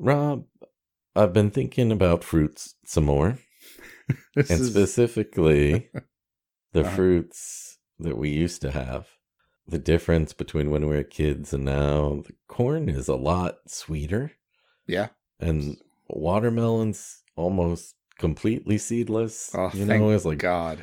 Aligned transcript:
Rob, 0.00 0.44
I've 1.14 1.32
been 1.32 1.50
thinking 1.50 1.92
about 1.92 2.24
fruits 2.24 2.74
some 2.84 3.04
more, 3.04 3.38
and 4.36 4.50
is- 4.50 4.70
specifically 4.70 5.88
the 6.72 6.80
Uh-huh. 6.80 6.96
fruits 6.96 7.78
that 7.98 8.16
we 8.16 8.30
used 8.30 8.62
to 8.62 8.70
have. 8.70 9.06
The 9.66 9.78
difference 9.78 10.32
between 10.32 10.70
when 10.70 10.88
we 10.88 10.96
were 10.96 11.04
kids 11.04 11.52
and 11.52 11.64
now, 11.64 12.22
the 12.26 12.32
corn 12.48 12.88
is 12.88 13.06
a 13.08 13.14
lot 13.14 13.58
sweeter, 13.68 14.32
yeah. 14.86 15.08
and 15.38 15.76
watermelon's 16.08 17.22
almost 17.36 17.94
completely 18.18 18.78
seedless. 18.78 19.50
Oh, 19.54 19.70
you 19.74 19.86
thank 19.86 20.02
know, 20.02 20.10
it's 20.10 20.24
like 20.24 20.38
God. 20.38 20.80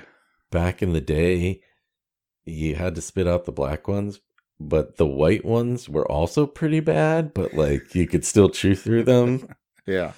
back 0.51 0.81
in 0.81 0.93
the 0.93 1.01
day, 1.01 1.61
you 2.45 2.75
had 2.75 2.95
to 2.95 3.01
spit 3.01 3.27
out 3.27 3.43
the 3.45 3.51
black 3.51 3.87
ones, 3.89 4.21
but 4.59 4.97
the 4.97 5.05
white 5.07 5.45
ones 5.45 5.87
were 5.89 6.09
also 6.11 6.45
pretty 6.47 6.79
bad, 6.79 7.33
but 7.33 7.53
like 7.53 7.93
you 7.95 8.07
could 8.07 8.25
still 8.25 8.49
chew 8.49 8.75
through 8.75 9.03
them. 9.03 9.47
Yeah. 9.85 10.11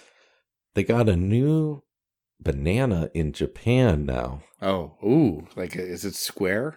They 0.74 0.84
got 0.84 1.08
a 1.10 1.16
new 1.16 1.84
banana 2.40 3.12
in 3.14 3.34
Japan 3.34 4.04
now. 4.06 4.42
Oh, 4.62 4.96
ooh, 5.04 5.48
like 5.56 5.78
uh, 5.78 5.82
is 5.84 6.06
it 6.06 6.16
square? 6.16 6.76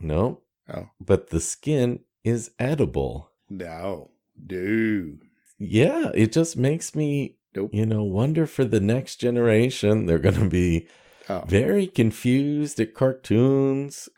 No, 0.00 0.40
Oh, 0.72 0.88
but 1.00 1.28
the 1.28 1.40
skin 1.40 2.00
is 2.24 2.52
edible. 2.58 3.30
no, 3.50 4.12
dude. 4.46 5.20
Yeah, 5.58 6.10
it 6.14 6.32
just 6.32 6.56
makes 6.56 6.94
me, 6.94 7.36
Nope. 7.54 7.70
you 7.74 7.84
know, 7.84 8.04
wonder 8.04 8.46
for 8.46 8.64
the 8.64 8.80
next 8.80 9.16
generation. 9.16 10.06
They're 10.06 10.18
going 10.18 10.40
to 10.40 10.48
be 10.48 10.88
Oh, 11.28 11.44
very 11.46 11.86
confused 11.86 12.80
at 12.80 12.94
cartoons. 12.94 14.08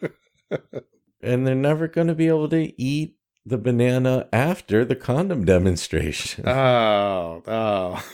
and 1.22 1.46
they're 1.46 1.54
never 1.54 1.88
going 1.88 2.06
to 2.06 2.14
be 2.14 2.28
able 2.28 2.48
to 2.48 2.80
eat 2.80 3.16
the 3.44 3.58
banana 3.58 4.28
after 4.32 4.84
the 4.84 4.96
condom 4.96 5.44
demonstration. 5.44 6.46
oh, 6.48 7.42
oh. 7.46 8.04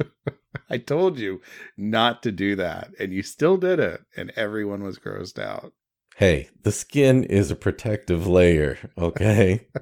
I 0.70 0.78
told 0.78 1.18
you 1.18 1.40
not 1.76 2.22
to 2.24 2.32
do 2.32 2.56
that, 2.56 2.90
and 2.98 3.12
you 3.12 3.22
still 3.22 3.56
did 3.56 3.78
it, 3.78 4.02
and 4.16 4.32
everyone 4.36 4.82
was 4.82 4.98
grossed 4.98 5.38
out. 5.38 5.72
hey, 6.16 6.48
the 6.62 6.72
skin 6.72 7.22
is 7.24 7.50
a 7.50 7.56
protective 7.56 8.26
layer, 8.26 8.78
okay? 8.98 9.66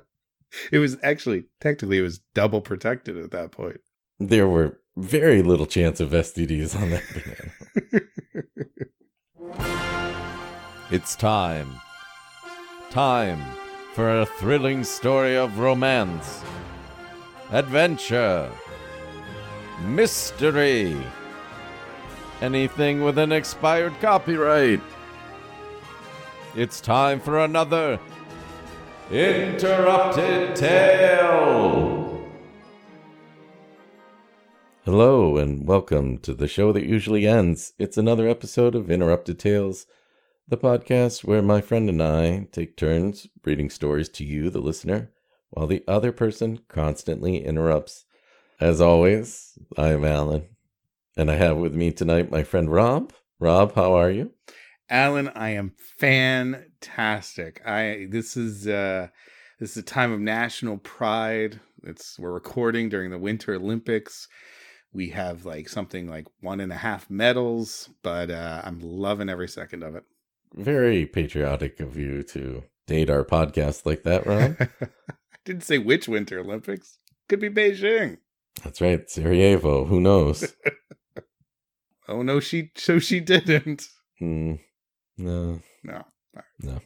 It 0.71 0.79
was 0.79 0.97
actually 1.03 1.47
technically 1.61 1.99
it 1.99 2.03
was 2.03 2.21
double 2.33 2.61
protected 2.61 3.17
at 3.17 3.33
that 3.33 3.51
point. 3.51 3.81
there 4.21 4.47
were 4.47 4.79
very 4.97 5.43
little 5.43 5.67
chance 5.67 5.99
of 5.99 6.11
STDs 6.11 6.81
on 6.81 6.91
that 6.91 7.03
banana. 7.13 7.51
It's 10.93 11.17
time. 11.17 11.81
Time 12.95 13.43
for 13.93 14.21
a 14.21 14.25
thrilling 14.25 14.85
story 14.85 15.37
of 15.37 15.59
romance, 15.59 16.45
adventure, 17.51 18.49
mystery, 19.85 20.97
anything 22.41 23.03
with 23.03 23.19
an 23.19 23.33
expired 23.33 23.93
copyright. 24.01 24.81
It's 26.55 26.81
time 26.81 27.19
for 27.19 27.41
another 27.41 27.99
Interrupted 29.11 30.55
Tale. 30.55 32.25
Hello, 34.85 35.37
and 35.37 35.67
welcome 35.67 36.19
to 36.19 36.33
the 36.33 36.47
show 36.47 36.71
that 36.71 36.87
usually 36.87 37.27
ends. 37.27 37.73
It's 37.77 37.99
another 37.99 38.29
episode 38.29 38.77
of 38.77 38.89
Interrupted 38.89 39.41
Tales, 39.41 39.85
the 40.47 40.59
podcast 40.59 41.25
where 41.25 41.41
my 41.41 41.61
friend 41.61 41.89
and 41.89 42.03
I 42.03 42.49
take 42.53 42.77
turns 42.77 43.27
reading 43.45 43.71
stories 43.71 44.11
to 44.11 44.25
you, 44.25 44.51
the 44.51 44.61
listener, 44.61 45.11
while 45.51 45.67
the 45.67 45.83
other 45.89 46.13
person 46.13 46.61
constantly 46.69 47.43
interrupts. 47.43 48.05
As 48.61 48.81
always, 48.81 49.59
I 49.79 49.89
am 49.89 50.05
Alan, 50.05 50.47
and 51.17 51.31
I 51.31 51.37
have 51.37 51.57
with 51.57 51.75
me 51.75 51.93
tonight 51.93 52.31
my 52.31 52.43
friend 52.43 52.71
Rob. 52.71 53.13
Rob, 53.41 53.75
how 53.75 53.95
are 53.95 54.11
you? 54.11 54.33
Alan, 54.91 55.29
I 55.29 55.51
am 55.51 55.73
fantastic. 55.79 57.63
I 57.67 58.07
this 58.11 58.37
is 58.37 58.69
uh 58.69 59.09
this 59.59 59.71
is 59.73 59.77
a 59.79 59.83
time 59.83 60.13
of 60.13 60.21
national 60.21 60.77
pride. 60.79 61.59
It's 61.85 62.19
we're 62.19 62.33
recording 62.33 62.91
during 62.91 63.11
the 63.11 63.19
Winter 63.19 63.55
Olympics. 63.55 64.29
We 64.93 65.09
have 65.11 65.47
like 65.47 65.69
something 65.71 66.07
like 66.09 66.27
one 66.41 66.61
and 66.61 66.71
a 66.71 66.77
half 66.77 67.09
medals, 67.09 67.89
but 68.03 68.31
uh 68.31 68.61
I'm 68.63 68.81
loving 68.81 69.31
every 69.31 69.49
second 69.49 69.83
of 69.83 69.95
it. 69.97 70.05
Very 70.55 71.07
patriotic 71.07 71.81
of 71.81 71.97
you 71.97 72.23
to 72.25 72.63
date 72.87 73.11
our 73.11 73.25
podcast 73.25 73.87
like 73.87 74.05
that, 74.05 74.27
Rob. 74.27 74.57
I 74.61 74.69
didn't 75.45 75.65
say 75.65 75.79
which 75.79 76.09
Winter 76.09 76.39
Olympics. 76.39 76.99
Could 77.29 77.41
be 77.41 77.51
Beijing. 77.51 78.19
That's 78.63 78.81
right, 78.81 79.09
Sarajevo. 79.11 79.85
Who 79.87 80.01
knows? 80.01 80.55
Oh 82.07 82.23
no, 82.23 82.39
she 82.39 82.71
so 82.77 82.99
she 82.99 83.21
didn't. 83.21 83.89
Hmm. 84.19 84.57
no. 85.17 85.61
No. 85.83 86.81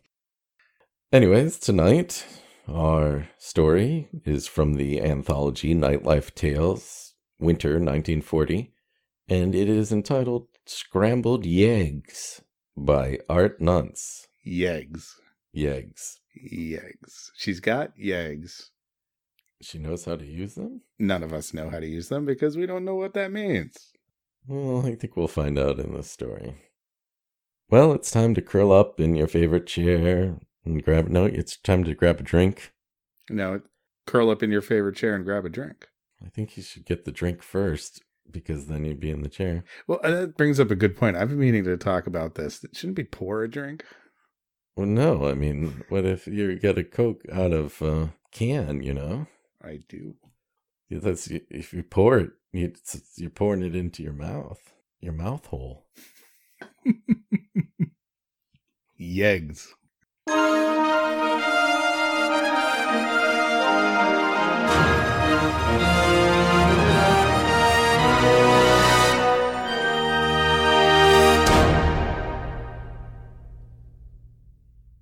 Anyways, 1.12 1.59
tonight 1.59 2.25
our 2.69 3.28
story 3.39 4.09
is 4.25 4.47
from 4.47 4.75
the 4.75 5.01
anthology 5.03 5.75
Nightlife 5.75 6.34
Tales, 6.34 7.15
Winter 7.41 7.71
1940, 7.71 8.73
and 9.28 9.55
it 9.55 9.69
is 9.69 9.91
entitled 9.91 10.47
Scrambled 10.67 11.45
Yeggs 11.45 12.43
by 12.84 13.19
Art 13.28 13.61
Nunts. 13.61 14.28
Yeggs. 14.47 15.15
Yeggs. 15.55 16.19
Yeggs. 16.37 17.31
She's 17.37 17.61
got 17.61 17.97
yeggs. 17.97 18.71
She 19.61 19.78
knows 19.78 20.05
how 20.05 20.16
to 20.16 20.25
use 20.25 20.55
them? 20.55 20.83
None 20.99 21.22
of 21.22 21.33
us 21.33 21.53
know 21.53 21.69
how 21.69 21.81
to 21.81 21.87
use 21.87 22.09
them 22.09 22.25
because 22.25 22.56
we 22.56 22.66
don't 22.66 22.84
know 22.84 22.94
what 22.94 23.15
that 23.15 23.33
means. 23.33 23.93
Well, 24.47 24.87
I 24.87 24.94
think 24.94 25.16
we'll 25.16 25.28
find 25.28 25.59
out 25.59 25.78
in 25.78 25.94
this 25.94 26.11
story. 26.11 26.55
Well, 27.69 27.93
it's 27.93 28.11
time 28.11 28.34
to 28.34 28.43
curl 28.43 28.72
up 28.72 28.99
in 29.00 29.15
your 29.15 29.27
favorite 29.27 29.66
chair 29.66 30.39
and 30.65 30.83
grab. 30.83 31.09
No, 31.09 31.25
it's 31.27 31.56
time 31.56 31.84
to 31.84 31.95
grab 31.95 32.21
a 32.21 32.22
drink. 32.22 32.72
No, 33.28 33.60
curl 34.06 34.31
up 34.31 34.43
in 34.43 34.50
your 34.50 34.62
favorite 34.62 34.97
chair 34.97 35.15
and 35.15 35.25
grab 35.25 35.45
a 35.45 35.50
drink. 35.50 35.89
I 36.25 36.28
think 36.28 36.56
you 36.56 36.62
should 36.62 36.87
get 36.87 37.05
the 37.05 37.12
drink 37.12 37.43
first 37.43 38.03
because 38.31 38.66
then 38.66 38.84
you'd 38.84 39.00
be 39.00 39.11
in 39.11 39.22
the 39.22 39.28
chair. 39.28 39.65
Well, 39.87 40.00
that 40.03 40.37
brings 40.37 40.61
up 40.61 40.71
a 40.71 40.77
good 40.77 40.97
point. 40.97 41.16
I've 41.16 41.31
been 41.31 41.39
meaning 41.39 41.65
to 41.65 41.77
talk 41.77 42.06
about 42.06 42.34
this. 42.34 42.65
Shouldn't 42.72 42.97
be 42.97 43.05
pour 43.05 43.43
a 43.43 43.50
drink. 43.50 43.84
Well, 44.77 44.87
no, 44.87 45.27
I 45.27 45.34
mean, 45.34 45.84
what 45.89 46.05
if 46.05 46.27
you 46.27 46.59
get 46.59 46.78
a 46.78 46.84
Coke 46.84 47.22
out 47.33 47.53
of 47.53 47.81
a 47.83 48.15
can, 48.31 48.83
you 48.83 48.94
know? 48.94 49.27
I 49.62 49.81
do. 49.89 50.15
Yeah, 50.89 51.00
That's 51.00 51.28
if 51.28 51.72
you 51.72 51.83
pour 51.83 52.19
it, 52.19 52.31
you're 52.53 53.31
pouring 53.31 53.62
it 53.62 53.75
into 53.75 54.03
your 54.03 54.12
mouth, 54.12 54.72
your 55.00 55.12
mouth 55.12 55.47
hole. 55.47 55.87
Yeggs. 59.00 59.69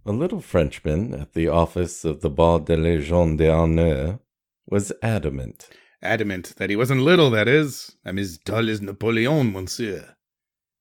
A 0.09 0.12
little 0.12 0.41
Frenchman 0.41 1.15
at 1.15 1.33
the 1.33 1.49
office 1.49 2.05
of 2.05 2.21
the 2.21 2.31
Bar 2.31 2.61
de 2.61 2.77
Légion 2.77 3.37
d'Honneur 3.37 4.21
was 4.69 4.93
adamant. 5.03 5.69
Adamant 6.00 6.55
that 6.59 6.71
he 6.71 6.77
wasn't 6.77 7.00
little, 7.00 7.28
that 7.31 7.49
is. 7.49 7.97
I'm 8.05 8.17
as 8.17 8.39
tall 8.39 8.71
as 8.71 8.81
Napoleon, 8.81 9.53
monsieur. 9.53 10.15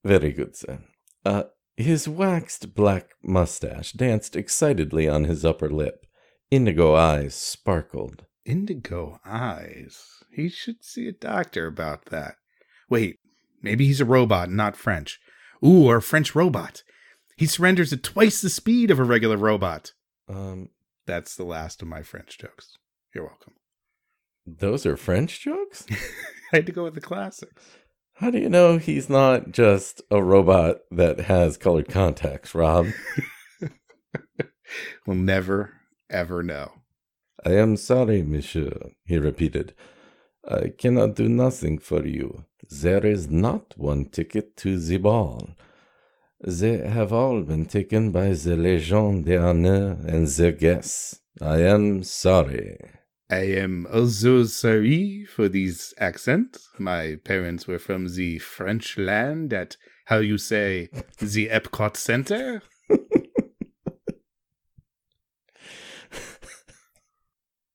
Very 0.04 0.32
good, 0.32 0.56
sir. 0.56 0.78
Uh, 1.26 1.46
his 1.76 2.08
waxed 2.08 2.76
black 2.76 3.16
mustache 3.24 3.94
danced 3.94 4.36
excitedly 4.36 5.10
on 5.10 5.24
his 5.24 5.44
upper 5.44 5.72
lip. 5.72 6.06
Indigo 6.52 6.94
eyes 6.94 7.34
sparkled. 7.34 8.26
Indigo 8.46 9.20
eyes. 9.26 10.06
He 10.32 10.50
should 10.50 10.84
see 10.84 11.08
a 11.08 11.12
doctor 11.12 11.66
about 11.66 12.06
that. 12.12 12.36
Wait, 12.92 13.18
maybe 13.60 13.88
he's 13.88 14.02
a 14.02 14.06
robot, 14.06 14.52
not 14.52 14.78
French. 14.78 15.20
Ooh, 15.66 15.86
or 15.86 15.96
a 15.96 16.02
French 16.04 16.36
robot. 16.36 16.84
He 17.38 17.46
surrenders 17.46 17.92
at 17.94 18.04
twice 18.04 18.42
the 18.42 18.50
speed 18.50 18.92
of 18.92 19.00
a 19.00 19.04
regular 19.04 19.38
robot. 19.38 19.94
Um, 20.30 20.70
That's 21.06 21.36
the 21.36 21.44
last 21.44 21.82
of 21.82 21.88
my 21.88 22.02
French 22.02 22.38
jokes. 22.38 22.78
You're 23.14 23.26
welcome. 23.26 23.54
those 24.46 24.86
are 24.86 24.98
French 24.98 25.42
jokes? 25.42 25.86
I 26.54 26.58
had 26.58 26.66
to 26.68 26.72
go 26.72 26.84
with 26.84 26.96
the 26.96 27.02
classics. 27.02 27.64
How 28.16 28.32
do 28.32 28.38
you 28.40 28.48
know 28.50 28.78
he's 28.78 29.10
not 29.10 29.52
just 29.52 30.02
a 30.10 30.24
robot 30.24 30.78
that 30.92 31.20
has 31.22 31.58
colored 31.58 31.90
contacts, 31.90 32.56
Rob? 32.56 32.88
We'll 35.06 35.18
never, 35.18 35.74
ever 36.10 36.42
know. 36.42 36.72
I 37.46 37.52
am 37.52 37.78
sorry, 37.78 38.24
monsieur, 38.24 38.72
he 39.06 39.18
repeated. 39.18 39.74
I 40.50 40.70
cannot 40.70 41.16
do 41.16 41.30
nothing 41.30 41.78
for 41.78 42.06
you. 42.06 42.46
There 42.70 43.06
is 43.06 43.30
not 43.30 43.74
one 43.78 44.06
ticket 44.06 44.58
to 44.58 44.80
the 44.80 44.98
ball. 44.98 45.50
They 46.48 46.78
have 46.78 47.12
all 47.12 47.42
been 47.42 47.66
taken 47.66 48.12
by 48.12 48.34
the 48.34 48.56
Legion 48.56 49.24
d'honneur 49.24 49.98
and 50.08 50.28
their 50.28 50.52
guests. 50.52 51.20
I 51.42 51.62
am 51.62 52.04
sorry. 52.04 52.78
I 53.32 53.46
am 53.64 53.88
also 53.92 54.44
sorry 54.44 55.26
for 55.26 55.50
these 55.50 55.96
accents. 55.98 56.70
My 56.78 57.16
parents 57.24 57.66
were 57.66 57.80
from 57.80 58.10
the 58.10 58.38
French 58.38 58.96
land 58.96 59.54
at, 59.54 59.78
how 60.06 60.20
you 60.20 60.38
say, 60.38 60.90
the 61.18 61.50
Epcot 61.50 61.98
Center. 61.98 62.62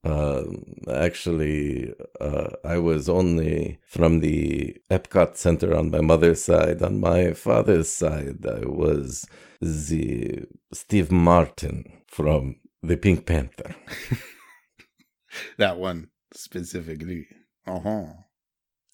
Uh, 0.03 0.45
actually, 0.91 1.93
uh, 2.21 2.49
I 2.65 2.79
was 2.79 3.09
only 3.09 3.81
from 3.87 4.21
the 4.21 4.77
Epcot 4.91 5.37
Center 5.37 5.77
on 5.77 5.91
my 5.91 6.01
mother's 6.01 6.43
side. 6.43 6.83
On 6.83 7.01
my 7.01 7.33
father's 7.35 7.91
side, 7.91 8.47
I 8.47 8.67
was 8.67 9.27
the 9.61 10.47
Steve 10.73 11.13
Martin 11.13 11.85
from 12.07 12.57
the 12.83 12.97
Pink 12.97 13.27
Panther. 13.27 13.77
that 15.59 15.79
one 15.79 16.09
specifically. 16.33 17.27
Uh 17.67 17.81
huh. 17.81 18.07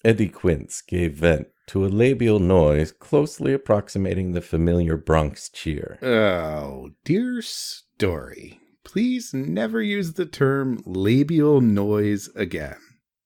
Eddie 0.03 0.29
Quince 0.29 0.81
gave 0.81 1.15
vent 1.15 1.47
to 1.67 1.85
a 1.85 1.87
labial 1.87 2.39
noise 2.39 2.91
closely 2.91 3.53
approximating 3.53 4.31
the 4.31 4.41
familiar 4.41 4.95
Bronx 4.97 5.49
cheer. 5.49 5.97
Oh, 6.01 6.91
dear 7.03 7.41
story. 7.41 8.59
Please 8.87 9.33
never 9.33 9.81
use 9.81 10.13
the 10.13 10.25
term 10.25 10.81
labial 10.85 11.59
noise 11.59 12.29
again. 12.35 12.77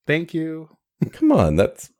Thank 0.07 0.33
you. 0.33 0.69
Come 1.11 1.31
on, 1.31 1.55
that's 1.55 1.91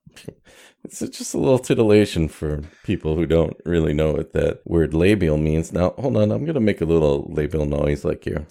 it's 0.84 1.00
just 1.00 1.36
a 1.36 1.38
little 1.38 1.60
titillation 1.60 2.28
for 2.28 2.64
people 2.84 3.16
who 3.16 3.28
don't 3.28 3.56
really 3.64 3.94
know 3.94 4.14
what 4.14 4.34
that 4.34 4.62
word 4.66 4.96
labial 4.96 5.38
means. 5.38 5.72
Now, 5.72 5.92
hold 6.00 6.18
on, 6.18 6.32
I'm 6.32 6.44
gonna 6.44 6.60
make 6.60 6.82
a 6.82 6.86
little 6.86 7.32
labial 7.32 7.68
noise 7.68 8.04
like 8.04 8.26
you. 8.26 8.48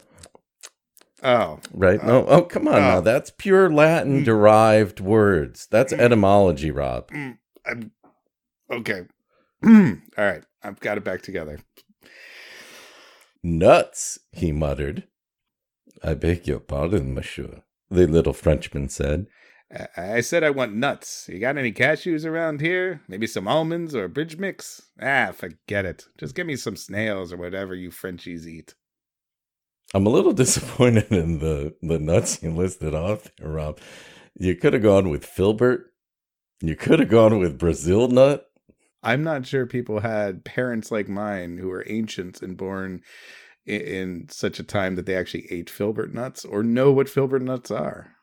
Oh, 1.25 1.59
Right? 1.75 2.03
no, 2.05 2.25
oh, 2.27 2.43
come 2.43 2.69
on 2.69 2.75
now. 2.75 2.99
oh. 2.99 3.01
That's 3.01 3.33
pure 3.37 3.69
Latin 3.69 4.23
mm. 4.23 4.25
derived 4.25 5.01
words. 5.01 5.67
That's 5.73 5.93
mm. 5.93 5.99
etymology, 5.99 6.71
Rob. 6.71 7.11
mm, 7.11 7.37
okay. 8.71 9.03
Mm. 9.65 10.03
All 10.17 10.25
right, 10.25 10.45
I've 10.62 10.79
got 10.79 10.99
it 10.99 11.05
back 11.05 11.23
together. 11.23 11.59
Nuts, 13.42 14.19
he 14.32 14.52
muttered. 14.52 15.04
I 16.02 16.14
beg 16.14 16.46
your 16.46 16.60
pardon, 16.60 17.14
monsieur, 17.14 17.62
the 17.90 18.06
little 18.06 18.32
Frenchman 18.32 18.88
said. 18.88 19.26
I- 19.72 20.16
I 20.16 20.20
said 20.20 20.42
I 20.42 20.50
want 20.50 20.75
nuts. 20.75 21.28
You 21.28 21.38
got 21.38 21.56
any 21.56 21.72
cashews 21.72 22.25
around 22.25 22.60
here? 22.60 23.02
Maybe 23.08 23.26
some 23.26 23.46
almonds 23.46 23.94
or 23.94 24.04
a 24.04 24.08
bridge 24.08 24.37
mix? 24.37 24.82
Ah, 25.00 25.31
forget 25.32 25.84
it. 25.84 26.06
Just 26.19 26.34
give 26.34 26.46
me 26.46 26.56
some 26.56 26.76
snails 26.76 27.32
or 27.32 27.37
whatever 27.37 27.75
you 27.75 27.90
Frenchies 27.90 28.48
eat. 28.48 28.75
I'm 29.94 30.06
a 30.06 30.10
little 30.10 30.32
disappointed 30.44 31.10
in 31.12 31.38
the, 31.38 31.75
the 31.82 31.98
nuts 31.98 32.42
you 32.42 32.50
listed 32.50 32.94
off 32.94 33.31
there, 33.38 33.48
Rob. 33.48 33.78
You 34.38 34.56
could 34.56 34.72
have 34.72 34.82
gone 34.82 35.08
with 35.08 35.25
filbert. 35.25 35.87
You 36.60 36.76
could 36.76 36.98
have 37.00 37.08
gone 37.08 37.38
with 37.38 37.58
Brazil 37.58 38.08
nut. 38.08 38.50
I'm 39.02 39.23
not 39.23 39.47
sure 39.47 39.67
people 39.67 40.00
had 40.00 40.44
parents 40.44 40.91
like 40.91 41.08
mine 41.08 41.58
who 41.58 41.69
were 41.69 41.85
ancients 41.87 42.43
and 42.43 42.56
born 42.56 43.02
in, 43.64 43.81
in 43.81 44.29
such 44.29 44.58
a 44.58 44.64
time 44.64 44.97
that 44.97 45.06
they 45.06 45.14
actually 45.14 45.50
ate 45.50 45.70
filbert 45.70 46.12
nuts 46.12 46.44
or 46.44 46.62
know 46.62 46.93
what 46.93 47.08
filbert 47.08 47.43
nuts 47.43 47.70
are. 47.70 48.17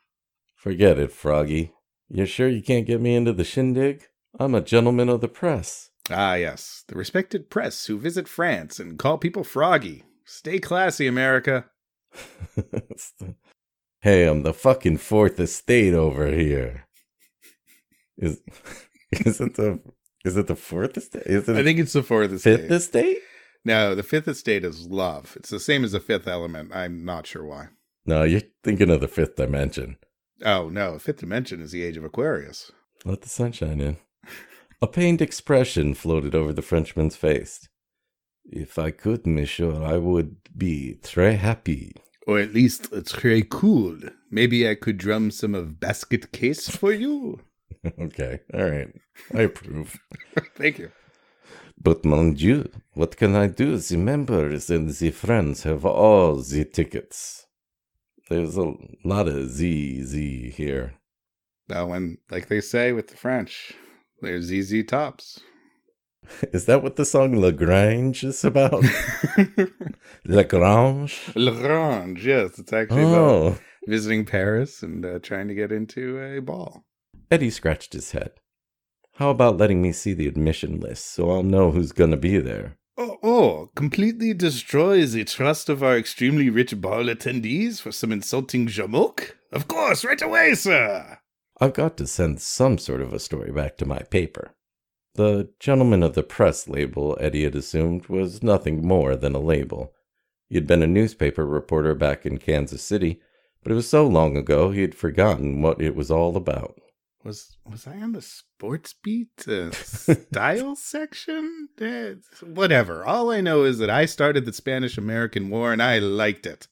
Forget 0.55 0.99
it, 0.99 1.11
Froggy. 1.11 1.73
You're 2.09 2.27
sure 2.27 2.47
you 2.47 2.61
can't 2.61 2.87
get 2.87 3.01
me 3.01 3.15
into 3.15 3.33
the 3.33 3.43
shindig? 3.43 4.03
I'm 4.39 4.55
a 4.55 4.61
gentleman 4.61 5.09
of 5.09 5.21
the 5.21 5.27
press. 5.27 5.89
Ah, 6.09 6.35
yes, 6.35 6.83
the 6.87 6.95
respected 6.95 7.49
press 7.49 7.87
who 7.87 7.97
visit 7.99 8.27
France 8.27 8.79
and 8.79 8.97
call 8.97 9.17
people 9.17 9.43
froggy. 9.43 10.03
Stay 10.25 10.59
classy, 10.59 11.07
America. 11.07 11.65
Hey, 14.01 14.27
I'm 14.27 14.43
the 14.43 14.53
fucking 14.53 14.99
fourth 14.99 15.39
estate 15.39 15.93
over 15.93 16.31
here. 16.31 16.85
Is 18.17 18.41
is 19.11 19.41
it 19.41 19.55
the 19.55 19.79
is 20.25 20.37
it 20.37 20.47
the 20.47 20.55
fourth 20.55 20.97
estate? 20.97 21.23
Is 21.25 21.47
it 21.47 21.55
I 21.57 21.63
think 21.63 21.79
it's 21.79 21.93
the 21.93 22.03
fourth 22.03 22.31
estate. 22.31 22.61
fifth 22.61 22.71
estate? 22.71 23.17
No, 23.65 23.95
the 23.95 24.03
fifth 24.03 24.27
estate 24.27 24.63
is 24.63 24.87
love. 24.87 25.35
It's 25.35 25.49
the 25.49 25.59
same 25.59 25.83
as 25.83 25.91
the 25.91 25.99
fifth 25.99 26.27
element. 26.27 26.71
I'm 26.73 27.03
not 27.03 27.27
sure 27.27 27.45
why. 27.45 27.67
No, 28.05 28.23
you're 28.23 28.41
thinking 28.63 28.89
of 28.89 29.01
the 29.01 29.07
fifth 29.07 29.35
dimension. 29.35 29.97
Oh, 30.45 30.69
no, 30.69 30.97
fifth 30.99 31.17
dimension 31.17 31.61
is 31.61 31.71
the 31.71 31.83
age 31.83 31.97
of 31.97 32.03
Aquarius. 32.03 32.71
Let 33.03 33.21
the 33.21 33.29
sunshine 33.29 33.81
in. 33.81 33.97
A 34.81 34.87
pained 34.87 35.21
expression 35.21 35.93
floated 35.95 36.35
over 36.35 36.53
the 36.53 36.61
Frenchman's 36.61 37.15
face. 37.15 37.67
If 38.45 38.77
I 38.79 38.91
could, 38.91 39.25
monsieur, 39.27 39.83
I 39.83 39.97
would 39.97 40.37
be 40.55 40.99
très 41.01 41.37
happy. 41.37 41.93
Or 42.27 42.39
at 42.39 42.53
least 42.53 42.91
très 42.91 43.47
cool. 43.49 43.97
Maybe 44.29 44.69
I 44.69 44.75
could 44.75 44.97
drum 44.97 45.31
some 45.31 45.55
of 45.55 45.79
basket 45.79 46.31
case 46.31 46.69
for 46.69 46.93
you. 46.93 47.41
okay, 47.99 48.39
all 48.53 48.69
right. 48.69 48.87
I 49.33 49.41
approve. 49.43 49.97
Thank 50.55 50.79
you. 50.79 50.91
But 51.79 52.03
mon 52.03 52.33
Dieu, 52.33 52.69
what 52.93 53.17
can 53.17 53.35
I 53.35 53.47
do? 53.47 53.77
The 53.77 53.97
members 53.97 54.69
and 54.69 54.89
the 54.89 55.11
friends 55.11 55.63
have 55.63 55.85
all 55.85 56.35
the 56.37 56.65
tickets. 56.65 57.45
There's 58.29 58.57
a 58.57 58.73
lot 59.05 59.27
of 59.27 59.49
Z 59.49 60.03
Z 60.03 60.49
here. 60.51 60.95
Now, 61.69 61.87
when, 61.87 62.17
like 62.31 62.47
they 62.47 62.61
say 62.61 62.93
with 62.93 63.07
the 63.09 63.17
French, 63.17 63.73
there's 64.21 64.45
ZZ 64.45 64.83
Tops. 64.87 65.39
Is 66.53 66.65
that 66.65 66.81
what 66.83 66.95
the 66.95 67.05
song 67.05 67.33
La 67.33 67.51
Grange 67.51 68.23
is 68.23 68.43
about? 68.43 68.83
La 70.25 70.43
Grange? 70.43 71.31
Lagrange, 71.35 72.25
yes, 72.25 72.57
it's 72.59 72.73
actually 72.73 73.03
about 73.03 73.13
Oh. 73.31 73.57
visiting 73.87 74.25
Paris 74.25 74.81
and 74.83 75.05
uh, 75.05 75.19
trying 75.19 75.47
to 75.47 75.55
get 75.55 75.71
into 75.71 76.19
a 76.19 76.39
ball. 76.41 76.83
Eddie 77.29 77.49
scratched 77.49 77.93
his 77.93 78.11
head. 78.11 78.31
How 79.15 79.31
about 79.31 79.57
letting 79.57 79.81
me 79.81 79.91
see 79.91 80.13
the 80.13 80.27
admission 80.27 80.79
list 80.79 81.07
so 81.07 81.29
I'll 81.29 81.43
know 81.43 81.71
who's 81.71 81.91
gonna 81.91 82.17
be 82.17 82.37
there? 82.37 82.77
Oh, 82.97 83.17
oh, 83.21 83.69
completely 83.75 84.33
destroy 84.33 85.05
the 85.05 85.23
trust 85.23 85.69
of 85.69 85.83
our 85.83 85.97
extremely 85.97 86.49
rich 86.49 86.79
ball 86.79 87.05
attendees 87.05 87.81
for 87.81 87.91
some 87.91 88.11
insulting 88.11 88.67
jamoke? 88.67 89.31
Of 89.51 89.67
course, 89.67 90.05
right 90.05 90.21
away, 90.21 90.55
sir. 90.55 91.19
I've 91.59 91.73
got 91.73 91.97
to 91.97 92.07
send 92.07 92.41
some 92.41 92.77
sort 92.77 93.01
of 93.01 93.13
a 93.13 93.19
story 93.19 93.51
back 93.51 93.77
to 93.77 93.85
my 93.85 93.99
paper. 93.99 94.55
The 95.15 95.49
gentleman 95.59 96.03
of 96.03 96.13
the 96.13 96.23
press 96.23 96.67
label, 96.67 97.17
Eddie 97.19 97.43
had 97.43 97.55
assumed, 97.55 98.07
was 98.07 98.43
nothing 98.43 98.87
more 98.87 99.15
than 99.15 99.35
a 99.35 99.39
label. 99.39 99.93
He 100.47 100.55
had 100.55 100.67
been 100.67 100.83
a 100.83 100.87
newspaper 100.87 101.45
reporter 101.45 101.95
back 101.95 102.25
in 102.25 102.37
Kansas 102.37 102.83
City, 102.83 103.19
but 103.63 103.71
it 103.71 103.75
was 103.75 103.89
so 103.89 104.07
long 104.07 104.37
ago 104.37 104.71
he 104.71 104.81
had 104.81 104.95
forgotten 104.95 105.61
what 105.61 105.81
it 105.81 105.95
was 105.95 106.11
all 106.11 106.37
about. 106.37 106.79
Was 107.27 107.57
was 107.69 107.85
I 107.85 107.97
on 107.97 108.13
the 108.13 108.21
sports 108.21 108.95
beat 109.03 109.45
uh, 109.49 109.71
style 109.71 110.77
section? 110.77 111.67
Eh, 111.77 112.13
whatever. 112.41 113.03
All 113.03 113.31
I 113.31 113.41
know 113.41 113.65
is 113.65 113.79
that 113.79 113.89
I 113.89 114.05
started 114.05 114.45
the 114.45 114.53
Spanish 114.53 114.97
American 114.97 115.49
War 115.49 115.73
and 115.73 115.83
I 115.83 115.99
liked 115.99 116.45
it. 116.45 116.69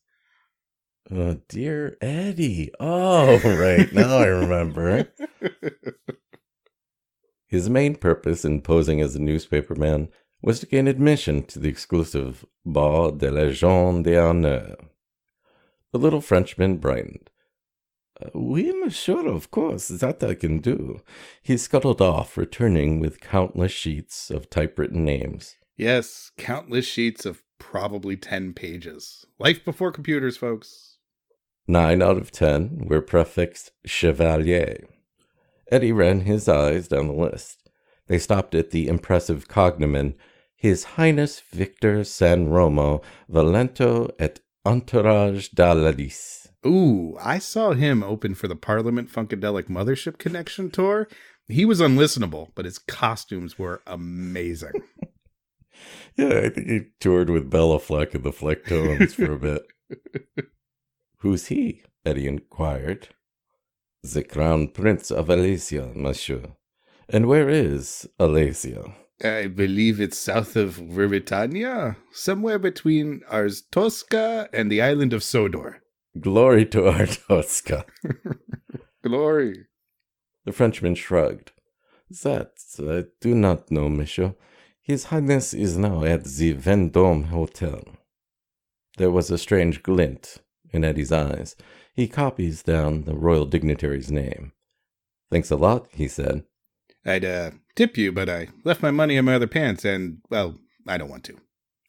Oh, 1.11 1.41
dear 1.49 1.97
Eddie. 1.99 2.71
Oh, 2.79 3.37
right. 3.43 3.91
Now 3.91 4.19
I 4.19 4.27
remember. 4.27 5.09
His 7.47 7.69
main 7.69 7.95
purpose 7.95 8.45
in 8.45 8.61
posing 8.61 9.01
as 9.01 9.13
a 9.13 9.19
newspaperman 9.19 10.07
was 10.41 10.61
to 10.61 10.67
gain 10.67 10.87
admission 10.87 11.43
to 11.47 11.59
the 11.59 11.67
exclusive 11.67 12.45
Bar 12.65 13.11
de 13.11 13.29
la 13.29 13.41
Légion 13.41 14.03
d'honneur. 14.03 14.77
The 15.91 15.99
little 15.99 16.21
Frenchman 16.21 16.77
brightened. 16.77 17.29
"Uh, 18.21 18.29
Oui, 18.33 18.71
monsieur, 18.71 19.27
of 19.27 19.51
course, 19.51 19.87
that 19.89 20.23
I 20.23 20.33
can 20.35 20.59
do. 20.59 21.01
He 21.41 21.57
scuttled 21.57 22.01
off, 22.01 22.37
returning 22.37 22.99
with 22.99 23.19
countless 23.21 23.71
sheets 23.71 24.29
of 24.31 24.49
typewritten 24.49 25.03
names. 25.05 25.55
yes, 25.77 26.31
countless 26.37 26.85
sheets 26.85 27.25
of 27.25 27.43
probably 27.59 28.15
10 28.15 28.53
pages. 28.53 29.25
Life 29.39 29.65
before 29.65 29.91
computers, 29.91 30.37
folks. 30.37 30.97
Nine 31.67 32.01
out 32.01 32.17
of 32.17 32.31
ten 32.31 32.85
were 32.87 33.01
prefixed 33.01 33.71
Chevalier. 33.85 34.87
Eddie 35.71 35.91
ran 35.91 36.21
his 36.21 36.47
eyes 36.47 36.87
down 36.87 37.07
the 37.07 37.13
list. 37.13 37.69
They 38.07 38.19
stopped 38.19 38.53
at 38.53 38.69
the 38.71 38.87
impressive 38.87 39.47
cognomen 39.47 40.13
His 40.55 40.83
Highness 40.95 41.39
Victor 41.51 42.03
San 42.03 42.47
Romo 42.49 43.01
Valento 43.29 44.11
et 44.19 44.39
Entourage 44.63 45.49
d'Aladis. 45.49 46.44
Ooh, 46.65 47.17
I 47.21 47.39
saw 47.39 47.73
him 47.73 48.01
open 48.01 48.33
for 48.35 48.47
the 48.47 48.55
Parliament 48.55 49.11
Funkadelic 49.11 49.65
Mothership 49.65 50.17
Connection 50.17 50.71
tour. 50.71 51.07
He 51.47 51.63
was 51.63 51.79
unlistenable, 51.79 52.49
but 52.55 52.65
his 52.65 52.79
costumes 52.79 53.59
were 53.59 53.81
amazing. 53.85 54.71
Yeah, 56.15 56.39
I 56.45 56.49
think 56.49 56.67
he 56.69 56.81
toured 57.01 57.29
with 57.29 57.51
Béla 57.51 57.81
Fleck 57.81 58.15
and 58.15 58.23
the 58.23 58.31
Flecktones 58.31 59.13
for 59.13 59.33
a 59.33 59.37
bit. 59.37 59.67
Who's 61.17 61.47
he? 61.47 61.83
Eddie 62.05 62.27
inquired. 62.27 63.09
The 64.01 64.23
Crown 64.23 64.69
Prince 64.69 65.11
of 65.11 65.27
Alesia, 65.27 65.93
monsieur. 65.93 66.55
And 67.09 67.27
where 67.27 67.49
is 67.49 68.07
Alesia? 68.19 68.93
I 69.23 69.47
believe 69.47 69.99
it's 69.99 70.17
south 70.17 70.55
of 70.55 70.77
Ruritania, 70.77 71.97
somewhere 72.11 72.59
between 72.59 73.21
Arstotzka 73.31 74.47
and 74.53 74.71
the 74.71 74.81
island 74.81 75.13
of 75.13 75.23
Sodor. 75.23 75.81
Glory 76.19 76.65
to 76.67 76.87
our 76.87 77.05
Tosca. 77.27 77.85
Glory. 79.03 79.65
The 80.45 80.51
Frenchman 80.51 80.95
shrugged. 80.95 81.51
That 82.23 82.51
I 82.79 83.09
do 83.19 83.33
not 83.33 83.71
know, 83.71 83.89
monsieur. 83.89 84.35
His 84.81 85.05
Highness 85.05 85.53
is 85.53 85.77
now 85.77 86.03
at 86.03 86.23
the 86.23 86.53
Vendôme 86.53 87.25
Hotel. 87.25 87.83
There 88.97 89.11
was 89.11 89.31
a 89.31 89.37
strange 89.37 89.81
glint 89.81 90.37
in 90.71 90.83
Eddie's 90.83 91.11
eyes. 91.11 91.55
He 91.93 92.07
copies 92.07 92.61
down 92.61 93.03
the 93.03 93.15
royal 93.15 93.45
dignitary's 93.45 94.11
name. 94.11 94.51
Thanks 95.31 95.49
a 95.49 95.55
lot, 95.55 95.87
he 95.91 96.07
said. 96.07 96.43
I'd 97.05 97.25
uh, 97.25 97.51
tip 97.75 97.97
you, 97.97 98.11
but 98.11 98.29
I 98.29 98.49
left 98.63 98.83
my 98.83 98.91
money 98.91 99.17
in 99.17 99.25
my 99.25 99.35
other 99.35 99.47
pants, 99.47 99.83
and, 99.83 100.19
well, 100.29 100.55
I 100.87 100.97
don't 100.97 101.09
want 101.09 101.23
to. 101.25 101.37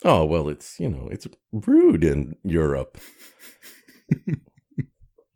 Oh, 0.05 0.25
well, 0.25 0.49
it's, 0.49 0.81
you 0.81 0.89
know, 0.89 1.09
it's 1.11 1.27
rude 1.53 2.05
in 2.05 2.37
Europe. 2.43 2.99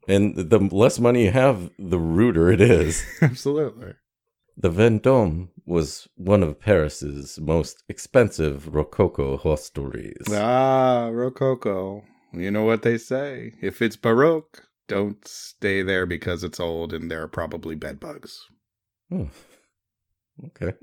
And 0.09 0.37
the 0.37 0.59
less 0.59 0.99
money 0.99 1.25
you 1.25 1.31
have, 1.31 1.71
the 1.79 1.99
ruder 1.99 2.51
it 2.51 2.61
is. 2.61 3.05
Absolutely. 3.23 3.95
The 4.57 4.71
Vendôme 4.71 5.49
was 5.65 6.09
one 6.17 6.43
of 6.43 6.61
Paris's 6.61 7.39
most 7.41 7.83
expensive 7.89 8.75
Rococo 8.75 9.39
hostelries. 9.39 10.29
Ah, 10.31 11.09
Rococo. 11.11 12.03
You 12.33 12.51
know 12.51 12.65
what 12.65 12.83
they 12.83 12.99
say. 12.99 13.55
If 13.63 13.81
it's 13.81 13.97
Baroque, 13.97 14.65
don't 14.87 15.27
stay 15.27 15.83
there 15.83 16.05
because 16.07 16.45
it's 16.45 16.61
old 16.61 16.93
and 16.93 17.11
there 17.11 17.23
are 17.23 17.29
probably 17.29 17.75
bed 17.75 18.01
bugs. 18.01 18.41
Oh, 19.13 19.29
okay. 20.47 20.75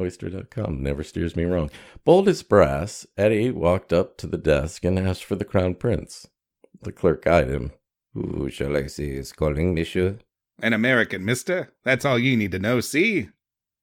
Oyster.com 0.00 0.82
never 0.82 1.02
steers 1.02 1.34
me 1.34 1.44
wrong. 1.44 1.70
Bold 2.04 2.28
as 2.28 2.42
brass, 2.42 3.06
Eddie 3.16 3.50
walked 3.50 3.92
up 3.92 4.16
to 4.18 4.26
the 4.26 4.38
desk 4.38 4.84
and 4.84 4.98
asked 4.98 5.24
for 5.24 5.34
the 5.34 5.44
Crown 5.44 5.74
Prince. 5.74 6.28
The 6.82 6.92
clerk 6.92 7.26
eyed 7.26 7.48
him. 7.48 7.72
Who 8.14 8.48
shall 8.50 8.76
I 8.76 8.86
say 8.86 9.08
is 9.10 9.32
calling, 9.32 9.74
monsieur? 9.74 10.18
An 10.62 10.72
American, 10.72 11.24
mister. 11.24 11.72
That's 11.84 12.04
all 12.04 12.18
you 12.18 12.36
need 12.36 12.52
to 12.52 12.58
know, 12.58 12.80
see? 12.80 13.28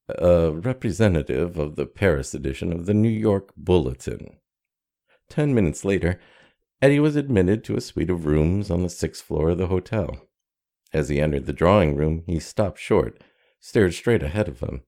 A 0.08 0.52
representative 0.52 1.58
of 1.58 1.76
the 1.76 1.86
Paris 1.86 2.34
edition 2.34 2.72
of 2.72 2.86
the 2.86 2.94
New 2.94 3.10
York 3.10 3.52
Bulletin. 3.56 4.38
Ten 5.28 5.54
minutes 5.54 5.84
later, 5.84 6.20
Eddie 6.80 7.00
was 7.00 7.16
admitted 7.16 7.64
to 7.64 7.76
a 7.76 7.80
suite 7.80 8.10
of 8.10 8.26
rooms 8.26 8.70
on 8.70 8.82
the 8.82 8.90
sixth 8.90 9.24
floor 9.24 9.50
of 9.50 9.58
the 9.58 9.66
hotel. 9.66 10.20
As 10.92 11.08
he 11.08 11.20
entered 11.20 11.46
the 11.46 11.52
drawing 11.52 11.96
room, 11.96 12.22
he 12.26 12.38
stopped 12.38 12.78
short, 12.78 13.22
stared 13.58 13.94
straight 13.94 14.22
ahead 14.22 14.48
of 14.48 14.60
him. 14.60 14.82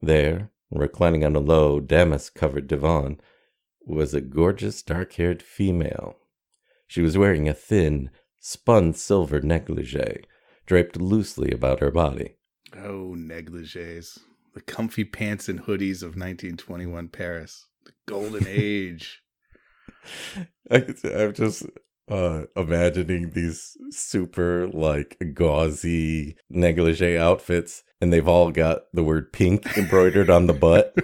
There, 0.00 0.50
reclining 0.70 1.24
on 1.24 1.36
a 1.36 1.40
low, 1.40 1.80
damask 1.80 2.34
covered 2.34 2.66
divan, 2.66 3.20
was 3.86 4.14
a 4.14 4.20
gorgeous 4.20 4.82
dark 4.82 5.12
haired 5.12 5.42
female. 5.42 6.16
She 6.94 7.02
was 7.02 7.18
wearing 7.18 7.48
a 7.48 7.54
thin, 7.54 8.10
spun 8.38 8.92
silver 8.92 9.40
negligee 9.40 10.22
draped 10.64 10.96
loosely 10.96 11.50
about 11.50 11.80
her 11.80 11.90
body. 11.90 12.36
Oh, 12.72 13.16
negligees. 13.18 14.20
The 14.54 14.60
comfy 14.60 15.02
pants 15.02 15.48
and 15.48 15.62
hoodies 15.62 16.04
of 16.04 16.14
1921 16.14 17.08
Paris. 17.08 17.66
The 17.84 17.90
golden 18.06 18.46
age. 18.48 19.24
I, 20.70 20.94
I'm 21.12 21.34
just 21.34 21.66
uh, 22.08 22.42
imagining 22.54 23.30
these 23.30 23.76
super 23.90 24.68
like 24.68 25.20
gauzy 25.34 26.36
negligee 26.48 27.18
outfits, 27.18 27.82
and 28.00 28.12
they've 28.12 28.28
all 28.28 28.52
got 28.52 28.82
the 28.92 29.02
word 29.02 29.32
pink 29.32 29.76
embroidered 29.76 30.30
on 30.30 30.46
the 30.46 30.52
butt. 30.52 30.94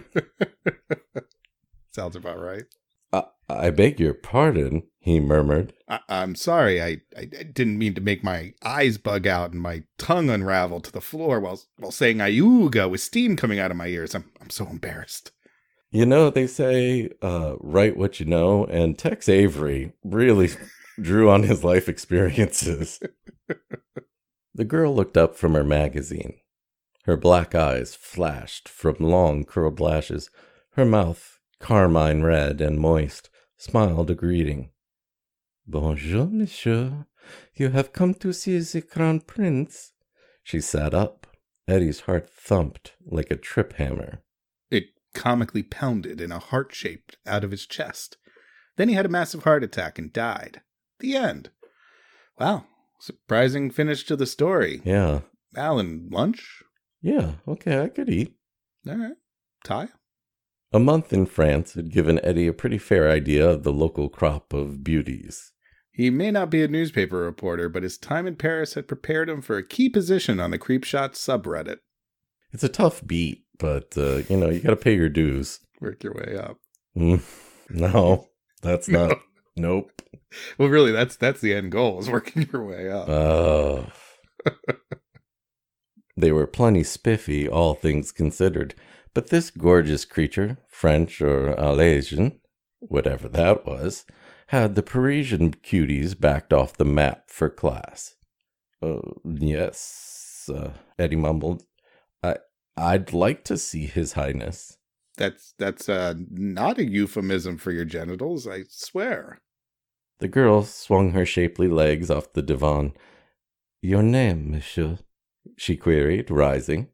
Sounds 1.93 2.15
about 2.15 2.39
right. 2.39 2.67
I, 3.13 3.25
I 3.49 3.71
beg 3.71 4.01
your 4.01 4.15
pardon, 4.15 4.85
he 4.99 5.19
murmured. 5.19 5.73
I, 5.89 6.01
am 6.09 6.35
sorry. 6.35 6.83
I, 6.83 6.99
I 7.17 7.25
didn't 7.25 7.79
mean 7.79 7.95
to 7.95 8.01
make 8.01 8.23
my 8.23 8.53
eyes 8.63 8.99
bug 8.99 9.27
out 9.27 9.53
and 9.53 9.61
my 9.61 9.85
tongue 9.99 10.29
unravel 10.29 10.81
to 10.81 10.93
the 10.93 11.01
floor 11.01 11.41
while 11.41 11.61
while 11.79 11.91
saying 11.91 12.19
ayuga 12.19 12.89
with 12.89 13.01
steam 13.01 13.37
coming 13.37 13.59
out 13.59 13.71
of 13.71 13.77
my 13.77 13.87
ears. 13.87 14.15
I'm 14.15 14.31
I'm 14.41 14.51
so 14.51 14.67
embarrassed. 14.67 15.33
You 15.91 16.07
know, 16.07 16.31
they 16.31 16.47
say 16.47 17.11
uh, 17.21 17.57
write 17.59 17.97
what 17.97 18.21
you 18.21 18.27
know, 18.27 18.65
and 18.67 18.97
Tex 18.97 19.29
Avery 19.29 19.93
really 20.05 20.51
drew 21.01 21.29
on 21.29 21.43
his 21.43 21.65
life 21.65 21.89
experiences. 21.89 23.01
the 24.55 24.65
girl 24.65 24.95
looked 24.95 25.17
up 25.17 25.35
from 25.35 25.55
her 25.55 25.65
magazine. 25.65 26.35
Her 27.05 27.17
black 27.17 27.55
eyes 27.57 27.97
flashed 27.97 28.69
from 28.69 28.97
long 29.01 29.45
curled 29.45 29.81
lashes. 29.81 30.31
Her 30.75 30.85
mouth, 30.85 31.40
carmine 31.61 32.23
red 32.23 32.61
and 32.61 32.81
moist, 32.81 33.31
smiled 33.57 34.11
a 34.11 34.15
greeting. 34.15 34.71
Bonjour, 35.67 36.27
monsieur. 36.27 37.07
You 37.55 37.71
have 37.71 37.93
come 37.93 38.15
to 38.15 38.33
see 38.33 38.59
the 38.59 38.83
crown 38.83 39.21
prince. 39.21 39.93
She 40.43 40.61
sat 40.61 40.95
up. 40.95 41.27
Eddie's 41.69 42.01
heart 42.01 42.29
thumped 42.29 42.95
like 43.07 43.31
a 43.31 43.37
trip 43.37 43.75
hammer 43.75 44.23
It 44.71 44.87
comically 45.15 45.63
pounded 45.63 46.21
in 46.21 46.33
a 46.33 46.41
heart 46.41 46.75
shaped 46.75 47.17
out 47.27 47.45
of 47.45 47.53
his 47.53 47.67
chest. 47.67 48.17
Then 48.77 48.89
he 48.89 48.95
had 48.95 49.07
a 49.07 49.11
massive 49.11 49.45
heart 49.45 49.63
attack 49.63 49.99
and 49.99 50.13
died. 50.13 50.63
The 50.99 51.15
end. 51.15 51.51
Wow. 52.39 52.65
Surprising 52.99 53.71
finish 53.71 54.05
to 54.05 54.17
the 54.17 54.27
story. 54.27 54.81
Yeah. 54.85 55.21
Alan, 55.57 56.09
lunch? 56.11 56.63
Yeah, 57.03 57.35
okay, 57.47 57.81
I 57.81 57.89
could 57.89 58.09
eat. 58.09 58.35
All 58.89 58.97
right. 58.97 59.17
Ty? 59.65 59.89
A 60.73 60.79
month 60.79 61.13
in 61.13 61.27
France 61.27 61.75
had 61.75 61.91
given 61.91 62.25
Eddie 62.25 62.47
a 62.47 62.53
pretty 62.53 62.79
fair 62.79 63.11
idea 63.11 63.49
of 63.49 63.65
the 63.65 63.73
local 63.73 64.09
crop 64.09 64.53
of 64.53 64.85
beauties. 64.85 65.53
He 65.91 66.11
may 66.11 66.31
not 66.31 66.49
be 66.49 66.63
a 66.63 66.69
newspaper 66.69 67.19
reporter, 67.19 67.69
but 67.69 67.83
his 67.83 67.99
time 67.99 68.27
in 68.27 68.37
Paris 68.37 68.75
had 68.75 68.87
prepared 68.87 69.29
him 69.29 69.43
for 69.43 69.57
a 69.57 69.67
key 69.67 69.89
position 69.89 70.39
on 70.39 70.53
the 70.53 70.59
Creepshot 70.59 71.15
subreddit. 71.15 71.79
It's 72.53 72.63
a 72.63 72.69
tough 72.69 73.05
beat, 73.05 73.45
but 73.59 73.95
uh, 73.97 74.23
you 74.29 74.37
know 74.37 74.49
you 74.49 74.61
got 74.61 74.71
to 74.71 74.77
pay 74.77 74.95
your 74.95 75.09
dues. 75.09 75.61
Work 75.81 76.05
your 76.05 76.15
way 76.15 76.39
up. 76.39 76.59
Mm, 76.97 77.23
no, 77.71 78.29
that's 78.63 78.89
no. 78.89 79.09
not. 79.09 79.19
Nope. 79.57 79.91
Well, 80.57 80.69
really, 80.69 80.93
that's 80.93 81.17
that's 81.17 81.41
the 81.41 81.55
end 81.55 81.73
goal 81.73 81.99
is 81.99 82.09
working 82.09 82.49
your 82.53 82.65
way 82.65 82.91
up. 82.91 83.09
Oh. 83.09 83.87
they 86.17 86.33
were 86.33 86.47
plenty 86.47 86.85
spiffy, 86.85 87.49
all 87.49 87.75
things 87.75 88.13
considered, 88.13 88.75
but 89.15 89.29
this 89.29 89.51
gorgeous 89.51 90.05
creature, 90.05 90.59
French 90.69 91.21
or 91.21 91.55
Alasian, 91.55 92.39
whatever 92.79 93.29
that 93.29 93.67
was, 93.67 94.05
had 94.49 94.75
the 94.75 94.83
Parisian 94.83 95.53
cuties 95.55 96.19
backed 96.19 96.53
off 96.53 96.77
the 96.77 96.85
map 96.85 97.25
for 97.29 97.49
class. 97.49 98.15
Uh, 98.83 99.01
yes, 99.25 100.51
uh, 100.53 100.71
Eddie 100.99 101.17
mumbled. 101.17 101.65
I'd 102.81 103.13
like 103.13 103.45
to 103.45 103.59
see 103.59 103.87
His 103.87 104.15
Highness. 104.15 104.79
That's 105.19 105.53
that's 105.59 105.89
uh, 105.89 106.15
not 106.31 106.79
a 106.79 106.85
euphemism 106.85 107.59
for 107.59 107.73
your 107.73 107.85
genitals, 107.85 108.47
I 108.47 108.63
swear. 108.71 109.43
The 110.19 110.29
girl 110.29 110.63
swung 110.63 111.13
her 111.13 111.27
shapely 111.27 111.69
legs 111.69 112.11
off 112.11 112.33
the 112.33 112.43
divan. 112.43 112.95
Your 113.83 114.03
name, 114.03 114.51
monsieur? 114.51 114.99
she 115.57 115.77
queried, 115.77 116.31
rising. 116.31 116.89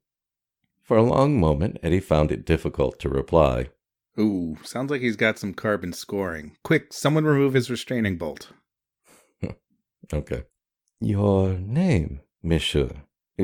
For 0.86 0.96
a 0.96 1.02
long 1.02 1.40
moment, 1.40 1.78
Eddie 1.82 1.98
found 1.98 2.30
it 2.30 2.46
difficult 2.46 3.00
to 3.00 3.08
reply. 3.08 3.70
Ooh, 4.20 4.56
sounds 4.62 4.88
like 4.88 5.00
he's 5.00 5.16
got 5.16 5.36
some 5.36 5.52
carbon 5.52 5.92
scoring. 5.92 6.56
Quick, 6.62 6.92
someone 6.92 7.24
remove 7.24 7.54
his 7.54 7.68
restraining 7.68 8.18
bolt. 8.18 8.52
okay. 10.14 10.44
Your 11.00 11.54
name, 11.54 12.20
monsieur? 12.40 12.90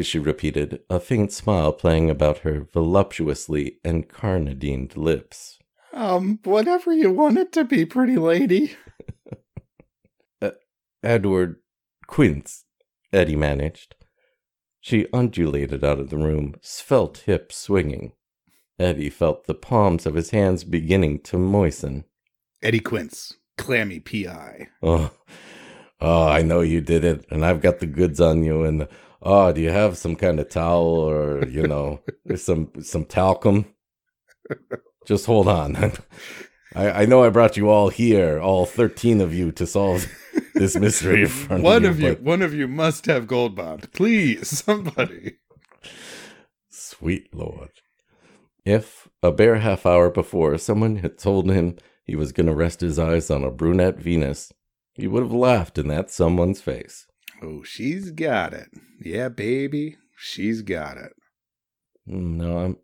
she 0.02 0.20
repeated, 0.20 0.82
a 0.88 1.00
faint 1.00 1.32
smile 1.32 1.72
playing 1.72 2.08
about 2.08 2.38
her 2.38 2.60
voluptuously 2.72 3.78
encarnadined 3.84 4.96
lips. 4.96 5.58
Um, 5.92 6.38
whatever 6.44 6.92
you 6.92 7.10
want 7.10 7.38
it 7.38 7.50
to 7.54 7.64
be, 7.64 7.84
pretty 7.84 8.16
lady. 8.18 8.76
uh, 10.40 10.52
Edward 11.02 11.56
Quince, 12.06 12.66
Eddie 13.12 13.34
managed. 13.34 13.96
She 14.84 15.06
undulated 15.12 15.84
out 15.84 16.00
of 16.00 16.10
the 16.10 16.16
room, 16.16 16.56
svelte 16.60 17.18
hips 17.18 17.56
swinging. 17.56 18.14
Eddie 18.80 19.10
felt 19.10 19.46
the 19.46 19.54
palms 19.54 20.06
of 20.06 20.14
his 20.14 20.30
hands 20.30 20.64
beginning 20.64 21.20
to 21.20 21.38
moisten. 21.38 22.04
Eddie 22.60 22.80
Quince, 22.80 23.34
clammy 23.56 24.00
PI. 24.00 24.66
Oh, 24.82 25.12
oh, 26.00 26.26
I 26.26 26.42
know 26.42 26.62
you 26.62 26.80
did 26.80 27.04
it, 27.04 27.24
and 27.30 27.46
I've 27.46 27.60
got 27.60 27.78
the 27.78 27.86
goods 27.86 28.20
on 28.20 28.42
you, 28.42 28.64
and 28.64 28.88
oh, 29.22 29.52
do 29.52 29.60
you 29.60 29.70
have 29.70 29.96
some 29.96 30.16
kind 30.16 30.40
of 30.40 30.48
towel 30.48 30.82
or 30.82 31.46
you 31.46 31.68
know 31.68 32.00
some 32.34 32.72
some 32.82 33.04
talcum? 33.04 33.66
Just 35.06 35.26
hold 35.26 35.46
on. 35.46 35.76
I, 36.74 37.02
I 37.02 37.04
know 37.04 37.22
I 37.22 37.28
brought 37.28 37.56
you 37.56 37.68
all 37.68 37.88
here, 37.88 38.40
all 38.40 38.66
thirteen 38.66 39.20
of 39.20 39.32
you, 39.32 39.52
to 39.52 39.64
solve 39.64 40.06
this 40.62 40.76
mystery. 40.76 41.26
one 41.48 41.84
of 41.84 41.98
you, 42.00 42.12
of 42.12 42.18
you 42.20 42.24
one 42.24 42.40
of 42.40 42.54
you 42.54 42.68
must 42.68 43.06
have 43.06 43.26
gold 43.26 43.56
bond. 43.56 43.92
Please, 43.92 44.48
somebody. 44.64 45.38
Sweet 46.70 47.34
Lord. 47.34 47.70
If 48.64 49.08
a 49.22 49.32
bare 49.32 49.56
half 49.56 49.84
hour 49.84 50.08
before 50.08 50.56
someone 50.58 50.96
had 50.96 51.18
told 51.18 51.50
him 51.50 51.76
he 52.04 52.14
was 52.14 52.30
going 52.30 52.46
to 52.46 52.54
rest 52.54 52.80
his 52.80 52.98
eyes 52.98 53.28
on 53.30 53.42
a 53.42 53.50
brunette 53.50 53.98
Venus, 53.98 54.52
he 54.94 55.08
would 55.08 55.24
have 55.24 55.32
laughed 55.32 55.78
in 55.78 55.88
that 55.88 56.10
someone's 56.10 56.60
face. 56.60 57.06
Oh, 57.42 57.64
she's 57.64 58.12
got 58.12 58.52
it. 58.54 58.68
Yeah, 59.00 59.28
baby, 59.30 59.96
she's 60.16 60.62
got 60.62 60.96
it. 60.96 61.12
Mm, 62.08 62.36
No, 62.36 62.58
I'm. 62.58 62.76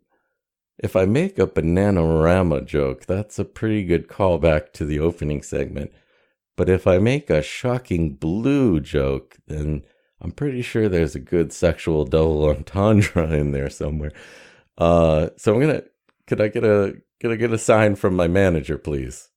If 0.81 0.95
I 0.95 1.05
make 1.05 1.37
a 1.39 1.45
Bananarama 1.47 2.65
joke, 2.65 3.05
that's 3.05 3.37
a 3.37 3.43
pretty 3.45 3.83
good 3.83 4.07
callback 4.07 4.71
to 4.73 4.85
the 4.85 4.99
opening 4.99 5.41
segment. 5.41 5.91
But 6.59 6.67
if 6.67 6.85
I 6.87 6.97
make 6.97 7.29
a 7.29 7.41
shocking 7.41 8.15
blue 8.15 8.81
joke, 8.81 9.37
then 9.47 9.83
I'm 10.19 10.33
pretty 10.33 10.61
sure 10.61 10.89
there's 10.89 11.15
a 11.15 11.19
good 11.21 11.53
sexual 11.53 12.03
double 12.03 12.43
entendre 12.49 13.31
in 13.31 13.51
there 13.51 13.69
somewhere. 13.69 14.11
Uh, 14.77 15.29
so 15.37 15.53
I'm 15.53 15.61
gonna. 15.61 15.83
Could 16.27 16.41
I 16.41 16.49
get 16.49 16.65
a? 16.65 16.97
Could 17.21 17.31
I 17.31 17.37
get 17.37 17.53
a 17.53 17.57
sign 17.57 17.95
from 17.95 18.13
my 18.13 18.27
manager, 18.27 18.77
please? 18.77 19.29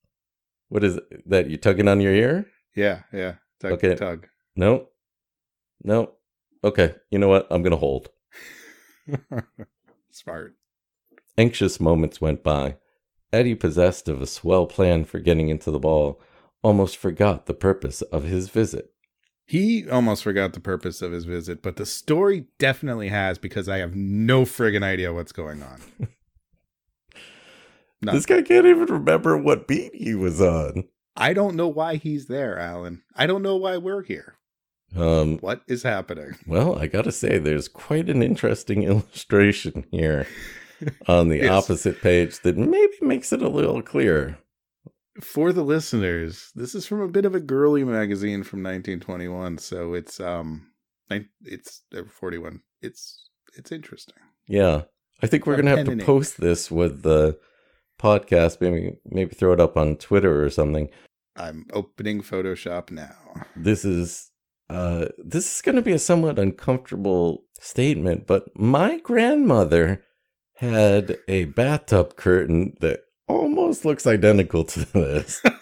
What 0.68 0.82
is 0.82 0.96
it? 0.96 1.30
that? 1.30 1.48
You 1.48 1.58
tugging 1.58 1.86
on 1.86 2.00
your 2.00 2.12
ear? 2.12 2.46
Yeah, 2.74 3.02
yeah. 3.12 3.34
Tug, 3.60 3.72
Okay. 3.74 3.94
tug. 3.94 4.26
No. 4.56 4.88
No. 5.84 6.14
Okay. 6.64 6.96
You 7.12 7.20
know 7.20 7.28
what? 7.28 7.46
I'm 7.52 7.62
gonna 7.62 7.76
hold. 7.76 8.08
Smart. 10.10 10.56
Anxious 11.38 11.78
moments 11.78 12.20
went 12.20 12.42
by. 12.42 12.78
Eddie, 13.32 13.54
possessed 13.54 14.08
of 14.08 14.20
a 14.20 14.26
swell 14.26 14.66
plan 14.66 15.04
for 15.04 15.20
getting 15.20 15.50
into 15.50 15.70
the 15.70 15.78
ball, 15.78 16.20
almost 16.62 16.96
forgot 16.96 17.46
the 17.46 17.54
purpose 17.54 18.02
of 18.02 18.24
his 18.24 18.48
visit. 18.48 18.90
He 19.44 19.88
almost 19.88 20.22
forgot 20.22 20.52
the 20.54 20.60
purpose 20.60 21.02
of 21.02 21.12
his 21.12 21.24
visit, 21.24 21.62
but 21.62 21.76
the 21.76 21.84
story 21.84 22.46
definitely 22.58 23.08
has 23.08 23.38
because 23.38 23.68
I 23.68 23.78
have 23.78 23.94
no 23.94 24.42
friggin' 24.44 24.82
idea 24.84 25.12
what's 25.12 25.32
going 25.32 25.62
on. 25.62 25.80
This 28.04 28.26
guy 28.26 28.42
can't 28.42 28.66
even 28.66 28.86
remember 28.86 29.36
what 29.36 29.68
beat 29.68 29.94
he 29.94 30.14
was 30.16 30.40
on. 30.40 30.88
I 31.16 31.32
don't 31.32 31.54
know 31.54 31.68
why 31.68 31.96
he's 31.96 32.26
there, 32.26 32.58
Alan. 32.58 33.02
I 33.14 33.26
don't 33.26 33.42
know 33.42 33.56
why 33.56 33.76
we're 33.76 34.02
here. 34.02 34.34
Um, 34.96 35.38
What 35.38 35.62
is 35.68 35.84
happening? 35.84 36.34
well, 36.46 36.76
I 36.76 36.88
gotta 36.88 37.12
say, 37.12 37.38
there's 37.38 37.68
quite 37.68 38.10
an 38.10 38.20
interesting 38.22 38.82
illustration 38.82 39.86
here 39.92 40.26
on 41.06 41.28
the 41.28 41.38
Yes. 41.38 41.50
opposite 41.64 42.02
page 42.02 42.40
that 42.40 42.56
maybe 42.58 42.94
makes 43.02 43.32
it 43.32 43.40
a 43.40 43.48
little 43.48 43.80
clearer. 43.82 44.36
For 45.20 45.52
the 45.52 45.62
listeners, 45.62 46.50
this 46.54 46.74
is 46.74 46.86
from 46.86 47.00
a 47.00 47.08
bit 47.08 47.24
of 47.24 47.34
a 47.34 47.40
girly 47.40 47.84
magazine 47.84 48.42
from 48.42 48.62
1921, 48.62 49.58
so 49.58 49.92
it's 49.94 50.18
um, 50.20 50.72
it's 51.44 51.82
uh, 51.94 52.02
41. 52.08 52.60
It's 52.80 53.28
it's 53.56 53.70
interesting. 53.72 54.14
Yeah. 54.46 54.82
I 55.22 55.26
think 55.26 55.46
we're 55.46 55.56
gonna 55.56 55.76
have 55.76 55.86
to 55.86 55.96
post 56.04 56.40
this 56.40 56.70
with 56.70 57.02
the 57.02 57.38
podcast, 58.00 58.60
maybe 58.60 58.94
maybe 59.04 59.34
throw 59.34 59.52
it 59.52 59.60
up 59.60 59.76
on 59.76 59.96
Twitter 59.96 60.42
or 60.42 60.50
something. 60.50 60.88
I'm 61.36 61.66
opening 61.72 62.22
Photoshop 62.22 62.90
now. 62.90 63.16
this 63.56 63.84
is 63.84 64.30
uh 64.70 65.06
this 65.18 65.56
is 65.56 65.62
going 65.62 65.76
to 65.76 65.82
be 65.82 65.92
a 65.92 65.98
somewhat 65.98 66.38
uncomfortable 66.38 67.44
statement 67.60 68.26
but 68.26 68.44
my 68.56 68.98
grandmother 68.98 70.02
had 70.56 71.18
a 71.28 71.44
bathtub 71.46 72.16
curtain 72.16 72.74
that 72.80 73.00
almost 73.28 73.84
looks 73.84 74.06
identical 74.06 74.64
to 74.64 74.80
this. 74.92 75.42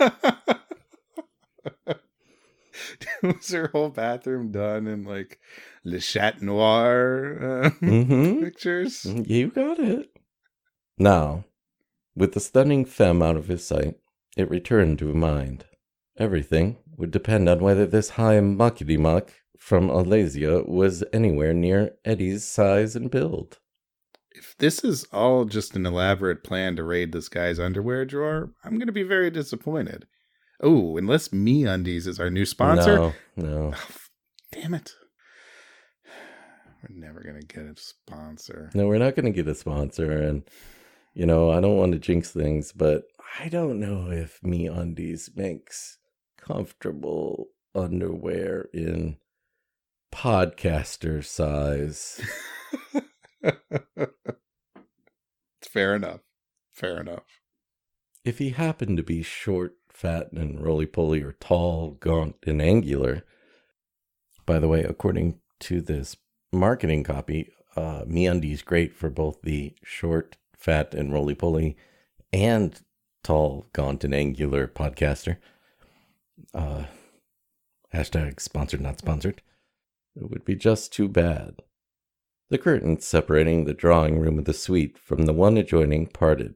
Was 3.22 3.50
her 3.50 3.68
whole 3.68 3.90
bathroom 3.90 4.50
done 4.52 4.86
in 4.86 5.04
like 5.04 5.38
Le 5.84 5.98
Chat 6.00 6.40
Noir 6.42 7.64
uh, 7.64 7.70
hmm 7.80 8.40
pictures? 8.40 9.04
you 9.04 9.48
got 9.50 9.78
it. 9.78 10.10
Now 10.98 11.44
with 12.16 12.32
the 12.34 12.40
stunning 12.40 12.84
femme 12.84 13.22
out 13.22 13.36
of 13.36 13.48
his 13.48 13.66
sight 13.66 13.96
it 14.36 14.50
returned 14.50 14.98
to 15.00 15.12
mind. 15.14 15.64
Everything 16.18 16.76
would 16.96 17.10
depend 17.10 17.48
on 17.48 17.60
whether 17.60 17.86
this 17.86 18.10
high 18.10 18.38
muckety 18.40 18.98
muck 18.98 19.32
from 19.58 19.88
Alasia 19.88 20.66
was 20.68 21.02
anywhere 21.12 21.54
near 21.54 21.92
Eddie's 22.04 22.44
size 22.44 22.94
and 22.96 23.10
build. 23.10 23.58
If 24.32 24.56
this 24.58 24.84
is 24.84 25.04
all 25.12 25.44
just 25.44 25.74
an 25.74 25.86
elaborate 25.86 26.44
plan 26.44 26.76
to 26.76 26.84
raid 26.84 27.12
this 27.12 27.28
guy's 27.28 27.58
underwear 27.58 28.04
drawer, 28.04 28.50
I'm 28.64 28.78
going 28.78 28.86
to 28.86 28.92
be 28.92 29.02
very 29.02 29.30
disappointed. 29.30 30.06
Oh, 30.62 30.96
unless 30.96 31.28
MeUndies 31.28 32.06
is 32.06 32.20
our 32.20 32.30
new 32.30 32.44
sponsor. 32.44 32.96
No, 32.96 33.14
no. 33.36 33.72
Oh, 33.74 33.96
damn 34.52 34.74
it. 34.74 34.92
We're 36.82 36.96
never 36.96 37.22
going 37.22 37.40
to 37.40 37.46
get 37.46 37.64
a 37.64 37.74
sponsor. 37.76 38.70
No, 38.74 38.86
we're 38.86 38.98
not 38.98 39.14
going 39.14 39.26
to 39.26 39.32
get 39.32 39.46
a 39.46 39.54
sponsor. 39.54 40.10
And, 40.12 40.44
you 41.12 41.26
know, 41.26 41.50
I 41.50 41.60
don't 41.60 41.76
want 41.76 41.92
to 41.92 41.98
jinx 41.98 42.30
things, 42.30 42.72
but 42.72 43.02
I 43.38 43.48
don't 43.48 43.78
know 43.78 44.10
if 44.10 44.40
MeUndies 44.40 45.36
makes 45.36 45.98
comfortable 46.38 47.48
underwear 47.74 48.68
in 48.72 49.18
podcaster 50.12 51.24
size. 51.24 52.20
it's 53.42 54.08
fair 55.62 55.94
enough. 55.94 56.20
Fair 56.72 57.00
enough. 57.00 57.40
If 58.24 58.38
he 58.38 58.50
happened 58.50 58.96
to 58.98 59.02
be 59.02 59.22
short, 59.22 59.74
fat, 59.88 60.32
and 60.32 60.60
roly 60.60 60.86
poly, 60.86 61.22
or 61.22 61.32
tall, 61.32 61.92
gaunt, 62.00 62.36
and 62.46 62.60
angular, 62.60 63.24
by 64.46 64.58
the 64.58 64.68
way, 64.68 64.82
according 64.82 65.38
to 65.60 65.80
this 65.80 66.16
marketing 66.52 67.04
copy, 67.04 67.52
uh, 67.76 68.04
MeUndies 68.04 68.64
great 68.64 68.94
for 68.94 69.10
both 69.10 69.42
the 69.42 69.74
short, 69.82 70.36
fat, 70.56 70.94
and 70.94 71.12
roly 71.12 71.34
poly, 71.34 71.76
and 72.32 72.80
tall, 73.22 73.66
gaunt, 73.72 74.04
and 74.04 74.14
angular 74.14 74.66
podcaster. 74.66 75.36
Uh, 76.54 76.84
hashtag 77.94 78.40
sponsored, 78.40 78.80
not 78.80 78.98
sponsored. 78.98 79.42
It 80.16 80.30
would 80.30 80.44
be 80.44 80.54
just 80.54 80.92
too 80.92 81.08
bad. 81.08 81.62
The 82.50 82.58
curtains 82.58 83.06
separating 83.06 83.64
the 83.64 83.74
drawing 83.74 84.18
room 84.18 84.38
of 84.38 84.44
the 84.44 84.52
suite 84.52 84.98
from 84.98 85.24
the 85.24 85.32
one 85.32 85.56
adjoining 85.56 86.08
parted. 86.08 86.54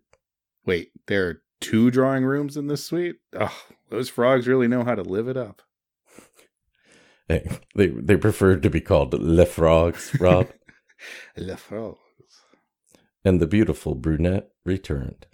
Wait, 0.66 0.90
there 1.06 1.28
are 1.28 1.42
two 1.60 1.90
drawing 1.90 2.24
rooms 2.24 2.56
in 2.56 2.66
this 2.66 2.84
suite? 2.84 3.16
Oh, 3.38 3.56
those 3.90 4.08
frogs 4.08 4.48
really 4.48 4.66
know 4.68 4.84
how 4.84 4.94
to 4.96 5.02
live 5.02 5.28
it 5.28 5.36
up. 5.36 5.62
Hey, 7.26 7.48
they 7.74 7.86
they 7.86 8.16
prefer 8.16 8.56
to 8.56 8.68
be 8.68 8.82
called 8.82 9.14
Le 9.14 9.46
Frogs, 9.46 10.14
Rob. 10.20 10.48
Le 11.38 11.56
frogs. 11.56 11.98
and 13.24 13.40
the 13.40 13.46
beautiful 13.46 13.94
brunette 13.94 14.50
returned. 14.66 15.24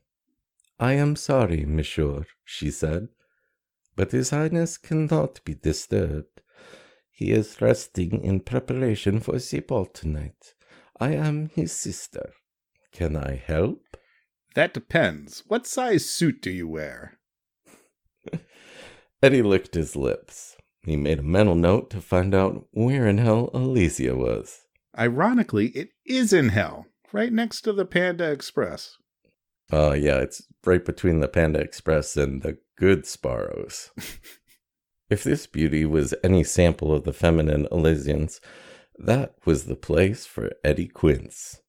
I 0.78 0.92
am 0.92 1.16
sorry, 1.16 1.64
monsieur, 1.66 2.26
she 2.44 2.70
said, 2.70 3.08
but 3.96 4.12
his 4.12 4.30
highness 4.30 4.78
cannot 4.78 5.40
be 5.44 5.54
disturbed. 5.54 6.39
He 7.20 7.32
is 7.32 7.60
resting 7.60 8.24
in 8.24 8.40
preparation 8.40 9.20
for 9.20 9.38
the 9.38 9.60
ball 9.60 9.84
tonight. 9.84 10.54
I 10.98 11.12
am 11.12 11.50
his 11.54 11.70
sister. 11.70 12.32
Can 12.92 13.14
I 13.14 13.34
help? 13.34 13.98
That 14.54 14.72
depends. 14.72 15.42
What 15.46 15.66
size 15.66 16.08
suit 16.08 16.40
do 16.40 16.50
you 16.50 16.66
wear? 16.66 17.18
Eddie 19.22 19.42
licked 19.42 19.74
his 19.74 19.96
lips. 19.96 20.56
He 20.86 20.96
made 20.96 21.18
a 21.18 21.22
mental 21.22 21.54
note 21.54 21.90
to 21.90 22.00
find 22.00 22.34
out 22.34 22.64
where 22.70 23.06
in 23.06 23.18
hell 23.18 23.50
Alicia 23.52 24.16
was. 24.16 24.62
Ironically, 24.98 25.66
it 25.76 25.90
is 26.06 26.32
in 26.32 26.48
hell, 26.48 26.86
right 27.12 27.34
next 27.34 27.60
to 27.62 27.74
the 27.74 27.84
Panda 27.84 28.30
Express. 28.30 28.96
Uh, 29.70 29.92
yeah, 29.92 30.16
it's 30.20 30.46
right 30.64 30.86
between 30.86 31.20
the 31.20 31.28
Panda 31.28 31.60
Express 31.60 32.16
and 32.16 32.40
the 32.40 32.56
good 32.78 33.04
Sparrows. 33.04 33.90
if 35.10 35.24
this 35.24 35.46
beauty 35.46 35.84
was 35.84 36.14
any 36.22 36.44
sample 36.44 36.94
of 36.94 37.04
the 37.04 37.12
feminine 37.12 37.66
Elysians, 37.72 38.40
that 38.98 39.34
was 39.44 39.64
the 39.64 39.76
place 39.76 40.24
for 40.24 40.52
Eddie 40.62 40.88
Quince. 40.88 41.60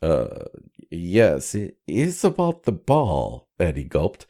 Uh, 0.00 0.44
yes, 0.90 1.54
it 1.54 1.78
is 1.86 2.24
about 2.24 2.62
the 2.62 2.72
ball, 2.72 3.48
Eddie 3.58 3.84
gulped. 3.84 4.26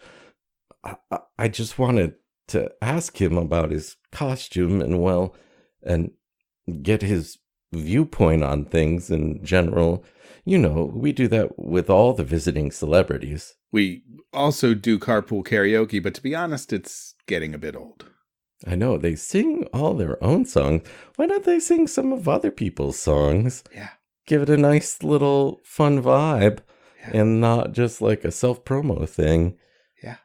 I, 0.82 0.96
I, 1.10 1.18
I 1.38 1.48
just 1.48 1.78
wanted 1.78 2.14
to 2.48 2.70
ask 2.80 3.20
him 3.20 3.36
about 3.36 3.70
his 3.70 3.96
costume 4.12 4.80
and, 4.80 5.02
well, 5.02 5.34
and 5.82 6.12
get 6.82 7.02
his 7.02 7.38
viewpoint 7.72 8.44
on 8.44 8.64
things 8.64 9.10
in 9.10 9.44
general. 9.44 10.04
You 10.44 10.58
know, 10.58 10.92
we 10.94 11.12
do 11.12 11.26
that 11.28 11.58
with 11.58 11.90
all 11.90 12.12
the 12.12 12.24
visiting 12.24 12.70
celebrities. 12.70 13.54
We 13.72 14.04
also 14.32 14.74
do 14.74 14.98
carpool 14.98 15.44
karaoke, 15.44 16.02
but 16.02 16.14
to 16.14 16.22
be 16.22 16.34
honest, 16.34 16.72
it's 16.72 17.14
getting 17.26 17.54
a 17.54 17.58
bit 17.58 17.74
old. 17.74 18.06
I 18.66 18.74
know 18.74 18.96
they 18.96 19.14
sing 19.14 19.66
all 19.72 19.94
their 19.94 20.22
own 20.24 20.46
songs. 20.46 20.82
Why 21.16 21.26
don't 21.26 21.44
they 21.44 21.60
sing 21.60 21.86
some 21.86 22.12
of 22.12 22.28
other 22.28 22.50
people's 22.50 22.98
songs? 22.98 23.62
Yeah. 23.74 23.90
Give 24.26 24.42
it 24.42 24.50
a 24.50 24.56
nice 24.56 25.02
little 25.02 25.60
fun 25.64 26.02
vibe 26.02 26.60
Yeah. 27.00 27.20
and 27.20 27.40
not 27.40 27.72
just 27.72 28.00
like 28.00 28.24
a 28.24 28.30
self 28.32 28.64
promo 28.64 29.06
thing. 29.08 29.58
Yeah. 30.02 30.16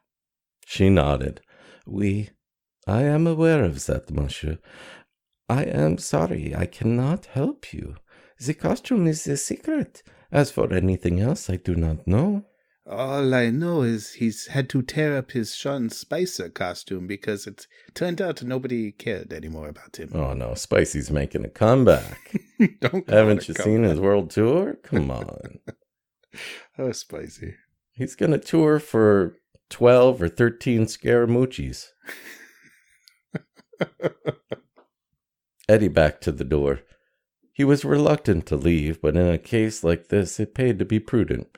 She 0.65 0.89
nodded. 0.89 1.41
We, 1.85 2.29
I 2.87 3.03
am 3.03 3.27
aware 3.27 3.63
of 3.63 3.85
that, 3.87 4.09
monsieur. 4.11 4.59
I 5.49 5.63
am 5.63 5.97
sorry, 5.97 6.55
I 6.55 6.65
cannot 6.65 7.25
help 7.25 7.73
you. 7.73 7.95
The 8.39 8.53
costume 8.53 9.07
is 9.07 9.27
a 9.27 9.35
secret. 9.35 10.01
As 10.31 10.51
for 10.51 10.71
anything 10.71 11.19
else, 11.19 11.49
I 11.49 11.55
do 11.57 11.75
not 11.75 12.07
know. 12.07 12.45
All 12.89 13.35
I 13.35 13.51
know 13.51 13.83
is 13.83 14.13
he's 14.13 14.47
had 14.47 14.67
to 14.69 14.81
tear 14.81 15.15
up 15.15 15.31
his 15.31 15.55
Sean 15.55 15.91
Spicer 15.91 16.49
costume 16.49 17.05
because 17.05 17.45
it 17.45 17.67
turned 17.93 18.19
out 18.19 18.41
nobody 18.41 18.91
cared 18.91 19.31
anymore 19.31 19.69
about 19.69 19.97
him. 19.97 20.09
Oh 20.15 20.33
no, 20.33 20.55
Spicy's 20.55 21.11
making 21.11 21.45
a 21.45 21.49
comeback. 21.49 22.41
Don't 22.81 23.07
Haven't 23.07 23.47
you 23.47 23.53
seen 23.53 23.83
his 23.83 23.99
world 23.99 24.31
tour? 24.31 24.79
Come 24.81 25.11
on. 25.11 25.59
Oh, 26.79 26.91
spicy. 26.91 27.55
He's 27.91 28.15
going 28.15 28.31
to 28.31 28.39
tour 28.39 28.79
for 28.79 29.35
12 29.69 30.23
or 30.23 30.29
13 30.29 30.85
Scaramucci's. 30.85 31.93
Eddie 35.69 35.87
backed 35.89 36.23
to 36.23 36.31
the 36.31 36.43
door. 36.43 36.79
He 37.53 37.63
was 37.63 37.85
reluctant 37.85 38.47
to 38.47 38.55
leave, 38.55 38.99
but 38.99 39.15
in 39.15 39.27
a 39.27 39.37
case 39.37 39.83
like 39.83 40.07
this, 40.07 40.39
it 40.39 40.55
paid 40.55 40.79
to 40.79 40.85
be 40.85 40.99
prudent. 40.99 41.55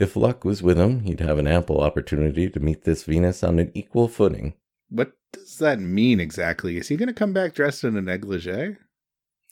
If 0.00 0.16
luck 0.16 0.46
was 0.46 0.62
with 0.62 0.78
him, 0.78 1.00
he'd 1.00 1.20
have 1.20 1.36
an 1.36 1.46
ample 1.46 1.82
opportunity 1.82 2.48
to 2.48 2.58
meet 2.58 2.84
this 2.84 3.04
Venus 3.04 3.44
on 3.44 3.58
an 3.58 3.70
equal 3.74 4.08
footing. 4.08 4.54
What 4.88 5.12
does 5.30 5.58
that 5.58 5.78
mean 5.78 6.20
exactly? 6.20 6.78
Is 6.78 6.88
he 6.88 6.96
going 6.96 7.08
to 7.08 7.14
come 7.14 7.34
back 7.34 7.52
dressed 7.52 7.84
in 7.84 7.98
a 7.98 8.00
negligee? 8.00 8.78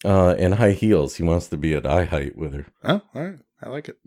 Uh, 0.02 0.34
in 0.38 0.52
high 0.52 0.72
heels, 0.72 1.16
he 1.16 1.22
wants 1.22 1.48
to 1.48 1.58
be 1.58 1.74
at 1.74 1.84
eye 1.84 2.06
height 2.06 2.34
with 2.34 2.54
her. 2.54 2.66
Oh, 2.82 3.02
all 3.14 3.22
right. 3.22 3.38
I 3.62 3.68
like 3.68 3.90
it. 3.90 3.98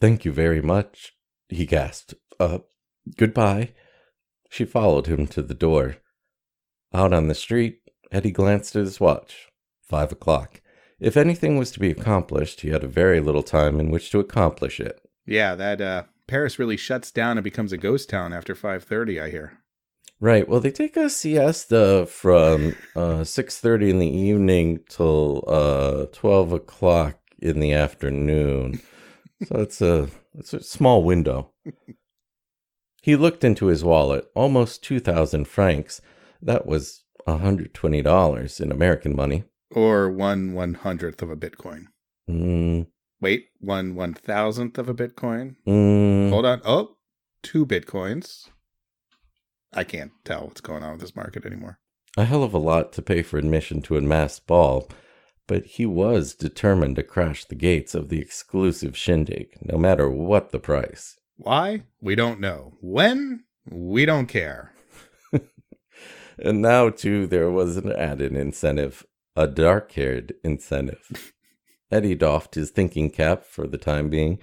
Thank 0.00 0.24
you 0.24 0.30
very 0.30 0.62
much, 0.62 1.14
he 1.48 1.66
gasped. 1.66 2.14
Uh, 2.38 2.58
goodbye. 3.16 3.72
She 4.48 4.64
followed 4.64 5.08
him 5.08 5.26
to 5.28 5.42
the 5.42 5.54
door. 5.54 5.96
Out 6.94 7.12
on 7.12 7.26
the 7.26 7.34
street, 7.34 7.80
Eddie 8.12 8.30
glanced 8.30 8.76
at 8.76 8.84
his 8.84 9.00
watch. 9.00 9.48
Five 9.82 10.12
o'clock. 10.12 10.60
If 11.00 11.16
anything 11.16 11.58
was 11.58 11.72
to 11.72 11.80
be 11.80 11.90
accomplished, 11.90 12.60
he 12.60 12.68
had 12.68 12.84
a 12.84 12.88
very 12.88 13.18
little 13.18 13.42
time 13.42 13.80
in 13.80 13.90
which 13.90 14.12
to 14.12 14.20
accomplish 14.20 14.78
it. 14.78 15.00
Yeah, 15.26 15.54
that 15.56 15.80
uh, 15.80 16.04
Paris 16.26 16.58
really 16.58 16.76
shuts 16.76 17.10
down 17.10 17.36
and 17.36 17.44
becomes 17.44 17.72
a 17.72 17.76
ghost 17.78 18.08
town 18.08 18.32
after 18.32 18.54
5:30, 18.54 19.22
I 19.22 19.30
hear. 19.30 19.58
Right. 20.18 20.48
Well, 20.48 20.60
they 20.60 20.70
take 20.70 20.96
a 20.96 21.10
siesta 21.10 22.06
from 22.08 22.74
uh, 22.94 23.24
six 23.24 23.58
thirty 23.58 23.90
in 23.90 23.98
the 23.98 24.08
evening 24.08 24.80
till 24.88 25.44
uh, 25.46 26.06
twelve 26.12 26.52
o'clock 26.52 27.18
in 27.38 27.60
the 27.60 27.72
afternoon. 27.72 28.80
So 29.44 29.56
it's 29.56 29.82
a 29.82 30.08
it's 30.34 30.54
a 30.54 30.62
small 30.62 31.02
window. 31.02 31.50
He 33.02 33.14
looked 33.14 33.44
into 33.44 33.66
his 33.66 33.84
wallet. 33.84 34.26
Almost 34.34 34.82
two 34.82 35.00
thousand 35.00 35.48
francs. 35.48 36.00
That 36.40 36.64
was 36.64 37.04
hundred 37.28 37.74
twenty 37.74 38.00
dollars 38.00 38.58
in 38.58 38.72
American 38.72 39.14
money. 39.14 39.44
Or 39.70 40.08
one 40.10 40.54
one 40.54 40.74
hundredth 40.74 41.20
of 41.20 41.30
a 41.30 41.36
Bitcoin. 41.36 41.88
Mm, 42.30 42.86
Wait, 43.20 43.46
one 43.60 43.94
one 43.94 44.14
thousandth 44.14 44.78
of 44.78 44.88
a 44.88 44.94
Bitcoin? 44.94 45.56
mm, 45.66 46.30
Hold 46.30 46.44
on. 46.46 46.60
Oh, 46.64 46.96
two 47.42 47.64
Bitcoins. 47.66 48.48
I 49.72 49.84
can't 49.84 50.12
tell 50.24 50.46
what's 50.46 50.60
going 50.60 50.82
on 50.82 50.92
with 50.92 51.00
this 51.00 51.16
market 51.16 51.44
anymore. 51.44 51.78
a 52.16 52.24
hell 52.24 52.42
of 52.42 52.54
a 52.54 52.58
lot 52.58 52.92
to 52.94 53.02
pay 53.02 53.22
for 53.22 53.36
admission 53.38 53.82
to 53.82 53.96
a 53.96 54.00
masked 54.00 54.46
ball, 54.46 54.88
but 55.46 55.64
he 55.66 55.84
was 55.86 56.34
determined 56.34 56.96
to 56.96 57.02
crash 57.02 57.44
the 57.44 57.54
gates 57.54 57.94
of 57.94 58.08
the 58.08 58.20
exclusive 58.20 58.96
shindig, 58.96 59.48
no 59.62 59.76
matter 59.78 60.08
what 60.10 60.50
the 60.50 60.58
price. 60.58 61.18
Why? 61.36 61.82
We 62.00 62.14
don't 62.14 62.40
know. 62.40 62.74
When? 62.80 63.44
We 63.70 64.06
don't 64.06 64.26
care. 64.26 64.72
And 66.38 66.60
now, 66.60 66.90
too, 66.90 67.26
there 67.26 67.50
was 67.50 67.78
an 67.78 67.90
added 67.92 68.36
incentive, 68.36 69.06
a 69.34 69.46
dark 69.46 69.92
haired 69.92 70.34
incentive. 70.44 71.32
Eddie 71.90 72.14
doffed 72.14 72.54
his 72.54 72.70
thinking 72.70 73.10
cap 73.10 73.44
for 73.44 73.66
the 73.66 73.78
time 73.78 74.08
being, 74.08 74.38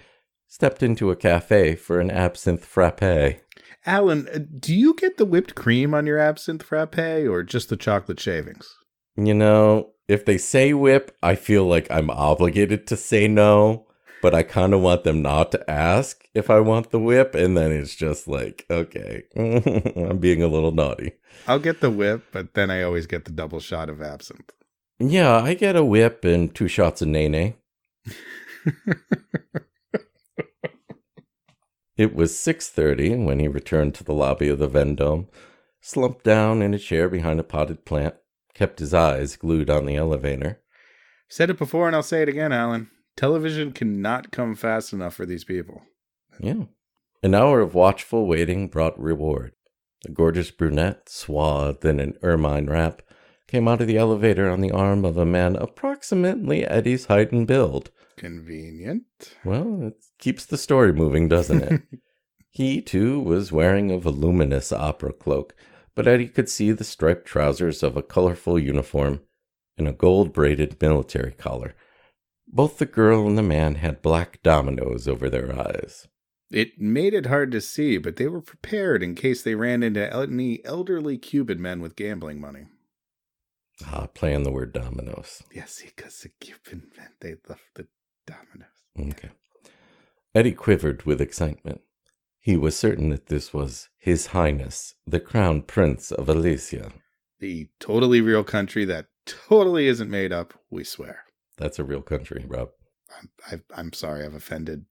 stepped 0.47 0.83
into 0.83 1.11
a 1.11 1.15
cafe 1.15 1.75
for 1.75 1.99
an 1.99 2.09
absinthe 2.11 2.65
frappe. 2.65 3.41
Alan, 3.85 4.27
uh, 4.33 4.39
do 4.59 4.73
you 4.73 4.93
get 4.93 5.17
the 5.17 5.25
whipped 5.25 5.55
cream 5.55 5.93
on 5.93 6.05
your 6.05 6.19
absinthe 6.19 6.63
frappe 6.63 6.97
or 6.97 7.43
just 7.43 7.69
the 7.69 7.75
chocolate 7.75 8.19
shavings? 8.19 8.73
You 9.15 9.33
know, 9.33 9.91
if 10.07 10.25
they 10.25 10.37
say 10.37 10.73
whip, 10.73 11.15
I 11.21 11.35
feel 11.35 11.65
like 11.65 11.89
I'm 11.91 12.09
obligated 12.09 12.87
to 12.87 12.97
say 12.97 13.27
no, 13.27 13.87
but 14.21 14.33
I 14.33 14.43
kind 14.43 14.73
of 14.73 14.81
want 14.81 15.03
them 15.03 15.21
not 15.21 15.51
to 15.51 15.69
ask 15.69 16.25
if 16.33 16.49
I 16.49 16.61
want 16.61 16.91
the 16.91 16.99
whip, 16.99 17.35
and 17.35 17.57
then 17.57 17.71
it's 17.71 17.95
just 17.95 18.27
like, 18.27 18.65
okay, 18.69 19.23
I'm 19.35 20.17
being 20.17 20.41
a 20.41 20.47
little 20.47 20.71
naughty. 20.71 21.13
I'll 21.47 21.59
get 21.59 21.81
the 21.81 21.89
whip, 21.89 22.23
but 22.31 22.53
then 22.53 22.71
I 22.71 22.83
always 22.83 23.05
get 23.05 23.25
the 23.25 23.31
double 23.31 23.59
shot 23.59 23.89
of 23.89 24.01
absinthe. 24.01 24.51
Yeah, 25.09 25.37
I 25.41 25.53
get 25.53 25.75
a 25.75 25.83
whip 25.83 26.23
and 26.23 26.53
two 26.53 26.67
shots 26.67 27.01
of 27.01 27.09
nene. 27.09 27.55
It 31.95 32.15
was 32.15 32.33
6:30 32.33 33.23
when 33.23 33.39
he 33.39 33.47
returned 33.47 33.93
to 33.95 34.03
the 34.03 34.13
lobby 34.13 34.49
of 34.49 34.57
the 34.57 34.67
Vendome, 34.67 35.27
slumped 35.79 36.23
down 36.23 36.63
in 36.63 36.73
a 36.73 36.79
chair 36.79 37.07
behind 37.07 37.39
a 37.39 37.43
potted 37.43 37.85
plant, 37.85 38.15
kept 38.55 38.79
his 38.79 38.93
eyes 38.93 39.35
glued 39.35 39.69
on 39.69 39.85
the 39.85 39.95
elevator. 39.95 40.59
Said 41.29 41.51
it 41.51 41.59
before 41.59 41.85
and 41.87 41.95
I'll 41.95 42.03
say 42.03 42.23
it 42.23 42.29
again, 42.29 42.51
Alan. 42.51 42.89
Television 43.15 43.71
cannot 43.73 44.31
come 44.31 44.55
fast 44.55 44.91
enough 44.91 45.13
for 45.13 45.25
these 45.27 45.43
people. 45.43 45.83
Yeah. 46.39 46.63
An 47.21 47.35
hour 47.35 47.61
of 47.61 47.75
watchful 47.75 48.25
waiting 48.25 48.69
brought 48.69 48.99
reward. 48.99 49.53
The 50.01 50.11
gorgeous 50.11 50.49
brunette, 50.49 51.09
swathed 51.09 51.85
in 51.85 51.99
an 51.99 52.17
ermine 52.23 52.65
wrap, 52.65 53.03
came 53.53 53.67
out 53.67 53.81
of 53.81 53.85
the 53.85 53.99
elevator 53.99 54.49
on 54.49 54.61
the 54.61 54.71
arm 54.71 55.05
of 55.05 55.15
a 55.15 55.27
man 55.27 55.55
approximately 55.55 56.65
Eddie's 56.65 57.05
height 57.05 57.31
and 57.31 57.45
build. 57.45 57.91
Convenient. 58.17 59.03
Well, 59.45 59.83
it 59.83 60.03
keeps 60.17 60.43
the 60.43 60.57
story 60.57 60.91
moving, 60.91 61.29
doesn't 61.29 61.61
it? 61.61 61.81
he, 62.49 62.81
too, 62.81 63.19
was 63.19 63.51
wearing 63.51 63.91
a 63.91 63.99
voluminous 63.99 64.73
opera 64.73 65.13
cloak, 65.13 65.53
but 65.93 66.07
Eddie 66.07 66.29
could 66.29 66.49
see 66.49 66.71
the 66.71 66.83
striped 66.83 67.27
trousers 67.27 67.83
of 67.83 67.95
a 67.95 68.01
colorful 68.01 68.57
uniform 68.57 69.21
and 69.77 69.87
a 69.87 69.93
gold 69.93 70.33
braided 70.33 70.81
military 70.81 71.33
collar. 71.33 71.75
Both 72.47 72.79
the 72.79 72.87
girl 72.87 73.27
and 73.27 73.37
the 73.37 73.43
man 73.43 73.75
had 73.75 74.01
black 74.01 74.41
dominoes 74.41 75.07
over 75.07 75.29
their 75.29 75.55
eyes. 75.55 76.07
It 76.49 76.81
made 76.81 77.13
it 77.13 77.27
hard 77.27 77.51
to 77.51 77.61
see, 77.61 77.99
but 77.99 78.15
they 78.15 78.27
were 78.27 78.41
prepared 78.41 79.03
in 79.03 79.13
case 79.13 79.43
they 79.43 79.53
ran 79.53 79.83
into 79.83 80.11
any 80.11 80.65
elderly 80.65 81.19
Cuban 81.19 81.61
men 81.61 81.81
with 81.81 81.95
gambling 81.95 82.41
money. 82.41 82.65
Ah, 83.85 84.07
playing 84.13 84.43
the 84.43 84.51
word 84.51 84.73
dominoes. 84.73 85.43
Yes, 85.53 85.81
because 85.83 86.19
the 86.19 86.29
Cuban 86.39 86.89
men, 86.97 87.09
they 87.21 87.35
love 87.47 87.61
the 87.75 87.87
dominoes. 88.25 89.13
Okay. 89.13 89.31
Eddie 90.35 90.51
quivered 90.53 91.03
with 91.03 91.21
excitement. 91.21 91.81
He 92.39 92.57
was 92.57 92.75
certain 92.75 93.09
that 93.09 93.27
this 93.27 93.53
was 93.53 93.89
His 93.97 94.27
Highness, 94.27 94.95
the 95.07 95.19
Crown 95.19 95.61
Prince 95.61 96.11
of 96.11 96.27
Alicia. 96.29 96.91
The 97.39 97.69
totally 97.79 98.21
real 98.21 98.43
country 98.43 98.85
that 98.85 99.07
totally 99.25 99.87
isn't 99.87 100.09
made 100.09 100.31
up, 100.31 100.53
we 100.69 100.83
swear. 100.83 101.23
That's 101.57 101.79
a 101.79 101.83
real 101.83 102.01
country, 102.01 102.45
Rob. 102.47 102.69
I'm, 103.19 103.29
I've, 103.51 103.63
I'm 103.75 103.93
sorry, 103.93 104.25
I've 104.25 104.33
offended 104.33 104.85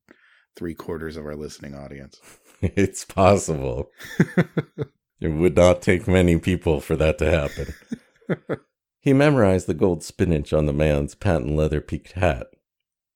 three 0.56 0.74
quarters 0.74 1.16
of 1.16 1.26
our 1.26 1.36
listening 1.36 1.74
audience. 1.74 2.20
It's 2.64 3.04
possible. 3.04 3.90
It 5.22 5.28
would 5.28 5.54
not 5.54 5.82
take 5.82 6.08
many 6.08 6.36
people 6.36 6.80
for 6.80 6.96
that 6.96 7.18
to 7.18 7.30
happen. 7.30 7.74
he 9.02 9.12
memorized 9.12 9.66
the 9.66 9.74
gold 9.74 10.00
spinach 10.04 10.52
on 10.52 10.66
the 10.66 10.72
man's 10.72 11.16
patent 11.16 11.56
leather 11.56 11.80
peaked 11.80 12.12
hat. 12.12 12.46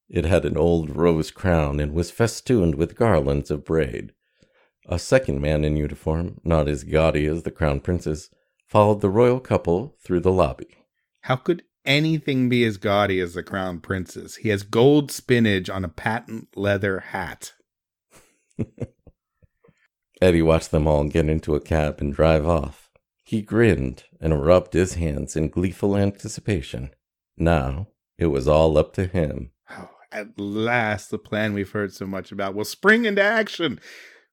It 0.08 0.24
had 0.24 0.44
an 0.44 0.56
old 0.56 0.96
rose 0.96 1.30
crown 1.30 1.78
and 1.78 1.94
was 1.94 2.10
festooned 2.10 2.74
with 2.74 2.96
garlands 2.96 3.52
of 3.52 3.64
braid. 3.64 4.12
A 4.88 4.98
second 4.98 5.40
man 5.40 5.64
in 5.64 5.76
uniform, 5.76 6.40
not 6.42 6.66
as 6.66 6.82
gaudy 6.82 7.26
as 7.26 7.44
the 7.44 7.52
crown 7.52 7.78
prince's, 7.80 8.30
followed 8.66 9.00
the 9.00 9.08
royal 9.08 9.38
couple 9.38 9.96
through 10.02 10.20
the 10.20 10.32
lobby. 10.32 10.66
How 11.22 11.36
could 11.36 11.62
anything 11.84 12.48
be 12.48 12.64
as 12.64 12.78
gaudy 12.78 13.20
as 13.20 13.34
the 13.34 13.44
crown 13.44 13.78
prince's? 13.78 14.36
He 14.36 14.48
has 14.48 14.64
gold 14.64 15.12
spinach 15.12 15.70
on 15.70 15.84
a 15.84 15.88
patent 15.88 16.48
leather 16.56 16.98
hat. 16.98 17.52
Eddie 20.20 20.42
watched 20.42 20.72
them 20.72 20.88
all 20.88 21.04
get 21.04 21.28
into 21.28 21.54
a 21.54 21.60
cab 21.60 22.00
and 22.00 22.12
drive 22.12 22.46
off. 22.46 22.85
He 23.26 23.42
grinned 23.42 24.04
and 24.20 24.46
rubbed 24.46 24.72
his 24.72 24.94
hands 24.94 25.34
in 25.34 25.48
gleeful 25.48 25.96
anticipation. 25.96 26.90
Now 27.36 27.88
it 28.18 28.26
was 28.26 28.46
all 28.46 28.78
up 28.78 28.92
to 28.92 29.06
him. 29.06 29.50
Oh, 29.68 29.90
at 30.12 30.38
last, 30.38 31.10
the 31.10 31.18
plan 31.18 31.52
we've 31.52 31.72
heard 31.72 31.92
so 31.92 32.06
much 32.06 32.30
about 32.30 32.54
will 32.54 32.64
spring 32.64 33.04
into 33.04 33.20
action. 33.20 33.80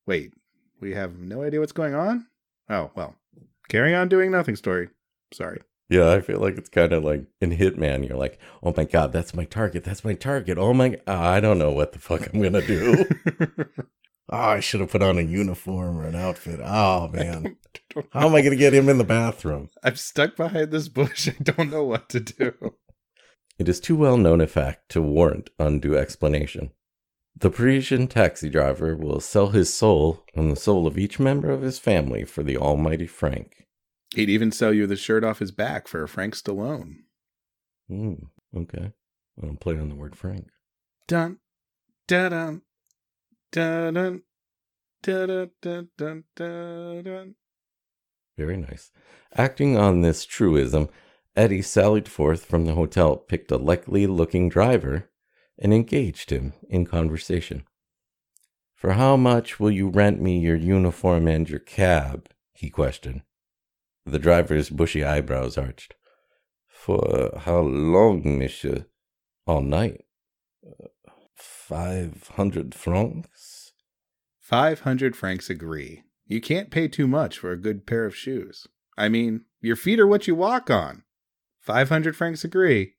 Wait, 0.06 0.34
we 0.80 0.94
have 0.94 1.18
no 1.18 1.42
idea 1.42 1.60
what's 1.60 1.72
going 1.72 1.96
on? 1.96 2.28
Oh, 2.70 2.92
well, 2.94 3.16
carry 3.68 3.96
on 3.96 4.10
doing 4.10 4.30
nothing 4.30 4.56
story. 4.56 4.90
Sorry. 5.34 5.62
Yeah, 5.90 6.12
I 6.12 6.22
feel 6.22 6.40
like 6.40 6.60
it's 6.60 6.70
kind 6.70 6.94
of 6.94 7.04
like 7.04 7.26
in 7.42 7.50
Hitman. 7.50 8.08
You're 8.08 8.18
like, 8.18 8.38
oh 8.62 8.76
my 8.78 8.84
god, 8.84 9.12
that's 9.12 9.34
my 9.34 9.46
target. 9.46 9.84
That's 9.84 10.06
my 10.06 10.14
target. 10.14 10.60
Oh 10.60 10.72
my, 10.72 11.00
I 11.08 11.40
don't 11.40 11.58
know 11.58 11.72
what 11.72 11.94
the 11.94 12.00
fuck 12.00 12.32
I'm 12.32 12.44
gonna 12.44 12.62
do. 12.62 13.06
oh, 14.30 14.38
I 14.38 14.60
should 14.60 14.80
have 14.80 14.92
put 14.92 15.02
on 15.02 15.18
a 15.18 15.22
uniform 15.22 15.98
or 15.98 16.06
an 16.06 16.16
outfit. 16.16 16.60
Oh 16.64 17.08
man, 17.14 17.58
how 18.12 18.28
am 18.28 18.36
I 18.36 18.42
gonna 18.42 18.56
get 18.56 18.74
him 18.74 18.90
in 18.90 18.98
the 18.98 19.04
bathroom? 19.04 19.70
I'm 19.84 19.96
stuck 19.96 20.36
behind 20.36 20.72
this 20.72 20.88
bush. 20.88 21.28
I 21.40 21.44
don't 21.44 21.72
know 21.72 21.84
what 21.84 22.10
to 22.10 22.20
do. 22.20 22.54
It 23.60 23.70
is 23.70 23.80
too 23.80 23.96
well 23.96 24.18
known 24.18 24.42
a 24.42 24.48
fact 24.48 24.90
to 24.90 25.02
warrant 25.02 25.50
undue 25.60 25.98
explanation. 25.98 26.72
The 27.36 27.50
Parisian 27.50 28.08
taxi 28.08 28.50
driver 28.50 28.96
will 28.96 29.20
sell 29.20 29.50
his 29.50 29.74
soul 29.74 30.24
and 30.36 30.52
the 30.52 30.56
soul 30.56 30.86
of 30.86 30.98
each 30.98 31.20
member 31.20 31.50
of 31.50 31.62
his 31.62 31.80
family 31.80 32.26
for 32.26 32.44
the 32.44 32.58
almighty 32.58 33.08
franc. 33.08 33.66
He'd 34.16 34.30
even 34.30 34.52
sell 34.52 34.74
you 34.74 34.86
the 34.86 34.96
shirt 34.96 35.24
off 35.24 35.40
his 35.40 35.52
back 35.52 35.88
for 35.88 36.04
a 36.04 36.08
Frank 36.08 36.36
Stallone. 36.36 36.98
Hmm, 37.90 38.14
okay. 38.56 38.92
I'll 39.42 39.56
play 39.56 39.78
on 39.78 39.90
the 39.90 39.96
word 39.96 40.16
franc. 40.16 40.48
Dun, 41.08 41.40
dun, 42.08 42.32
dun, 42.32 42.62
dun, 43.54 44.22
dun, 45.02 46.24
dun. 46.36 47.36
Very 48.38 48.58
nice. 48.58 48.92
Acting 49.36 49.78
on 49.78 50.02
this 50.02 50.26
truism, 50.26 50.90
Eddie 51.36 51.62
sallied 51.62 52.08
forth 52.08 52.46
from 52.46 52.66
the 52.66 52.74
hotel, 52.74 53.16
picked 53.16 53.52
a 53.52 53.58
likely 53.58 54.08
looking 54.08 54.50
driver, 54.50 55.10
and 55.58 55.74
engaged 55.74 56.30
him 56.30 56.54
in 56.70 56.86
conversation. 56.86 57.64
For 58.76 58.94
how 58.94 59.16
much 59.16 59.60
will 59.60 59.72
you 59.72 59.88
rent 59.88 60.22
me 60.22 60.40
your 60.40 60.56
uniform 60.56 61.28
and 61.28 61.50
your 61.50 61.60
cab? 61.60 62.30
he 62.54 62.70
questioned. 62.70 63.22
The 64.06 64.20
driver's 64.20 64.70
bushy 64.70 65.04
eyebrows 65.04 65.58
arched. 65.58 65.96
For 66.68 67.40
how 67.46 67.62
long, 67.62 68.38
monsieur? 68.38 68.86
All 69.48 69.62
night. 69.62 70.06
Five 71.36 72.32
hundred 72.36 72.76
francs? 72.76 73.33
Five 74.44 74.82
hundred 74.82 75.16
francs 75.16 75.50
agree. 75.50 76.04
You 76.28 76.42
can't 76.42 76.70
pay 76.70 76.90
too 76.90 77.08
much 77.08 77.40
for 77.40 77.54
a 77.54 77.58
good 77.58 77.88
pair 77.88 78.04
of 78.06 78.14
shoes. 78.14 78.68
I 78.98 79.08
mean, 79.08 79.46
your 79.62 79.78
feet 79.78 80.02
are 80.02 80.06
what 80.06 80.28
you 80.28 80.36
walk 80.36 80.70
on. 80.70 81.04
Five 81.62 81.88
hundred 81.88 82.18
francs 82.18 82.44
agree. 82.44 82.96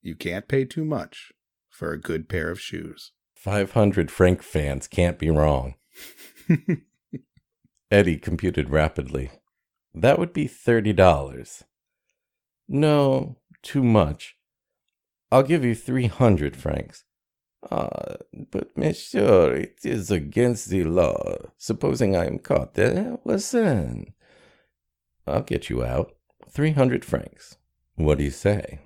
You 0.00 0.14
can't 0.14 0.48
pay 0.48 0.64
too 0.64 0.86
much 0.86 1.32
for 1.68 1.92
a 1.92 2.00
good 2.00 2.30
pair 2.30 2.50
of 2.50 2.58
shoes. 2.58 3.12
500 3.34 4.10
franc 4.10 4.42
fans 4.42 4.88
can't 4.88 5.18
be 5.18 5.28
wrong. 5.28 5.74
Eddie 7.90 8.16
computed 8.16 8.70
rapidly. 8.70 9.30
That 9.94 10.18
would 10.18 10.32
be 10.32 10.48
$30. 10.48 11.62
No, 12.68 13.36
too 13.62 13.84
much. 13.84 14.36
I'll 15.30 15.42
give 15.42 15.62
you 15.62 15.74
300 15.74 16.56
francs. 16.56 17.04
Ah, 17.70 18.16
but 18.52 18.76
monsieur, 18.76 19.52
it 19.54 19.78
is 19.82 20.10
against 20.10 20.68
the 20.70 20.84
law. 20.84 21.36
Supposing 21.58 22.14
I 22.16 22.26
am 22.26 22.38
caught, 22.38 22.74
there, 22.74 23.18
What 23.24 23.40
then? 23.52 24.12
I'll 25.26 25.42
get 25.42 25.68
you 25.68 25.84
out. 25.84 26.12
300 26.48 27.04
francs. 27.04 27.56
What 27.96 28.18
do 28.18 28.24
you 28.24 28.30
say? 28.30 28.80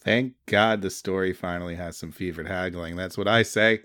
Thank 0.00 0.34
God 0.46 0.82
the 0.82 0.90
story 0.90 1.32
finally 1.32 1.76
has 1.76 1.96
some 1.96 2.10
fevered 2.12 2.48
haggling. 2.48 2.96
That's 2.96 3.16
what 3.18 3.28
I 3.28 3.42
say. 3.42 3.80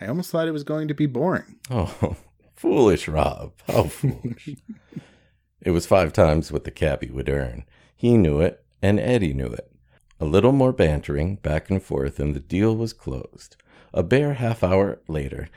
I 0.00 0.06
almost 0.06 0.30
thought 0.30 0.48
it 0.48 0.52
was 0.52 0.64
going 0.64 0.88
to 0.88 0.94
be 0.94 1.06
boring. 1.06 1.58
Oh, 1.70 2.16
foolish 2.56 3.08
Rob. 3.08 3.52
How 3.66 3.84
foolish. 3.88 4.56
it 5.60 5.70
was 5.70 5.86
five 5.86 6.12
times 6.12 6.50
what 6.50 6.64
the 6.64 6.70
cabbie 6.70 7.10
would 7.10 7.28
earn. 7.28 7.64
He 7.96 8.16
knew 8.16 8.40
it, 8.40 8.64
and 8.80 8.98
Eddie 8.98 9.34
knew 9.34 9.46
it. 9.46 9.70
A 10.18 10.24
little 10.24 10.52
more 10.52 10.72
bantering 10.72 11.36
back 11.36 11.68
and 11.70 11.82
forth, 11.82 12.18
and 12.18 12.34
the 12.34 12.40
deal 12.40 12.76
was 12.76 12.92
closed. 12.92 13.56
A 13.92 14.02
bare 14.02 14.34
half 14.34 14.62
hour 14.62 15.00
later, 15.08 15.48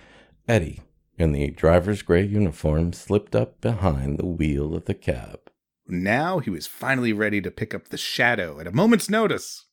Eddie, 0.47 0.81
in 1.17 1.31
the 1.31 1.49
driver's 1.51 2.01
gray 2.01 2.23
uniform, 2.23 2.93
slipped 2.93 3.35
up 3.35 3.61
behind 3.61 4.17
the 4.17 4.25
wheel 4.25 4.75
of 4.75 4.85
the 4.85 4.93
cab. 4.93 5.39
Now 5.87 6.39
he 6.39 6.49
was 6.49 6.67
finally 6.67 7.13
ready 7.13 7.41
to 7.41 7.51
pick 7.51 7.73
up 7.73 7.89
the 7.89 7.97
shadow 7.97 8.59
at 8.59 8.67
a 8.67 8.71
moment's 8.71 9.09
notice. 9.09 9.65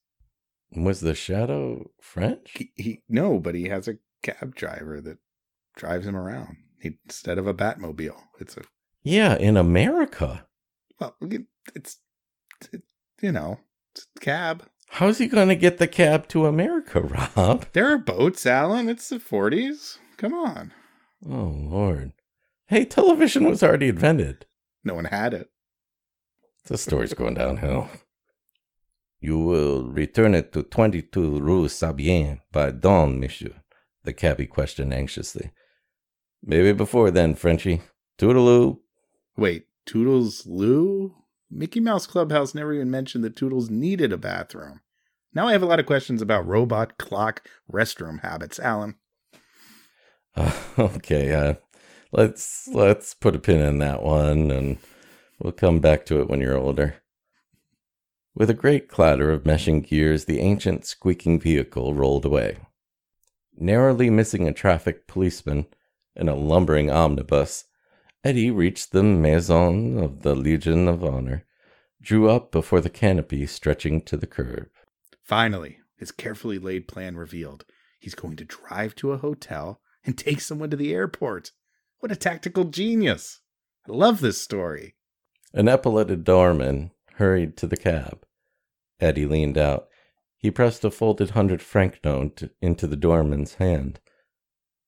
Was 0.74 1.00
the 1.00 1.14
shadow 1.14 1.90
French? 2.00 2.52
He, 2.54 2.72
he 2.76 3.02
no, 3.08 3.38
but 3.38 3.54
he 3.54 3.68
has 3.68 3.88
a 3.88 3.98
cab 4.22 4.54
driver 4.54 5.00
that 5.00 5.18
drives 5.76 6.06
him 6.06 6.16
around 6.16 6.56
he, 6.80 6.98
instead 7.04 7.38
of 7.38 7.46
a 7.46 7.54
Batmobile. 7.54 8.20
It's 8.40 8.56
a 8.56 8.62
Yeah, 9.02 9.36
in 9.36 9.56
America. 9.56 10.46
well, 11.00 11.16
it's 11.74 11.98
it, 12.72 12.82
you 13.20 13.32
know, 13.32 13.58
it's 13.94 14.06
a 14.16 14.20
cab. 14.20 14.64
How's 14.96 15.16
he 15.16 15.26
going 15.26 15.48
to 15.48 15.56
get 15.56 15.78
the 15.78 15.88
cab 15.88 16.28
to 16.28 16.44
America, 16.44 17.00
Rob? 17.00 17.64
There 17.72 17.90
are 17.90 17.96
boats, 17.96 18.44
Alan. 18.44 18.90
It's 18.90 19.08
the 19.08 19.18
forties. 19.18 19.98
Come 20.18 20.34
on. 20.34 20.72
Oh, 21.26 21.54
Lord. 21.56 22.12
Hey, 22.66 22.84
television 22.84 23.48
was 23.48 23.62
already 23.62 23.88
invented. 23.88 24.44
No 24.84 24.92
one 24.92 25.06
had 25.06 25.32
it. 25.32 25.48
The 26.66 26.76
story's 26.76 27.14
going 27.14 27.34
downhill. 27.34 27.88
You 29.18 29.38
will 29.38 29.88
return 29.90 30.34
it 30.34 30.52
to 30.52 30.62
22 30.62 31.40
Rue 31.40 31.68
Sabien 31.68 32.40
by 32.52 32.70
dawn, 32.70 33.18
monsieur, 33.18 33.62
the 34.04 34.12
cabbie 34.12 34.46
questioned 34.46 34.92
anxiously. 34.92 35.52
Maybe 36.42 36.72
before 36.72 37.10
then, 37.10 37.34
Frenchy. 37.34 37.80
Toodaloo. 38.18 38.80
Wait, 39.38 39.68
Toodles 39.86 40.46
Lou? 40.46 41.14
Mickey 41.54 41.80
Mouse 41.80 42.06
Clubhouse 42.06 42.54
never 42.54 42.72
even 42.72 42.90
mentioned 42.90 43.22
that 43.24 43.36
Toodles 43.36 43.68
needed 43.68 44.12
a 44.12 44.16
bathroom. 44.16 44.80
Now 45.34 45.48
I 45.48 45.52
have 45.52 45.62
a 45.62 45.66
lot 45.66 45.80
of 45.80 45.86
questions 45.86 46.22
about 46.22 46.46
robot 46.46 46.98
clock 46.98 47.46
restroom 47.70 48.20
habits, 48.20 48.58
Alan. 48.58 48.96
Uh, 50.34 50.52
okay, 50.78 51.34
uh, 51.34 51.54
let's 52.10 52.68
let's 52.72 53.14
put 53.14 53.36
a 53.36 53.38
pin 53.38 53.60
in 53.60 53.78
that 53.78 54.02
one, 54.02 54.50
and 54.50 54.78
we'll 55.38 55.52
come 55.52 55.78
back 55.78 56.06
to 56.06 56.20
it 56.20 56.28
when 56.28 56.40
you're 56.40 56.56
older. 56.56 56.96
With 58.34 58.48
a 58.48 58.54
great 58.54 58.88
clatter 58.88 59.30
of 59.30 59.42
meshing 59.42 59.86
gears, 59.86 60.24
the 60.24 60.40
ancient 60.40 60.86
squeaking 60.86 61.38
vehicle 61.38 61.92
rolled 61.92 62.24
away. 62.24 62.58
Narrowly 63.54 64.08
missing 64.08 64.48
a 64.48 64.54
traffic 64.54 65.06
policeman 65.06 65.66
and 66.16 66.30
a 66.30 66.34
lumbering 66.34 66.90
omnibus, 66.90 67.64
Eddie 68.24 68.52
reached 68.52 68.92
the 68.92 69.02
Maison 69.02 69.98
of 69.98 70.22
the 70.22 70.36
Legion 70.36 70.86
of 70.86 71.02
Honor, 71.02 71.44
drew 72.00 72.30
up 72.30 72.52
before 72.52 72.80
the 72.80 72.88
canopy 72.88 73.46
stretching 73.46 74.00
to 74.02 74.16
the 74.16 74.28
curb. 74.28 74.68
Finally, 75.24 75.78
his 75.96 76.12
carefully 76.12 76.58
laid 76.58 76.86
plan 76.86 77.16
revealed. 77.16 77.64
He's 77.98 78.14
going 78.14 78.36
to 78.36 78.44
drive 78.44 78.94
to 78.96 79.10
a 79.10 79.18
hotel 79.18 79.80
and 80.04 80.16
take 80.16 80.40
someone 80.40 80.70
to 80.70 80.76
the 80.76 80.94
airport. 80.94 81.50
What 81.98 82.12
a 82.12 82.16
tactical 82.16 82.64
genius! 82.64 83.40
I 83.88 83.92
love 83.92 84.20
this 84.20 84.40
story. 84.40 84.94
An 85.52 85.66
epauletted 85.66 86.22
doorman 86.22 86.92
hurried 87.14 87.56
to 87.56 87.66
the 87.66 87.76
cab. 87.76 88.24
Eddie 89.00 89.26
leaned 89.26 89.58
out. 89.58 89.88
He 90.36 90.52
pressed 90.52 90.84
a 90.84 90.92
folded 90.92 91.30
hundred 91.30 91.60
franc 91.60 91.98
note 92.04 92.44
into 92.60 92.86
the 92.86 92.96
doorman's 92.96 93.54
hand. 93.54 93.98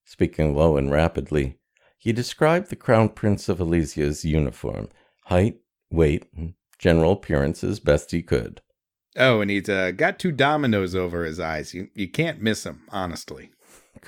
Speaking 0.05 0.55
low 0.55 0.77
and 0.77 0.91
rapidly, 0.93 1.59
he 2.05 2.13
described 2.13 2.69
the 2.69 2.77
Crown 2.77 3.09
Prince 3.09 3.49
of 3.49 3.61
Elysia's 3.61 4.27
uniform, 4.27 4.91
height, 5.25 5.57
weight, 5.91 6.27
and 6.37 6.53
general 6.79 7.13
appearance 7.13 7.65
as 7.65 7.81
best 7.81 8.11
he 8.11 8.23
could. 8.23 8.61
Oh, 9.17 9.41
and 9.41 9.51
he's 9.51 9.71
uh, 9.71 9.91
got 9.93 10.19
two 10.19 10.31
dominoes 10.31 10.95
over 10.95 11.25
his 11.25 11.41
eyes. 11.41 11.73
You 11.73 11.89
you 11.95 12.11
can't 12.11 12.43
miss 12.43 12.67
him, 12.67 12.83
honestly. 12.91 13.53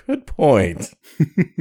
Good 0.07 0.27
point. 0.27 0.93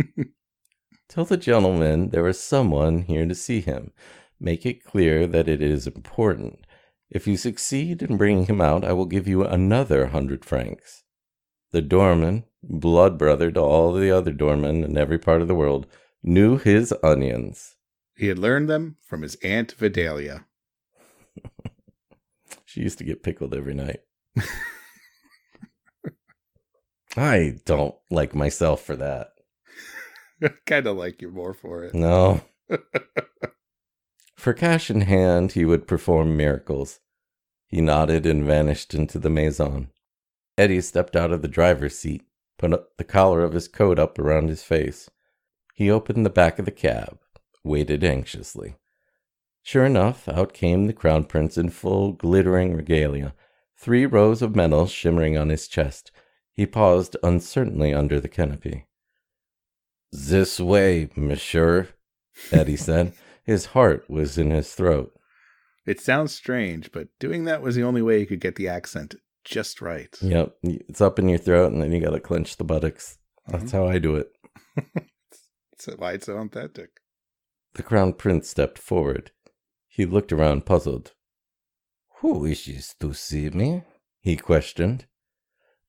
Tell 1.10 1.24
the 1.24 1.38
gentleman 1.38 2.10
there 2.10 2.28
is 2.28 2.38
someone 2.38 3.04
here 3.04 3.26
to 3.26 3.36
see 3.36 3.62
him. 3.62 3.94
Make 4.38 4.66
it 4.66 4.84
clear 4.84 5.28
that 5.28 5.48
it 5.48 5.62
is 5.62 5.88
important. 5.88 6.68
If 7.10 7.28
you 7.28 7.38
succeed 7.38 8.02
in 8.02 8.18
bringing 8.18 8.48
him 8.48 8.60
out, 8.60 8.84
I 8.84 8.92
will 8.92 9.06
give 9.06 9.26
you 9.26 9.46
another 9.46 10.08
hundred 10.08 10.44
francs. 10.44 11.04
The 11.72 11.82
doorman, 11.82 12.44
blood 12.62 13.18
brother 13.18 13.52
to 13.52 13.62
all 13.62 13.94
the 13.94 14.12
other 14.12 14.34
doormen 14.34 14.84
in 14.84 14.98
every 14.98 15.18
part 15.18 15.42
of 15.42 15.48
the 15.48 15.56
world, 15.56 15.88
knew 16.26 16.58
his 16.58 16.94
onions. 17.04 17.76
He 18.18 18.28
had 18.28 18.40
learned 18.40 18.70
them 18.70 18.98
from 19.02 19.22
his 19.22 19.36
aunt 19.44 19.72
Vidalia. 19.74 20.46
She 22.76 22.82
used 22.82 22.98
to 22.98 23.06
get 23.06 23.24
pickled 23.24 23.54
every 23.54 23.74
night. 23.74 24.02
I 27.16 27.60
don't 27.64 27.96
like 28.12 28.36
myself 28.36 28.84
for 28.84 28.98
that. 28.98 29.32
I 30.44 30.50
kind 30.66 30.86
of 30.86 30.98
like 30.98 31.22
you 31.22 31.32
more 31.32 31.54
for 31.54 31.86
it. 31.86 31.94
No. 31.94 32.42
for 34.36 34.52
cash 34.52 34.92
in 34.92 35.02
hand, 35.02 35.54
he 35.54 35.64
would 35.64 35.88
perform 35.88 36.36
miracles. 36.36 37.00
He 37.70 37.80
nodded 37.80 38.26
and 38.26 38.44
vanished 38.44 38.94
into 38.94 39.20
the 39.20 39.30
maison. 39.30 39.92
Eddie 40.58 40.82
stepped 40.82 41.16
out 41.16 41.32
of 41.32 41.42
the 41.42 41.48
driver's 41.48 41.98
seat, 41.98 42.24
put 42.58 42.98
the 42.98 43.06
collar 43.06 43.42
of 43.42 43.54
his 43.54 43.70
coat 43.70 44.00
up 44.00 44.20
around 44.20 44.50
his 44.50 44.64
face. 44.64 45.10
He 45.76 45.92
opened 45.92 46.26
the 46.26 46.30
back 46.30 46.58
of 46.58 46.64
the 46.64 46.72
cab, 46.72 47.20
waited 47.62 48.02
anxiously. 48.02 48.78
Sure 49.62 49.84
enough, 49.84 50.30
out 50.30 50.54
came 50.54 50.88
the 50.88 50.94
crown 50.94 51.26
prince 51.26 51.58
in 51.58 51.70
full 51.70 52.14
glittering 52.14 52.74
regalia, 52.74 53.36
three 53.78 54.06
rows 54.06 54.42
of 54.42 54.56
medals 54.56 54.90
shimmering 54.90 55.38
on 55.38 55.50
his 55.50 55.68
chest. 55.68 56.14
He 56.54 56.66
paused 56.66 57.18
uncertainly 57.22 57.94
under 57.94 58.22
the 58.22 58.30
canopy. 58.30 58.86
This 60.14 60.62
way, 60.62 61.10
monsieur, 61.14 61.90
Eddie 62.54 62.78
said. 62.78 63.12
His 63.44 63.68
heart 63.68 64.10
was 64.10 64.38
in 64.38 64.52
his 64.52 64.74
throat. 64.74 65.14
It 65.86 66.00
sounds 66.00 66.34
strange, 66.34 66.94
but 66.94 67.10
doing 67.20 67.44
that 67.46 67.62
was 67.62 67.76
the 67.76 67.84
only 67.84 68.02
way 68.02 68.20
he 68.20 68.26
could 68.26 68.40
get 68.40 68.56
the 68.56 68.70
accent 68.70 69.16
just 69.44 69.82
right. 69.82 70.16
Yep, 70.22 70.56
it's 70.64 71.02
up 71.02 71.20
in 71.20 71.28
your 71.28 71.38
throat, 71.38 71.74
and 71.74 71.82
then 71.82 71.92
you 71.92 72.00
gotta 72.00 72.22
clench 72.22 72.56
the 72.56 72.64
buttocks. 72.64 73.18
That's 73.48 73.66
mm-hmm. 73.66 73.78
how 73.78 73.88
I 73.88 74.00
do 74.00 74.16
it. 74.16 74.32
Why 75.98 76.14
it's 76.14 76.26
so 76.26 76.38
authentic. 76.38 76.90
The 77.76 77.84
crown 77.84 78.14
prince 78.14 78.50
stepped 78.50 78.80
forward. 78.80 79.32
He 79.88 80.06
looked 80.06 80.32
around 80.32 80.66
puzzled. 80.66 81.14
Who 82.20 82.40
wishes 82.40 82.96
to 83.00 83.14
see 83.14 83.50
me? 83.50 83.84
he 84.22 84.38
questioned. 84.38 85.06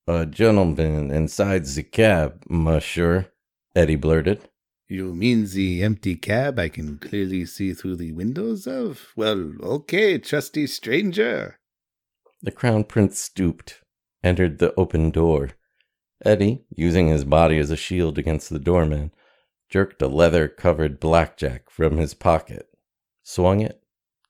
A 0.07 0.27
gentleman 0.27 1.11
inside 1.11 1.65
the 1.65 1.83
cab, 1.83 2.45
monsieur, 2.49 3.27
Eddie 3.75 3.97
blurted. 3.97 4.49
You 4.89 5.13
mean 5.15 5.47
the 5.47 5.83
empty 5.83 6.15
cab 6.15 6.59
I 6.59 6.69
can 6.69 6.99
clearly 6.99 7.45
see 7.45 7.73
through 7.73 7.97
the 7.97 8.13
windows 8.13 8.67
of? 8.69 9.09
Well, 9.17 9.55
okay, 9.61 10.19
trusty 10.19 10.69
stranger. 10.69 11.59
The 12.41 12.53
crown 12.53 12.85
prince 12.85 13.19
stooped, 13.19 13.81
entered 14.23 14.59
the 14.59 14.73
open 14.77 15.11
door. 15.11 15.51
Eddie, 16.25 16.65
using 16.71 17.09
his 17.09 17.25
body 17.25 17.59
as 17.59 17.71
a 17.71 17.77
shield 17.77 18.19
against 18.19 18.51
the 18.51 18.61
doorman, 18.61 19.11
jerked 19.69 20.01
a 20.03 20.09
leather 20.09 20.49
covered 20.49 21.01
blackjack 21.01 21.71
from 21.71 21.97
his 21.97 22.15
pocket, 22.15 22.69
swung 23.23 23.61
it, 23.61 23.83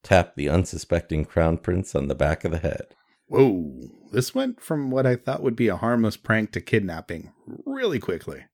tapped 0.02 0.36
the 0.36 0.48
unsuspecting 0.48 1.24
crown 1.24 1.58
prince 1.58 1.94
on 1.94 2.08
the 2.08 2.14
back 2.14 2.44
of 2.44 2.52
the 2.52 2.58
head. 2.58 2.86
Whoa, 3.28 3.90
this 4.12 4.34
went 4.34 4.60
from 4.60 4.90
what 4.90 5.06
I 5.06 5.16
thought 5.16 5.42
would 5.42 5.56
be 5.56 5.68
a 5.68 5.76
harmless 5.76 6.16
prank 6.16 6.52
to 6.52 6.60
kidnapping 6.60 7.32
really 7.64 7.98
quickly. 7.98 8.44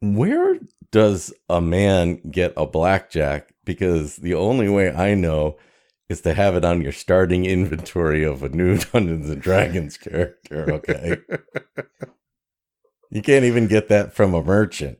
Where 0.00 0.58
does 0.92 1.32
a 1.48 1.60
man 1.60 2.20
get 2.30 2.54
a 2.56 2.66
blackjack? 2.66 3.52
Because 3.64 4.16
the 4.16 4.34
only 4.34 4.68
way 4.68 4.90
I 4.92 5.14
know 5.14 5.58
is 6.08 6.22
to 6.22 6.34
have 6.34 6.56
it 6.56 6.64
on 6.64 6.80
your 6.80 6.92
starting 6.92 7.44
inventory 7.44 8.24
of 8.24 8.42
a 8.42 8.48
new 8.48 8.78
Dungeons 8.92 9.28
and 9.28 9.42
Dragons 9.42 9.96
character, 9.96 10.72
okay? 10.72 11.18
you 13.10 13.22
can't 13.22 13.44
even 13.44 13.66
get 13.66 13.88
that 13.88 14.12
from 14.12 14.34
a 14.34 14.42
merchant. 14.42 14.98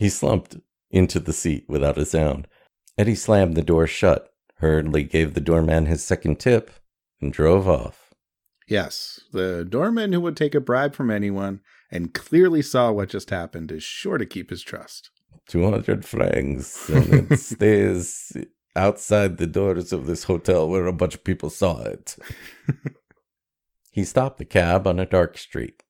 He 0.00 0.08
slumped 0.08 0.56
into 0.90 1.20
the 1.20 1.34
seat 1.34 1.66
without 1.68 1.98
a 1.98 2.06
sound. 2.06 2.48
Eddie 2.96 3.14
slammed 3.14 3.54
the 3.54 3.60
door 3.60 3.86
shut, 3.86 4.32
hurriedly 4.54 5.04
gave 5.04 5.34
the 5.34 5.42
doorman 5.42 5.84
his 5.84 6.02
second 6.02 6.40
tip, 6.40 6.70
and 7.20 7.30
drove 7.30 7.68
off. 7.68 8.14
Yes, 8.66 9.20
the 9.34 9.62
doorman 9.62 10.14
who 10.14 10.22
would 10.22 10.38
take 10.38 10.54
a 10.54 10.60
bribe 10.60 10.94
from 10.94 11.10
anyone 11.10 11.60
and 11.90 12.14
clearly 12.14 12.62
saw 12.62 12.90
what 12.90 13.10
just 13.10 13.28
happened 13.28 13.70
is 13.70 13.82
sure 13.82 14.16
to 14.16 14.24
keep 14.24 14.48
his 14.48 14.62
trust. 14.62 15.10
200 15.48 16.06
francs, 16.06 16.88
and 16.88 17.30
it 17.30 17.36
stays 17.38 18.34
outside 18.74 19.36
the 19.36 19.46
doors 19.46 19.92
of 19.92 20.06
this 20.06 20.24
hotel 20.24 20.66
where 20.66 20.86
a 20.86 20.94
bunch 20.94 21.14
of 21.14 21.24
people 21.24 21.50
saw 21.50 21.82
it. 21.82 22.16
he 23.90 24.04
stopped 24.04 24.38
the 24.38 24.46
cab 24.46 24.86
on 24.86 24.98
a 24.98 25.04
dark 25.04 25.36
street. 25.36 25.82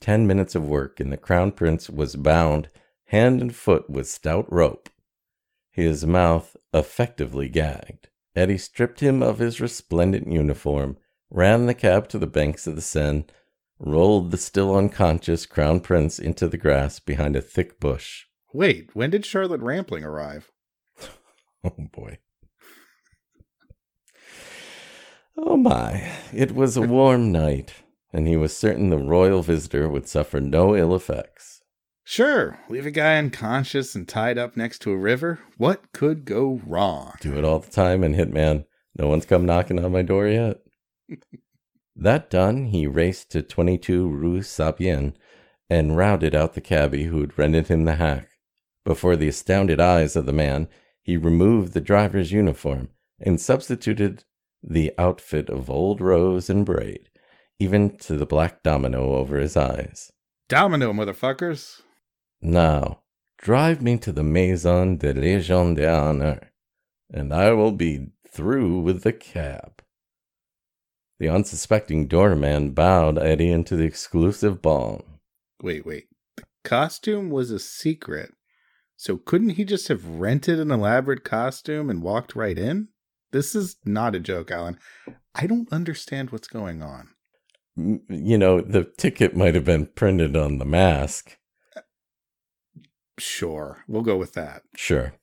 Ten 0.00 0.26
minutes 0.26 0.54
of 0.54 0.66
work, 0.66 0.98
and 0.98 1.12
the 1.12 1.18
crown 1.18 1.52
prince 1.52 1.90
was 1.90 2.16
bound 2.16 2.70
hand 3.10 3.40
and 3.40 3.54
foot 3.54 3.90
with 3.90 4.08
stout 4.08 4.46
rope. 4.52 4.88
His 5.72 6.06
mouth 6.06 6.56
effectively 6.72 7.48
gagged. 7.48 8.08
Eddie 8.36 8.58
stripped 8.58 9.00
him 9.00 9.20
of 9.20 9.38
his 9.38 9.60
resplendent 9.60 10.30
uniform, 10.30 10.96
ran 11.28 11.66
the 11.66 11.74
cab 11.74 12.08
to 12.08 12.18
the 12.18 12.28
banks 12.28 12.68
of 12.68 12.76
the 12.76 12.80
Seine, 12.80 13.24
rolled 13.80 14.30
the 14.30 14.36
still 14.36 14.76
unconscious 14.76 15.44
crown 15.44 15.80
prince 15.80 16.20
into 16.20 16.46
the 16.46 16.56
grass 16.56 17.00
behind 17.00 17.34
a 17.34 17.40
thick 17.40 17.80
bush. 17.80 18.26
Wait, 18.52 18.90
when 18.94 19.10
did 19.10 19.26
Charlotte 19.26 19.60
Rampling 19.60 20.04
arrive? 20.04 20.50
Oh 21.62 21.74
boy. 21.92 22.16
Oh 25.36 25.58
my. 25.58 26.10
It 26.32 26.54
was 26.54 26.78
a 26.78 26.80
warm 26.80 27.30
night, 27.30 27.74
and 28.14 28.26
he 28.26 28.34
was 28.34 28.56
certain 28.56 28.88
the 28.88 28.96
royal 28.96 29.42
visitor 29.42 29.86
would 29.86 30.08
suffer 30.08 30.40
no 30.40 30.74
ill 30.74 30.94
effects. 30.94 31.59
Sure, 32.10 32.58
leave 32.68 32.86
a 32.86 32.90
guy 32.90 33.18
unconscious 33.18 33.94
and 33.94 34.08
tied 34.08 34.36
up 34.36 34.56
next 34.56 34.80
to 34.80 34.90
a 34.90 34.96
river. 34.96 35.38
What 35.58 35.92
could 35.92 36.24
go 36.24 36.60
wrong? 36.66 37.14
Do 37.20 37.38
it 37.38 37.44
all 37.44 37.60
the 37.60 37.70
time, 37.70 38.02
and 38.02 38.16
Hitman, 38.16 38.64
no 38.98 39.06
one's 39.06 39.26
come 39.26 39.46
knocking 39.46 39.78
on 39.78 39.92
my 39.92 40.02
door 40.02 40.26
yet. 40.26 40.58
that 41.94 42.28
done, 42.28 42.64
he 42.64 42.88
raced 42.88 43.30
to 43.30 43.42
22 43.42 44.08
Rue 44.08 44.40
Sapien 44.40 45.14
and 45.70 45.96
routed 45.96 46.34
out 46.34 46.54
the 46.54 46.60
cabby 46.60 47.04
who'd 47.04 47.38
rented 47.38 47.68
him 47.68 47.84
the 47.84 47.94
hack. 47.94 48.28
Before 48.84 49.14
the 49.14 49.28
astounded 49.28 49.78
eyes 49.78 50.16
of 50.16 50.26
the 50.26 50.32
man, 50.32 50.66
he 51.00 51.16
removed 51.16 51.74
the 51.74 51.80
driver's 51.80 52.32
uniform 52.32 52.88
and 53.20 53.40
substituted 53.40 54.24
the 54.64 54.92
outfit 54.98 55.48
of 55.48 55.70
old 55.70 56.00
rose 56.00 56.50
and 56.50 56.66
braid, 56.66 57.08
even 57.60 57.96
to 57.98 58.16
the 58.16 58.26
black 58.26 58.64
domino 58.64 59.14
over 59.14 59.38
his 59.38 59.56
eyes. 59.56 60.10
Domino, 60.48 60.92
motherfuckers! 60.92 61.82
Now, 62.42 63.02
drive 63.38 63.82
me 63.82 63.98
to 63.98 64.12
the 64.12 64.22
Maison 64.22 64.96
de 64.96 65.12
Légion 65.12 65.76
d'Honneur, 65.76 66.40
and 67.12 67.34
I 67.34 67.52
will 67.52 67.72
be 67.72 68.08
through 68.28 68.80
with 68.80 69.02
the 69.02 69.12
cab. 69.12 69.82
The 71.18 71.28
unsuspecting 71.28 72.06
doorman 72.06 72.70
bowed 72.70 73.18
Eddie 73.18 73.50
into 73.50 73.76
the 73.76 73.84
exclusive 73.84 74.62
ball. 74.62 75.04
Wait, 75.62 75.84
wait. 75.84 76.08
The 76.36 76.44
costume 76.64 77.28
was 77.28 77.50
a 77.50 77.58
secret. 77.58 78.32
So 78.96 79.18
couldn't 79.18 79.50
he 79.50 79.64
just 79.64 79.88
have 79.88 80.06
rented 80.06 80.58
an 80.58 80.70
elaborate 80.70 81.24
costume 81.24 81.90
and 81.90 82.02
walked 82.02 82.34
right 82.34 82.58
in? 82.58 82.88
This 83.32 83.54
is 83.54 83.76
not 83.84 84.14
a 84.14 84.20
joke, 84.20 84.50
Alan. 84.50 84.78
I 85.34 85.46
don't 85.46 85.72
understand 85.72 86.30
what's 86.30 86.48
going 86.48 86.82
on. 86.82 87.10
You 87.76 88.38
know, 88.38 88.60
the 88.60 88.84
ticket 88.84 89.36
might 89.36 89.54
have 89.54 89.64
been 89.64 89.86
printed 89.86 90.36
on 90.36 90.58
the 90.58 90.64
mask. 90.64 91.36
Sure, 93.20 93.84
we'll 93.86 94.02
go 94.02 94.16
with 94.16 94.32
that. 94.34 94.62
Sure. 94.74 95.14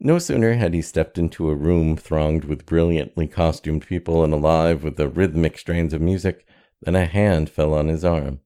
No 0.00 0.18
sooner 0.18 0.54
had 0.54 0.74
he 0.74 0.82
stepped 0.82 1.16
into 1.16 1.48
a 1.48 1.54
room 1.54 1.96
thronged 1.96 2.44
with 2.44 2.66
brilliantly 2.66 3.28
costumed 3.28 3.86
people 3.86 4.24
and 4.24 4.32
alive 4.32 4.82
with 4.82 4.96
the 4.96 5.08
rhythmic 5.08 5.56
strains 5.56 5.92
of 5.92 6.00
music 6.00 6.44
than 6.80 6.96
a 6.96 7.06
hand 7.06 7.48
fell 7.48 7.72
on 7.72 7.86
his 7.86 8.04
arm. 8.04 8.40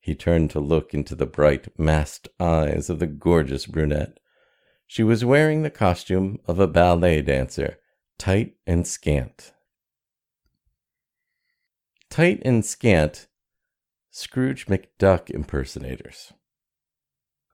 He 0.00 0.14
turned 0.14 0.50
to 0.52 0.60
look 0.60 0.94
into 0.94 1.14
the 1.14 1.26
bright, 1.26 1.68
masked 1.78 2.28
eyes 2.40 2.88
of 2.88 2.98
the 2.98 3.06
gorgeous 3.06 3.66
brunette. 3.66 4.18
She 4.86 5.02
was 5.02 5.24
wearing 5.24 5.62
the 5.62 5.70
costume 5.70 6.38
of 6.46 6.58
a 6.58 6.66
ballet 6.66 7.20
dancer, 7.20 7.76
tight 8.16 8.54
and 8.66 8.86
scant. 8.86 9.52
Tight 12.08 12.40
and 12.46 12.64
scant 12.64 13.26
Scrooge 14.10 14.66
McDuck 14.66 15.28
impersonators. 15.28 16.32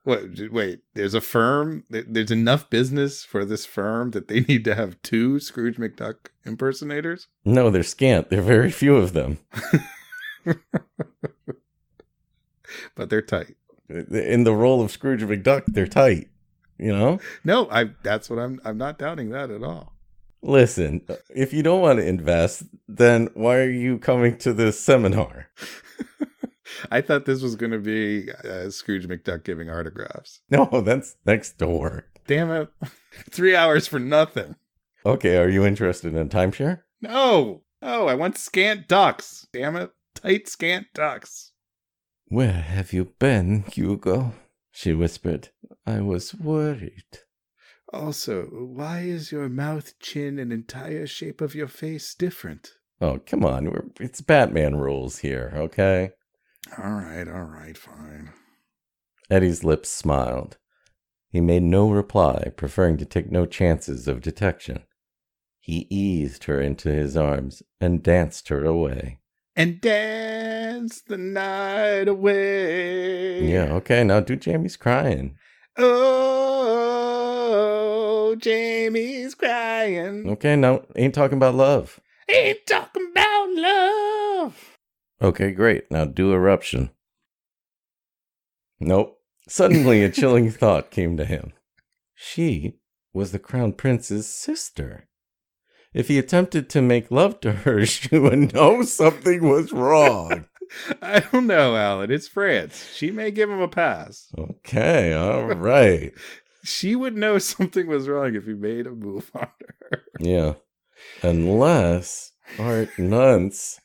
What? 0.05 0.23
Wait, 0.53 0.81
there's 0.93 1.15
a 1.15 1.21
firm. 1.21 1.85
There's 1.89 2.31
enough 2.31 2.69
business 2.69 3.25
for 3.25 3.45
this 3.45 3.67
firm 3.67 4.13
that 4.13 4.29
they 4.29 4.41
need 4.49 4.65
to 4.67 4.75
have 4.75 5.01
two 5.03 5.41
Scrooge 5.41 5.77
McDuck 5.77 6.29
impersonators. 6.45 7.29
No, 7.45 7.71
they're 7.71 7.83
scant. 7.83 8.31
There 8.31 8.41
are 8.41 8.43
very 8.43 8.71
few 8.71 8.97
of 8.97 9.15
them. 9.15 9.39
but 12.95 13.09
they're 13.09 13.23
tight. 13.23 13.57
In 13.89 14.45
the 14.45 14.55
role 14.55 14.83
of 14.83 14.91
Scrooge 14.91 15.23
McDuck, 15.23 15.65
they're 15.67 15.87
tight. 15.87 16.29
You 16.79 16.95
know? 16.95 17.19
No, 17.43 17.69
I. 17.71 17.91
That's 18.03 18.29
what 18.29 18.39
I'm. 18.39 18.61
I'm 18.65 18.77
not 18.77 18.99
doubting 18.99 19.31
that 19.31 19.51
at 19.51 19.63
all. 19.63 19.95
Listen, 20.43 21.01
uh, 21.09 21.15
if 21.35 21.55
you 21.55 21.63
don't 21.63 21.81
want 21.81 21.99
to 21.99 22.07
invest, 22.07 22.65
then 22.87 23.31
why 23.33 23.57
are 23.57 23.71
you 23.71 23.99
coming 23.99 24.37
to 24.39 24.53
this 24.53 24.79
seminar? 24.79 25.49
I 26.91 27.01
thought 27.01 27.25
this 27.25 27.43
was 27.43 27.57
going 27.57 27.73
to 27.73 27.79
be 27.79 28.31
uh, 28.33 28.71
Scrooge 28.71 29.09
McDuck 29.09 29.45
giving 29.45 29.71
autographs. 29.71 30.41
No, 30.51 30.67
that's 30.85 31.17
next 31.27 31.59
door. 31.59 32.07
Damn 32.27 32.51
it. 32.51 32.69
Three 33.31 33.55
hours 33.55 33.87
for 33.87 33.99
nothing. 33.99 34.57
Okay, 35.07 35.37
are 35.37 35.49
you 35.49 35.65
interested 35.65 36.15
in 36.15 36.29
timeshare? 36.29 36.81
No. 37.01 37.63
Oh, 37.83 38.07
I 38.07 38.15
want 38.15 38.39
scant 38.39 38.89
ducks. 38.89 39.47
Damn 39.53 39.77
it. 39.77 39.91
Tight 40.15 40.49
scant 40.49 40.87
ducks. 40.95 41.53
Where 42.29 42.53
have 42.53 42.93
you 42.93 43.13
been, 43.19 43.65
Hugo? 43.71 44.33
She 44.71 44.93
whispered. 44.95 45.51
I 45.87 46.01
was 46.01 46.35
worried. 46.35 47.05
Also, 47.93 48.47
why 48.47 49.01
is 49.01 49.31
your 49.31 49.49
mouth, 49.49 49.99
chin, 50.01 50.39
and 50.39 50.53
entire 50.53 51.07
shape 51.07 51.41
of 51.41 51.55
your 51.55 51.69
face 51.69 52.15
different? 52.15 52.73
Oh, 53.01 53.19
come 53.19 53.45
on. 53.45 53.67
We're, 53.67 53.85
it's 54.01 54.21
Batman 54.21 54.77
rules 54.77 55.19
here, 55.19 55.53
okay? 55.55 56.13
All 56.79 56.93
right, 56.93 57.29
all 57.29 57.45
right, 57.45 57.77
fine. 57.77 58.33
Eddie's 59.31 59.63
lips 59.65 59.91
smiled. 59.91 60.57
He 61.31 61.41
made 61.41 61.63
no 61.63 61.91
reply, 61.91 62.53
preferring 62.57 62.97
to 62.99 63.05
take 63.05 63.31
no 63.31 63.45
chances 63.47 64.09
of 64.09 64.21
detection. 64.21 64.85
He 65.61 65.87
eased 65.91 66.45
her 66.45 66.61
into 66.61 66.89
his 66.91 67.17
arms 67.17 67.63
and 67.81 68.03
danced 68.03 68.49
her 68.49 68.65
away. 68.65 69.21
And 69.57 69.81
dance 69.81 71.01
the 71.01 71.17
night 71.17 72.09
away. 72.09 73.45
Yeah, 73.45 73.73
okay, 73.75 74.05
now 74.05 74.21
do 74.21 74.37
Jamie's 74.37 74.77
crying. 74.77 75.39
Oh, 75.77 77.15
Jamie's 78.39 79.35
crying. 79.35 80.29
Okay, 80.31 80.57
now 80.57 80.83
ain't 80.97 81.15
talking 81.15 81.39
about 81.39 81.55
love. 81.55 82.01
Ain't 82.29 82.67
talking 82.67 83.09
about 83.11 83.49
love. 83.51 84.74
Okay, 85.23 85.53
great. 85.53 85.91
Now 85.91 86.05
do 86.05 86.33
eruption. 86.33 86.91
Nope. 88.81 89.19
Suddenly, 89.49 90.03
a 90.03 90.11
chilling 90.11 90.51
thought 90.53 90.91
came 90.91 91.17
to 91.17 91.25
him. 91.25 91.53
She 92.15 92.79
was 93.13 93.33
the 93.33 93.39
crown 93.39 93.73
prince's 93.73 94.27
sister. 94.27 95.09
If 95.93 96.09
he 96.09 96.19
attempted 96.19 96.69
to 96.71 96.83
make 96.83 97.11
love 97.11 97.41
to 97.41 97.53
her, 97.53 97.87
she 97.87 98.19
would 98.19 98.53
know 98.53 98.83
something 98.83 99.49
was 99.49 99.73
wrong. 99.73 100.47
I 101.03 101.21
don't 101.21 101.47
know, 101.47 101.77
Alan. 101.77 102.11
It's 102.11 102.27
France. 102.27 102.89
She 102.93 103.11
may 103.11 103.31
give 103.31 103.49
him 103.49 103.61
a 103.61 103.69
pass. 103.69 104.33
Okay, 104.37 105.13
all 105.13 105.47
right. 105.55 106.13
She 106.65 106.97
would 106.97 107.17
know 107.17 107.39
something 107.39 107.87
was 107.87 108.09
wrong 108.09 108.35
if 108.35 108.47
he 108.47 108.55
made 108.55 108.87
a 108.87 108.91
move 108.91 109.31
on 109.35 109.49
her. 109.91 110.03
Yeah. 110.19 110.55
Unless 111.23 112.33
Art 112.59 112.99
Nunts 112.99 113.81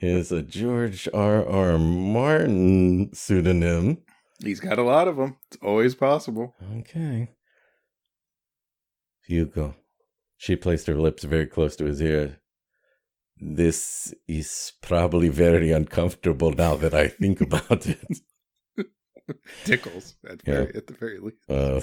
is 0.00 0.32
a 0.32 0.42
George 0.42 1.08
R. 1.12 1.46
R. 1.46 1.78
Martin 1.78 3.10
pseudonym. 3.12 3.98
He's 4.42 4.60
got 4.60 4.78
a 4.78 4.82
lot 4.82 5.08
of 5.08 5.16
them. 5.16 5.36
It's 5.48 5.58
always 5.62 5.94
possible. 5.94 6.54
Okay. 6.80 7.30
Hugo. 9.26 9.76
She 10.36 10.56
placed 10.56 10.86
her 10.88 10.96
lips 10.96 11.22
very 11.24 11.46
close 11.46 11.76
to 11.76 11.84
his 11.84 12.00
ear. 12.02 12.38
This 13.38 14.12
is 14.28 14.72
probably 14.82 15.28
very 15.28 15.70
uncomfortable 15.70 16.52
now 16.52 16.74
that 16.76 16.94
I 16.94 17.08
think 17.08 17.40
about 17.48 17.86
it. 17.86 18.00
Tickles 19.64 20.16
at, 20.28 20.40
Yeah. 20.46 20.54
very, 20.54 20.74
at 20.74 20.86
the 20.88 20.94
very 20.94 21.18
least. 21.20 21.48
Uh, 21.48 21.80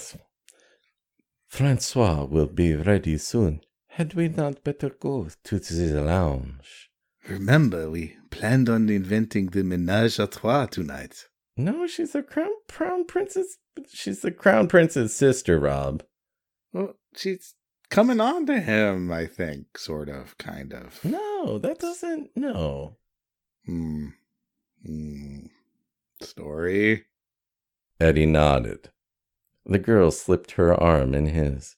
Francois 1.47 2.26
will 2.26 2.47
be 2.47 2.76
ready 2.76 3.18
soon. 3.18 3.62
Had 3.88 4.14
we 4.14 4.28
not 4.28 4.64
better 4.64 4.89
go 4.89 5.28
to 5.45 5.60
the 5.60 6.01
lounge? 6.01 6.89
Remember, 7.30 7.91
we 7.91 8.17
planned 8.32 8.69
on 8.69 8.89
inventing 8.89 9.47
the 9.47 9.63
menage 9.63 10.17
a 10.17 10.25
trois 10.25 10.65
tonight. 10.65 11.25
No, 11.55 11.86
she's 11.86 12.13
the 12.13 12.23
crown 12.23 12.49
crown 12.67 13.05
princess. 13.05 13.57
She's 13.93 14.21
the 14.21 14.32
crown 14.32 14.67
prince's 14.67 15.15
sister, 15.15 15.59
Rob. 15.59 16.03
Well, 16.73 16.95
she's 17.15 17.53
coming 17.89 18.19
on 18.19 18.47
to 18.47 18.59
him, 18.59 19.11
I 19.11 19.27
think, 19.27 19.77
sort 19.77 20.09
of, 20.09 20.38
kind 20.39 20.73
of. 20.73 21.03
No, 21.05 21.59
that 21.59 21.80
doesn't. 21.80 22.32
No. 22.36 22.97
Hmm. 23.65 24.07
Hmm. 24.84 25.45
Story. 26.21 27.05
Eddie 27.99 28.25
nodded. 28.25 28.89
The 29.65 29.80
girl 29.80 30.09
slipped 30.09 30.51
her 30.51 30.73
arm 30.73 31.13
in 31.13 31.27
his. 31.27 31.75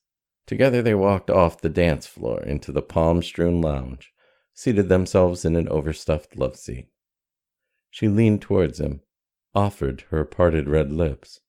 Together 0.48 0.82
they 0.82 0.96
walked 0.96 1.30
off 1.30 1.60
the 1.60 1.70
dance 1.70 2.08
floor 2.08 2.42
into 2.42 2.72
the 2.72 2.82
palm 2.82 3.22
strewn 3.22 3.62
lounge, 3.62 4.14
seated 4.54 4.90
themselves 4.90 5.46
in 5.46 5.56
an 5.56 5.68
overstuffed 5.70 6.36
love 6.38 6.56
seat. 6.56 6.88
She 7.90 8.08
leaned 8.08 8.42
towards 8.42 8.80
him, 8.80 9.02
offered 9.54 10.06
her 10.10 10.24
parted 10.26 10.68
red 10.70 10.92
lips. 10.92 11.40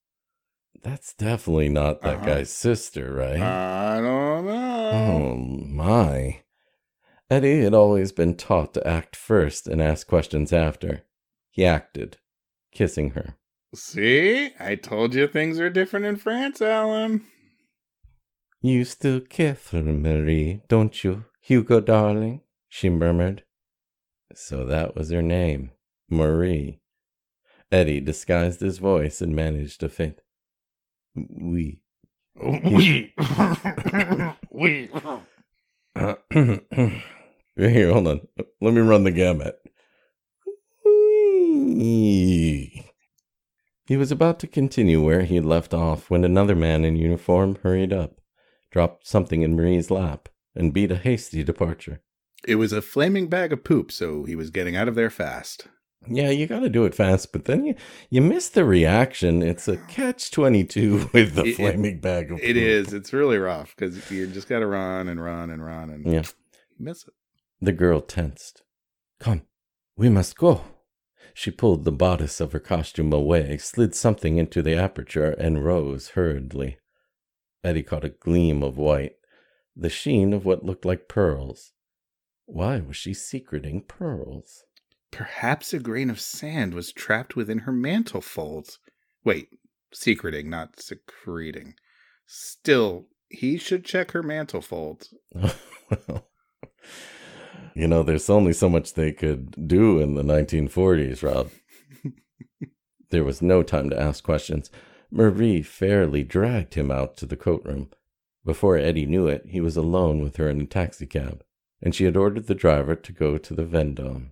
That's 0.81 1.13
definitely 1.13 1.69
not 1.69 2.01
that 2.01 2.17
Uh-huh. 2.17 2.25
guy's 2.25 2.49
sister, 2.51 3.13
right? 3.13 3.39
I 3.39 4.01
don't 4.01 4.45
know. 4.45 4.89
Oh 4.91 5.35
my. 5.37 6.41
Eddie 7.29 7.61
had 7.61 7.73
always 7.73 8.11
been 8.11 8.35
taught 8.35 8.73
to 8.73 8.85
act 8.85 9.15
first 9.15 9.67
and 9.67 9.81
ask 9.81 10.05
questions 10.07 10.51
after. 10.51 11.03
He 11.49 11.65
acted, 11.65 12.17
kissing 12.71 13.11
her. 13.11 13.37
See? 13.73 14.51
I 14.59 14.75
told 14.75 15.15
you 15.15 15.27
things 15.27 15.59
are 15.59 15.69
different 15.69 16.05
in 16.05 16.17
France, 16.17 16.61
Alan. 16.61 17.25
You 18.61 18.83
still 18.85 19.19
care 19.21 19.55
for 19.55 19.81
Marie, 19.81 20.61
don't 20.67 21.03
you, 21.03 21.25
Hugo 21.41 21.79
darling? 21.79 22.41
She 22.73 22.89
murmured. 22.89 23.43
So 24.33 24.65
that 24.65 24.95
was 24.95 25.11
her 25.11 25.21
name, 25.21 25.69
Marie. 26.09 26.79
Eddie 27.71 27.99
disguised 27.99 28.61
his 28.61 28.79
voice 28.79 29.21
and 29.21 29.35
managed 29.35 29.79
to 29.81 29.89
faint. 29.89 30.21
We. 31.13 31.81
We. 32.35 33.13
we. 34.49 34.89
Here, 37.55 37.93
hold 37.93 38.07
on. 38.07 38.27
Let 38.59 38.73
me 38.73 38.81
run 38.81 39.03
the 39.03 39.11
gamut. 39.11 39.59
He 43.85 43.97
was 43.97 44.11
about 44.11 44.39
to 44.39 44.47
continue 44.47 44.99
where 44.99 45.21
he 45.21 45.35
had 45.35 45.45
left 45.45 45.75
off 45.75 46.09
when 46.09 46.23
another 46.23 46.55
man 46.55 46.85
in 46.85 46.95
uniform 46.95 47.59
hurried 47.61 47.93
up, 47.93 48.19
dropped 48.71 49.05
something 49.05 49.43
in 49.43 49.55
Marie's 49.55 49.91
lap, 49.91 50.27
and 50.55 50.73
beat 50.73 50.91
a 50.91 50.95
hasty 50.95 51.43
departure. 51.43 52.01
It 52.47 52.55
was 52.55 52.73
a 52.73 52.81
flaming 52.81 53.27
bag 53.27 53.53
of 53.53 53.63
poop, 53.63 53.91
so 53.91 54.23
he 54.25 54.35
was 54.35 54.49
getting 54.49 54.75
out 54.75 54.87
of 54.87 54.95
there 54.95 55.09
fast. 55.09 55.67
Yeah, 56.07 56.29
you 56.31 56.47
got 56.47 56.59
to 56.59 56.69
do 56.69 56.83
it 56.83 56.93
fast, 56.93 57.31
but 57.31 57.45
then 57.45 57.63
you 57.65 57.75
you 58.09 58.21
miss 58.21 58.49
the 58.49 58.65
reaction. 58.65 59.41
It's 59.41 59.67
a 59.69 59.77
catch 59.77 60.31
twenty 60.31 60.63
two 60.65 61.09
with 61.13 61.35
the 61.35 61.43
It- 61.43 61.47
it- 61.47 61.55
flaming 61.55 61.99
bag 62.01 62.31
of 62.31 62.39
It 62.39 62.55
poop. 62.55 62.57
is. 62.57 62.93
It's 62.93 63.13
really 63.13 63.37
rough 63.37 63.73
because 63.75 64.11
you 64.11 64.27
just 64.27 64.49
got 64.49 64.59
to 64.59 64.67
run 64.67 65.07
and 65.07 65.23
run 65.23 65.49
and 65.49 65.63
run 65.63 65.89
and 65.89 66.05
Yeah. 66.05 66.23
miss 66.77 67.07
it. 67.07 67.13
The 67.61 67.71
girl 67.71 68.01
tensed. 68.01 68.63
Come, 69.21 69.43
we 69.95 70.09
must 70.09 70.35
go. 70.37 70.65
She 71.33 71.49
pulled 71.51 71.85
the 71.85 71.91
bodice 71.91 72.41
of 72.41 72.51
her 72.51 72.59
costume 72.59 73.11
away, 73.13 73.57
slid 73.57 73.95
something 73.95 74.37
into 74.37 74.61
the 74.61 74.75
aperture, 74.75 75.31
and 75.31 75.63
rose 75.63 76.09
hurriedly. 76.09 76.77
Eddie 77.63 77.81
caught 77.83 78.03
a 78.03 78.09
gleam 78.09 78.61
of 78.61 78.77
white, 78.77 79.13
the 79.75 79.89
sheen 79.89 80.33
of 80.33 80.43
what 80.45 80.65
looked 80.65 80.83
like 80.85 81.07
pearls. 81.07 81.71
Why 82.53 82.81
was 82.81 82.95
she 82.95 83.15
secreting 83.15 83.81
pearls? 83.81 84.65
Perhaps 85.09 85.73
a 85.73 85.79
grain 85.79 86.11
of 86.11 86.19
sand 86.19 86.75
was 86.75 86.93
trapped 86.93 87.35
within 87.35 87.59
her 87.59 87.71
mantle 87.71 88.21
folds. 88.21 88.77
Wait, 89.23 89.49
secreting, 89.91 90.51
not 90.51 90.79
secreting. 90.79 91.73
Still, 92.27 93.07
he 93.27 93.57
should 93.57 93.83
check 93.83 94.11
her 94.11 94.21
mantle 94.21 94.61
folds. 94.61 95.15
well, 95.33 96.27
you 97.73 97.87
know, 97.87 98.03
there's 98.03 98.29
only 98.29 98.53
so 98.53 98.69
much 98.69 98.93
they 98.93 99.11
could 99.11 99.67
do 99.67 99.99
in 99.99 100.13
the 100.13 100.21
1940s, 100.21 101.23
Rob. 101.23 101.49
there 103.09 103.23
was 103.23 103.41
no 103.41 103.63
time 103.63 103.89
to 103.89 103.99
ask 103.99 104.23
questions. 104.23 104.69
Marie 105.09 105.63
fairly 105.63 106.23
dragged 106.23 106.75
him 106.75 106.91
out 106.91 107.17
to 107.17 107.25
the 107.25 107.35
coat 107.35 107.63
room. 107.65 107.89
Before 108.45 108.77
Eddie 108.77 109.07
knew 109.07 109.25
it, 109.25 109.47
he 109.47 109.59
was 109.59 109.75
alone 109.75 110.21
with 110.21 110.35
her 110.35 110.51
in 110.51 110.61
a 110.61 110.67
taxicab, 110.67 111.43
and 111.83 111.93
she 111.93 112.05
had 112.05 112.15
ordered 112.15 112.47
the 112.47 112.55
driver 112.55 112.95
to 112.95 113.11
go 113.11 113.37
to 113.37 113.53
the 113.53 113.65
Vendome. 113.65 114.31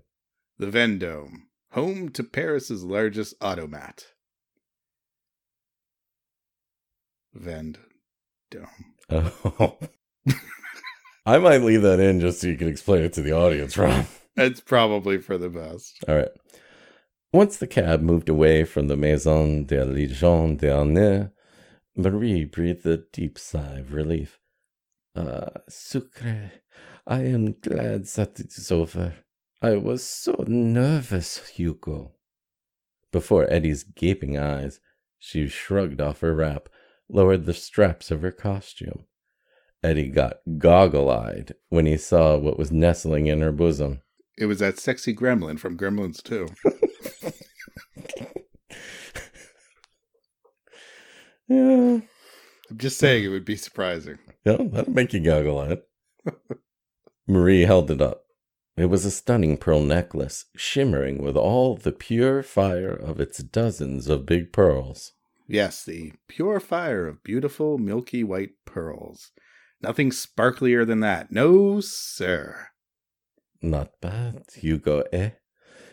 The 0.57 0.71
Vendome, 0.71 1.47
home 1.73 2.09
to 2.09 2.23
Paris's 2.23 2.83
largest 2.83 3.35
automat. 3.41 4.05
Vendome. 7.33 7.77
Oh. 9.09 9.77
I 11.25 11.37
might 11.37 11.61
leave 11.61 11.81
that 11.81 11.99
in 11.99 12.21
just 12.21 12.39
so 12.39 12.47
you 12.47 12.57
can 12.57 12.69
explain 12.69 13.03
it 13.03 13.13
to 13.13 13.21
the 13.21 13.33
audience, 13.33 13.77
Rob. 13.77 14.05
It's 14.37 14.61
probably 14.61 15.17
for 15.17 15.37
the 15.37 15.49
best. 15.49 16.03
All 16.07 16.15
right. 16.15 16.31
Once 17.33 17.57
the 17.57 17.67
cab 17.67 18.01
moved 18.01 18.29
away 18.29 18.63
from 18.63 18.87
the 18.87 18.95
Maison 18.95 19.65
de 19.65 19.85
Légion 19.85 20.57
d'honneur, 20.57 21.31
Marie 21.97 22.45
breathed 22.45 22.85
a 22.85 22.97
deep 23.11 23.37
sigh 23.37 23.79
of 23.79 23.93
relief. 23.93 24.39
Ah, 25.15 25.49
sucre, 25.67 26.51
I 27.07 27.23
am 27.23 27.55
glad 27.61 28.05
that 28.05 28.39
it 28.39 28.53
is 28.57 28.71
over. 28.71 29.15
I 29.61 29.75
was 29.75 30.03
so 30.03 30.43
nervous, 30.47 31.47
Hugo. 31.49 32.13
Before 33.11 33.51
Eddie's 33.51 33.83
gaping 33.83 34.37
eyes, 34.37 34.79
she 35.19 35.47
shrugged 35.47 36.01
off 36.01 36.21
her 36.21 36.33
wrap, 36.33 36.69
lowered 37.09 37.45
the 37.45 37.53
straps 37.53 38.11
of 38.11 38.21
her 38.21 38.31
costume. 38.31 39.05
Eddie 39.83 40.09
got 40.09 40.37
goggle 40.57 41.09
eyed 41.09 41.55
when 41.69 41.85
he 41.85 41.97
saw 41.97 42.37
what 42.37 42.57
was 42.57 42.71
nestling 42.71 43.27
in 43.27 43.41
her 43.41 43.51
bosom. 43.51 44.01
It 44.37 44.45
was 44.45 44.59
that 44.59 44.79
sexy 44.79 45.13
gremlin 45.13 45.59
from 45.59 45.77
Gremlins 45.77 46.21
2. 46.23 46.47
Yeah. 51.51 51.99
I'm 52.69 52.77
just 52.77 52.97
saying 52.97 53.25
it 53.25 53.27
would 53.27 53.43
be 53.43 53.57
surprising. 53.57 54.19
Yeah, 54.45 54.55
that'll 54.71 54.93
make 54.93 55.11
you 55.11 55.19
goggle 55.19 55.59
eyed. 55.59 55.81
Marie 57.27 57.61
held 57.61 57.91
it 57.91 58.01
up. 58.01 58.23
It 58.77 58.85
was 58.85 59.05
a 59.05 59.11
stunning 59.11 59.57
pearl 59.57 59.81
necklace, 59.81 60.45
shimmering 60.55 61.21
with 61.21 61.35
all 61.35 61.75
the 61.75 61.91
pure 61.91 62.41
fire 62.41 62.93
of 62.93 63.19
its 63.19 63.39
dozens 63.39 64.07
of 64.07 64.25
big 64.25 64.51
pearls. 64.53 65.13
Yes, 65.47 65.83
the 65.83 66.13
pure 66.27 66.59
fire 66.59 67.07
of 67.07 67.23
beautiful 67.23 67.77
milky 67.77 68.23
white 68.23 68.51
pearls. 68.65 69.31
Nothing 69.81 70.11
sparklier 70.11 70.87
than 70.87 71.01
that. 71.01 71.31
No, 71.31 71.81
sir. 71.81 72.67
Not 73.61 73.99
bad, 73.99 74.45
Hugo, 74.55 75.03
eh? 75.11 75.31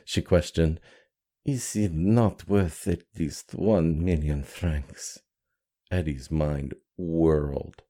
She 0.05 0.23
questioned. 0.23 0.81
Is 1.45 1.75
it 1.75 1.93
not 1.93 2.49
worth 2.49 2.87
at 2.87 3.03
least 3.19 3.55
one 3.55 4.05
million 4.05 4.45
francs? 4.45 5.19
Eddie's 5.91 6.31
mind 6.31 6.75
whirled. 6.97 7.83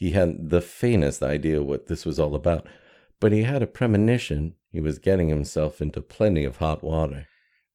He 0.00 0.12
hadn't 0.12 0.48
the 0.48 0.62
faintest 0.62 1.22
idea 1.22 1.62
what 1.62 1.88
this 1.88 2.06
was 2.06 2.18
all 2.18 2.34
about, 2.34 2.66
but 3.20 3.32
he 3.32 3.42
had 3.42 3.62
a 3.62 3.66
premonition 3.66 4.54
he 4.72 4.80
was 4.80 4.98
getting 4.98 5.28
himself 5.28 5.82
into 5.82 6.00
plenty 6.00 6.42
of 6.46 6.56
hot 6.56 6.82
water. 6.82 7.26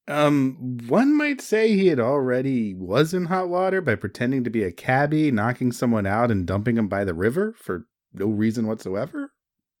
Um, 0.08 0.78
one 0.88 1.16
might 1.16 1.40
say 1.40 1.68
he 1.72 1.86
had 1.86 2.00
already 2.00 2.74
was 2.74 3.14
in 3.14 3.26
hot 3.26 3.48
water 3.48 3.80
by 3.80 3.94
pretending 3.94 4.42
to 4.42 4.50
be 4.50 4.64
a 4.64 4.72
cabbie, 4.72 5.30
knocking 5.30 5.70
someone 5.70 6.04
out 6.04 6.32
and 6.32 6.44
dumping 6.48 6.76
him 6.76 6.88
by 6.88 7.04
the 7.04 7.14
river 7.14 7.54
for 7.56 7.86
no 8.12 8.26
reason 8.26 8.66
whatsoever. 8.66 9.30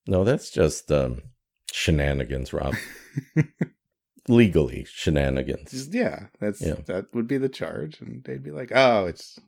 No, 0.06 0.22
that's 0.22 0.50
just 0.52 0.92
um, 0.92 1.22
shenanigans, 1.72 2.52
Rob. 2.52 2.76
Legally, 4.28 4.86
shenanigans. 4.88 5.72
Just, 5.72 5.92
yeah, 5.92 6.26
that's 6.40 6.60
Yeah. 6.60 6.76
that 6.86 7.12
would 7.12 7.26
be 7.26 7.38
the 7.38 7.48
charge, 7.48 8.00
and 8.00 8.22
they'd 8.22 8.42
be 8.44 8.50
like, 8.52 8.70
"Oh, 8.72 9.06
it's 9.06 9.38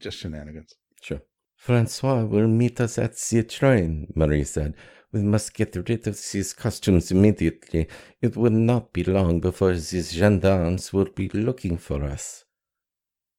just 0.00 0.18
shenanigans." 0.18 0.74
Sure. 1.00 1.20
Francois 1.62 2.24
will 2.24 2.48
meet 2.48 2.80
us 2.80 2.98
at 2.98 3.14
the 3.14 3.44
train, 3.44 4.12
Marie 4.16 4.42
said. 4.42 4.74
We 5.12 5.22
must 5.22 5.54
get 5.54 5.76
rid 5.76 6.08
of 6.08 6.20
these 6.20 6.52
costumes 6.52 7.12
immediately. 7.12 7.86
It 8.20 8.36
will 8.36 8.50
not 8.50 8.92
be 8.92 9.04
long 9.04 9.38
before 9.38 9.72
these 9.74 10.10
gendarmes 10.10 10.92
will 10.92 11.04
be 11.14 11.28
looking 11.28 11.78
for 11.78 12.02
us. 12.02 12.42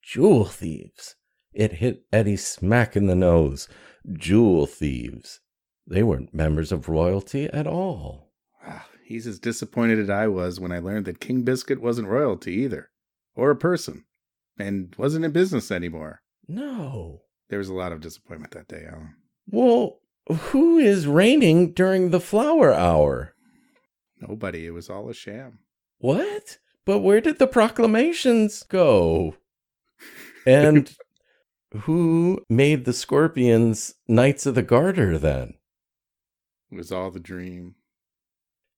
Jewel 0.01 0.45
thieves. 0.45 1.15
It 1.51 1.73
hit 1.73 2.05
Eddie 2.13 2.37
smack 2.37 2.95
in 2.95 3.07
the 3.07 3.15
nose. 3.15 3.67
Jewel 4.09 4.67
thieves. 4.67 5.41
They 5.85 6.01
weren't 6.01 6.33
members 6.33 6.71
of 6.71 6.87
royalty 6.87 7.47
at 7.47 7.67
all. 7.67 8.31
Ah, 8.65 8.87
He's 9.03 9.27
as 9.27 9.37
disappointed 9.37 9.99
as 9.99 10.09
I 10.09 10.27
was 10.27 10.61
when 10.61 10.71
I 10.71 10.79
learned 10.79 11.07
that 11.07 11.19
King 11.19 11.41
Biscuit 11.41 11.81
wasn't 11.81 12.07
royalty 12.07 12.53
either, 12.53 12.89
or 13.35 13.51
a 13.51 13.57
person, 13.57 14.05
and 14.57 14.95
wasn't 14.97 15.25
in 15.25 15.33
business 15.33 15.71
anymore. 15.71 16.21
No. 16.47 17.23
There 17.49 17.59
was 17.59 17.69
a 17.69 17.73
lot 17.73 17.91
of 17.91 18.01
disappointment 18.01 18.53
that 18.53 18.67
day, 18.67 18.85
Alan. 18.87 19.15
Well, 19.49 19.99
who 20.27 20.77
is 20.77 21.07
reigning 21.07 21.73
during 21.73 22.09
the 22.09 22.19
flower 22.19 22.73
hour? 22.73 23.35
Nobody. 24.19 24.65
It 24.65 24.71
was 24.71 24.89
all 24.89 25.09
a 25.09 25.13
sham. 25.13 25.59
What? 25.99 26.57
But 26.85 26.99
where 26.99 27.21
did 27.21 27.39
the 27.39 27.47
proclamations 27.47 28.63
go? 28.63 29.35
And 30.45 30.95
who 31.81 32.43
made 32.49 32.85
the 32.85 32.93
scorpions 32.93 33.95
Knights 34.07 34.45
of 34.45 34.55
the 34.55 34.63
Garter 34.63 35.17
then? 35.17 35.55
It 36.71 36.75
was 36.75 36.91
all 36.91 37.11
the 37.11 37.19
dream. 37.19 37.75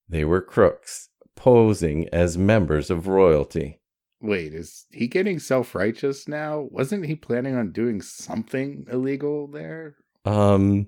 They 0.08 0.26
were 0.26 0.42
crooks, 0.42 1.10
posing 1.36 2.08
as 2.10 2.38
members 2.38 2.90
of 2.90 3.08
royalty. 3.08 3.80
Wait, 4.22 4.54
is 4.54 4.86
he 4.92 5.08
getting 5.08 5.40
self 5.40 5.76
righteous 5.76 6.28
now? 6.28 6.68
Wasn't 6.72 7.06
he 7.06 7.16
planning 7.16 7.56
on 7.56 7.72
doing 7.72 8.02
something 8.02 8.86
illegal 8.92 9.48
there? 9.48 9.96
Um, 10.24 10.88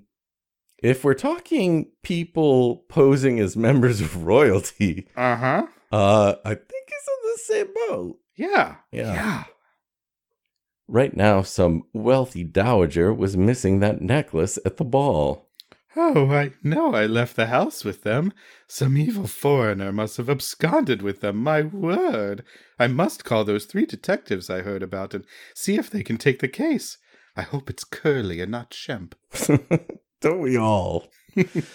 if 0.82 1.04
we're 1.04 1.14
talking 1.14 1.90
people 2.02 2.84
posing 2.88 3.38
as 3.38 3.56
members 3.68 4.00
of 4.00 4.24
royalty, 4.24 5.08
Uh 5.16 5.36
huh. 5.36 5.66
uh, 5.92 6.34
I 6.44 6.54
think 6.54 6.88
he's 6.88 7.08
in 7.08 7.22
the 7.24 7.38
same 7.44 7.74
boat. 7.88 8.18
Yeah. 8.36 8.76
Yeah. 8.92 9.12
Yeah. 9.14 9.44
Right 10.90 11.14
now, 11.14 11.42
some 11.42 11.82
wealthy 11.92 12.44
dowager 12.44 13.12
was 13.12 13.36
missing 13.36 13.80
that 13.80 14.00
necklace 14.00 14.58
at 14.64 14.78
the 14.78 14.84
ball. 14.84 15.47
Oh, 15.96 16.30
I 16.30 16.52
know 16.62 16.94
I 16.94 17.06
left 17.06 17.34
the 17.36 17.46
house 17.46 17.84
with 17.84 18.02
them. 18.02 18.32
Some 18.66 18.96
evil 18.96 19.26
foreigner 19.26 19.90
must 19.92 20.18
have 20.18 20.28
absconded 20.28 21.02
with 21.02 21.20
them, 21.20 21.36
my 21.38 21.62
word. 21.62 22.44
I 22.78 22.86
must 22.88 23.24
call 23.24 23.44
those 23.44 23.64
three 23.64 23.86
detectives 23.86 24.50
I 24.50 24.60
heard 24.60 24.82
about 24.82 25.14
and 25.14 25.24
see 25.54 25.76
if 25.76 25.90
they 25.90 26.02
can 26.02 26.18
take 26.18 26.40
the 26.40 26.48
case. 26.48 26.98
I 27.36 27.42
hope 27.42 27.70
it's 27.70 27.84
Curly 27.84 28.40
and 28.40 28.50
not 28.50 28.70
Shemp. 28.70 29.12
Don't 30.20 30.40
we 30.40 30.56
all? 30.56 31.08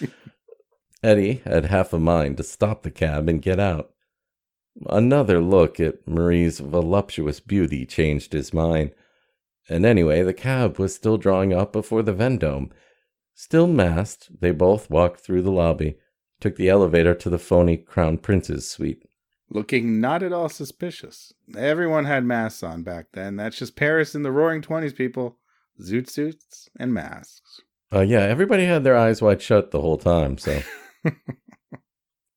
Eddie 1.02 1.42
had 1.44 1.66
half 1.66 1.92
a 1.92 1.98
mind 1.98 2.36
to 2.36 2.42
stop 2.42 2.82
the 2.82 2.90
cab 2.90 3.28
and 3.28 3.42
get 3.42 3.58
out. 3.58 3.90
Another 4.86 5.40
look 5.40 5.78
at 5.80 6.06
Marie's 6.06 6.60
voluptuous 6.60 7.40
beauty 7.40 7.86
changed 7.86 8.32
his 8.32 8.52
mind. 8.52 8.92
And 9.68 9.84
anyway, 9.86 10.22
the 10.22 10.34
cab 10.34 10.78
was 10.78 10.94
still 10.94 11.16
drawing 11.16 11.52
up 11.52 11.72
before 11.72 12.02
the 12.02 12.12
Vendome. 12.12 12.70
Still 13.34 13.66
masked, 13.66 14.40
they 14.40 14.52
both 14.52 14.88
walked 14.88 15.20
through 15.20 15.42
the 15.42 15.50
lobby, 15.50 15.96
took 16.40 16.56
the 16.56 16.68
elevator 16.68 17.14
to 17.14 17.28
the 17.28 17.38
phony 17.38 17.76
Crown 17.76 18.18
Prince's 18.18 18.70
suite. 18.70 19.04
Looking 19.50 20.00
not 20.00 20.22
at 20.22 20.32
all 20.32 20.48
suspicious. 20.48 21.32
Everyone 21.56 22.04
had 22.04 22.24
masks 22.24 22.62
on 22.62 22.82
back 22.82 23.06
then. 23.12 23.36
That's 23.36 23.58
just 23.58 23.76
Paris 23.76 24.14
in 24.14 24.22
the 24.22 24.32
roaring 24.32 24.62
20s, 24.62 24.94
people. 24.94 25.38
Zoot 25.80 26.08
suits 26.08 26.68
and 26.78 26.94
masks. 26.94 27.60
Uh, 27.92 28.00
yeah, 28.00 28.20
everybody 28.20 28.64
had 28.64 28.84
their 28.84 28.96
eyes 28.96 29.20
wide 29.20 29.42
shut 29.42 29.70
the 29.70 29.80
whole 29.80 29.98
time, 29.98 30.38
so. 30.38 30.62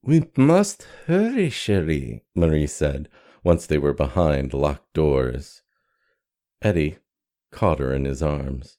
we 0.04 0.30
must 0.36 0.88
hurry, 1.06 1.50
Cherie, 1.50 2.24
Marie 2.36 2.68
said, 2.68 3.08
once 3.44 3.66
they 3.66 3.78
were 3.78 3.94
behind 3.94 4.54
locked 4.54 4.94
doors. 4.94 5.62
Eddie 6.62 6.98
caught 7.52 7.80
her 7.80 7.94
in 7.94 8.06
his 8.06 8.22
arms. 8.22 8.78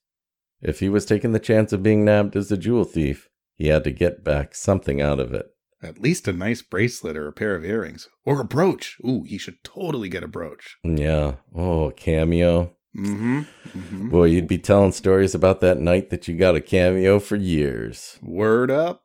If 0.61 0.79
he 0.79 0.89
was 0.89 1.05
taking 1.05 1.31
the 1.31 1.39
chance 1.39 1.71
of 1.71 1.83
being 1.83 2.03
nabbed 2.03 2.35
as 2.35 2.51
a 2.51 2.57
jewel 2.57 2.83
thief, 2.83 3.29
he 3.55 3.67
had 3.67 3.83
to 3.85 3.91
get 3.91 4.23
back 4.23 4.55
something 4.55 5.01
out 5.01 5.19
of 5.19 5.33
it. 5.33 5.47
At 5.81 6.01
least 6.01 6.27
a 6.27 6.33
nice 6.33 6.61
bracelet 6.61 7.15
or 7.15 7.27
a 7.27 7.33
pair 7.33 7.55
of 7.55 7.63
earrings. 7.63 8.09
Or 8.25 8.41
a 8.41 8.45
brooch. 8.45 8.97
Ooh, 9.05 9.23
he 9.23 9.37
should 9.37 9.63
totally 9.63 10.09
get 10.09 10.23
a 10.23 10.27
brooch. 10.27 10.77
Yeah. 10.83 11.35
Oh, 11.55 11.85
a 11.85 11.93
cameo. 11.93 12.75
Mm-hmm. 12.97 13.39
mm-hmm. 13.39 14.09
Boy, 14.09 14.25
you'd 14.25 14.47
be 14.47 14.57
telling 14.57 14.91
stories 14.91 15.33
about 15.33 15.61
that 15.61 15.79
night 15.79 16.09
that 16.09 16.27
you 16.27 16.35
got 16.35 16.55
a 16.55 16.61
cameo 16.61 17.19
for 17.19 17.37
years. 17.37 18.19
Word 18.21 18.69
up. 18.69 19.03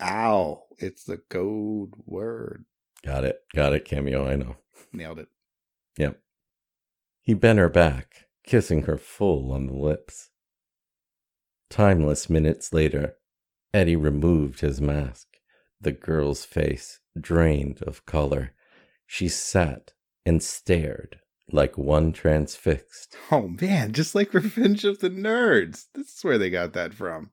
Ow. 0.00 0.62
It's 0.78 1.04
the 1.04 1.18
code 1.18 1.92
word. 2.04 2.64
Got 3.04 3.24
it. 3.24 3.40
Got 3.54 3.74
it, 3.74 3.84
cameo. 3.84 4.26
I 4.26 4.34
know. 4.34 4.56
Nailed 4.92 5.20
it. 5.20 5.28
Yep. 5.98 6.18
He 7.20 7.34
bent 7.34 7.60
her 7.60 7.68
back, 7.68 8.26
kissing 8.44 8.82
her 8.82 8.98
full 8.98 9.52
on 9.52 9.66
the 9.66 9.74
lips. 9.74 10.30
Timeless 11.74 12.30
minutes 12.30 12.72
later, 12.72 13.16
Eddie 13.72 13.96
removed 13.96 14.60
his 14.60 14.80
mask. 14.80 15.26
The 15.80 15.90
girl's 15.90 16.44
face 16.44 17.00
drained 17.20 17.82
of 17.82 18.06
color. 18.06 18.52
She 19.08 19.26
sat 19.26 19.92
and 20.24 20.40
stared 20.40 21.18
like 21.50 21.76
one 21.76 22.12
transfixed. 22.12 23.16
Oh 23.32 23.48
man, 23.60 23.90
just 23.92 24.14
like 24.14 24.32
Revenge 24.32 24.84
of 24.84 25.00
the 25.00 25.10
Nerds. 25.10 25.86
This 25.96 26.16
is 26.16 26.20
where 26.22 26.38
they 26.38 26.48
got 26.48 26.74
that 26.74 26.94
from. 26.94 27.32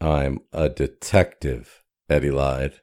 I'm 0.00 0.40
a 0.52 0.68
detective, 0.68 1.84
Eddie 2.10 2.32
lied. 2.32 2.80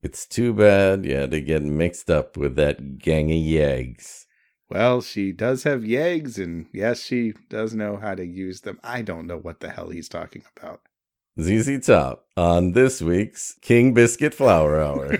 It's 0.00 0.28
too 0.28 0.52
bad 0.52 1.06
you 1.06 1.16
had 1.16 1.32
to 1.32 1.40
get 1.40 1.64
mixed 1.64 2.08
up 2.08 2.36
with 2.36 2.54
that 2.54 2.98
gang 2.98 3.32
of 3.32 3.36
yeggs. 3.36 4.26
Well, 4.70 5.00
she 5.00 5.32
does 5.32 5.62
have 5.62 5.80
yeggs, 5.80 6.38
and 6.38 6.66
yes, 6.72 7.00
she 7.02 7.32
does 7.48 7.74
know 7.74 7.96
how 7.96 8.14
to 8.14 8.24
use 8.26 8.60
them. 8.60 8.78
I 8.84 9.00
don't 9.02 9.26
know 9.26 9.38
what 9.38 9.60
the 9.60 9.70
hell 9.70 9.88
he's 9.88 10.08
talking 10.08 10.42
about. 10.56 10.82
ZZ 11.40 11.86
Top 11.86 12.26
on 12.36 12.72
this 12.72 13.00
week's 13.00 13.56
King 13.62 13.94
Biscuit 13.94 14.34
Flower 14.34 14.80
Hour. 14.80 15.18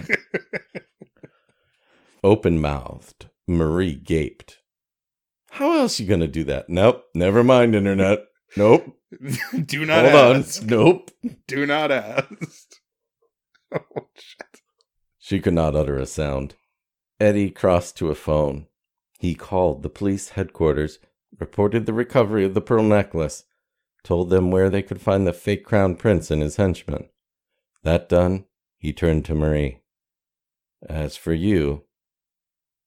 Open 2.24 2.60
mouthed, 2.60 3.30
Marie 3.46 3.94
gaped. 3.94 4.58
How 5.50 5.78
else 5.78 5.98
you 5.98 6.06
gonna 6.06 6.28
do 6.28 6.44
that? 6.44 6.68
Nope, 6.68 7.04
never 7.14 7.42
mind, 7.42 7.74
internet. 7.74 8.20
Nope. 8.56 8.96
Do 9.64 9.86
not 9.86 10.04
Hold 10.10 10.36
ask. 10.36 10.62
on. 10.62 10.66
Nope. 10.68 11.10
Do 11.46 11.64
not 11.66 11.90
ask. 11.90 12.26
Oh, 13.74 14.08
shit. 14.14 14.60
She 15.18 15.40
could 15.40 15.54
not 15.54 15.74
utter 15.74 15.96
a 15.96 16.06
sound. 16.06 16.54
Eddie 17.20 17.50
crossed 17.50 17.96
to 17.98 18.10
a 18.10 18.14
phone. 18.14 18.66
He 19.18 19.34
called 19.34 19.82
the 19.82 19.90
police 19.90 20.30
headquarters, 20.30 21.00
reported 21.38 21.84
the 21.84 21.92
recovery 21.92 22.44
of 22.44 22.54
the 22.54 22.60
pearl 22.60 22.84
necklace, 22.84 23.44
told 24.04 24.30
them 24.30 24.50
where 24.50 24.70
they 24.70 24.82
could 24.82 25.00
find 25.00 25.26
the 25.26 25.32
fake 25.32 25.64
crown 25.64 25.96
prince 25.96 26.30
and 26.30 26.40
his 26.40 26.56
henchmen. 26.56 27.08
That 27.82 28.08
done, 28.08 28.46
he 28.78 28.92
turned 28.92 29.24
to 29.26 29.34
Marie. 29.34 29.80
As 30.88 31.16
for 31.16 31.32
you, 31.32 31.84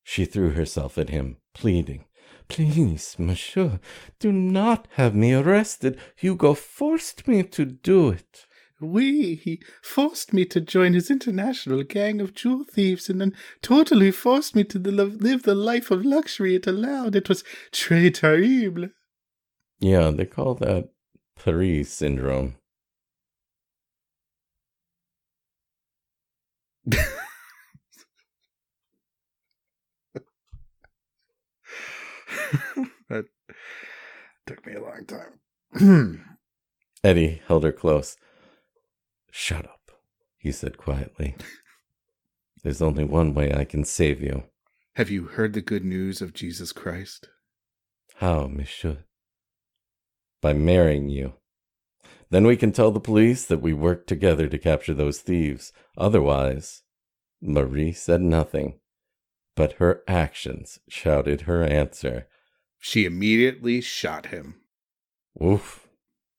she 0.04 0.26
threw 0.26 0.52
herself 0.52 0.98
at 0.98 1.10
him, 1.10 1.38
pleading. 1.54 2.06
Please, 2.48 3.16
monsieur, 3.20 3.80
do 4.20 4.32
not 4.32 4.88
have 4.92 5.14
me 5.14 5.34
arrested. 5.34 6.00
Hugo 6.16 6.54
forced 6.54 7.28
me 7.28 7.44
to 7.44 7.66
do 7.66 8.10
it. 8.10 8.48
We, 8.82 9.36
he 9.36 9.62
forced 9.84 10.34
me 10.34 10.44
to 10.46 10.60
join 10.60 10.94
his 10.94 11.12
international 11.12 11.84
gang 11.84 12.20
of 12.20 12.34
jewel 12.34 12.64
thieves 12.64 13.10
and 13.10 13.22
then 13.22 13.36
totally 13.62 14.10
forced 14.10 14.56
me 14.56 14.64
to 14.66 14.80
live 14.80 15.44
the 15.44 15.54
life 15.54 15.92
of 15.92 16.04
luxury 16.04 16.56
it 16.56 16.66
allowed. 16.66 17.16
It 17.16 17.30
was 17.30 17.44
très 17.72 18.12
terrible. 18.12 18.90
Yeah, 19.80 20.10
they 20.10 20.26
call 20.26 20.56
that 20.56 20.90
Paris 21.36 21.92
syndrome. 21.94 22.56
that 33.10 33.26
took 34.48 34.66
me 34.66 34.74
a 34.74 34.82
long 34.82 35.06
time. 35.06 36.26
Eddie 37.04 37.42
held 37.48 37.64
her 37.64 37.72
close. 37.72 38.18
Shut 39.32 39.66
up, 39.66 39.92
he 40.38 40.52
said 40.52 40.78
quietly. 40.78 41.36
There's 42.64 42.82
only 42.82 43.04
one 43.04 43.34
way 43.34 43.54
I 43.54 43.64
can 43.64 43.84
save 43.84 44.22
you. 44.22 44.44
Have 44.96 45.10
you 45.10 45.24
heard 45.24 45.54
the 45.54 45.62
good 45.62 45.86
news 45.86 46.22
of 46.22 46.34
Jesus 46.34 46.72
Christ? 46.72 47.30
How, 48.18 48.48
monsieur? 48.48 49.06
By 50.42 50.54
marrying 50.54 51.10
you. 51.10 51.34
Then 52.30 52.46
we 52.46 52.58
can 52.58 52.72
tell 52.72 52.92
the 52.92 53.00
police 53.00 53.46
that 53.46 53.62
we 53.62 53.74
worked 53.74 54.08
together 54.08 54.48
to 54.48 54.58
capture 54.58 54.94
those 54.94 55.20
thieves. 55.20 55.74
Otherwise, 55.98 56.84
Marie 57.42 57.94
said 57.94 58.22
nothing, 58.22 58.80
but 59.56 59.74
her 59.74 60.04
actions 60.08 60.80
shouted 60.88 61.42
her 61.42 61.64
answer. 61.64 62.28
She 62.80 63.06
immediately 63.06 63.82
shot 63.82 64.28
him. 64.28 64.62
Oof. 65.42 65.88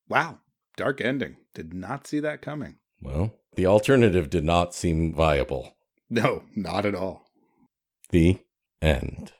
Wow. 0.08 0.38
Dark 0.76 1.00
ending. 1.00 1.36
Did 1.54 1.74
not 1.74 2.06
see 2.06 2.20
that 2.20 2.42
coming. 2.42 2.76
Well, 3.02 3.34
the 3.56 3.66
alternative 3.66 4.30
did 4.30 4.44
not 4.44 4.74
seem 4.74 5.12
viable. 5.12 5.76
No, 6.08 6.44
not 6.54 6.86
at 6.86 6.94
all. 6.94 7.26
The 8.10 8.38
end. 8.80 9.32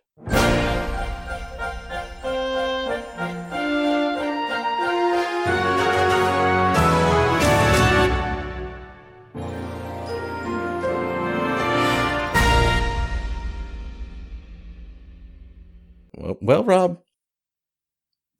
Well, 16.40 16.64
Rob, 16.64 17.02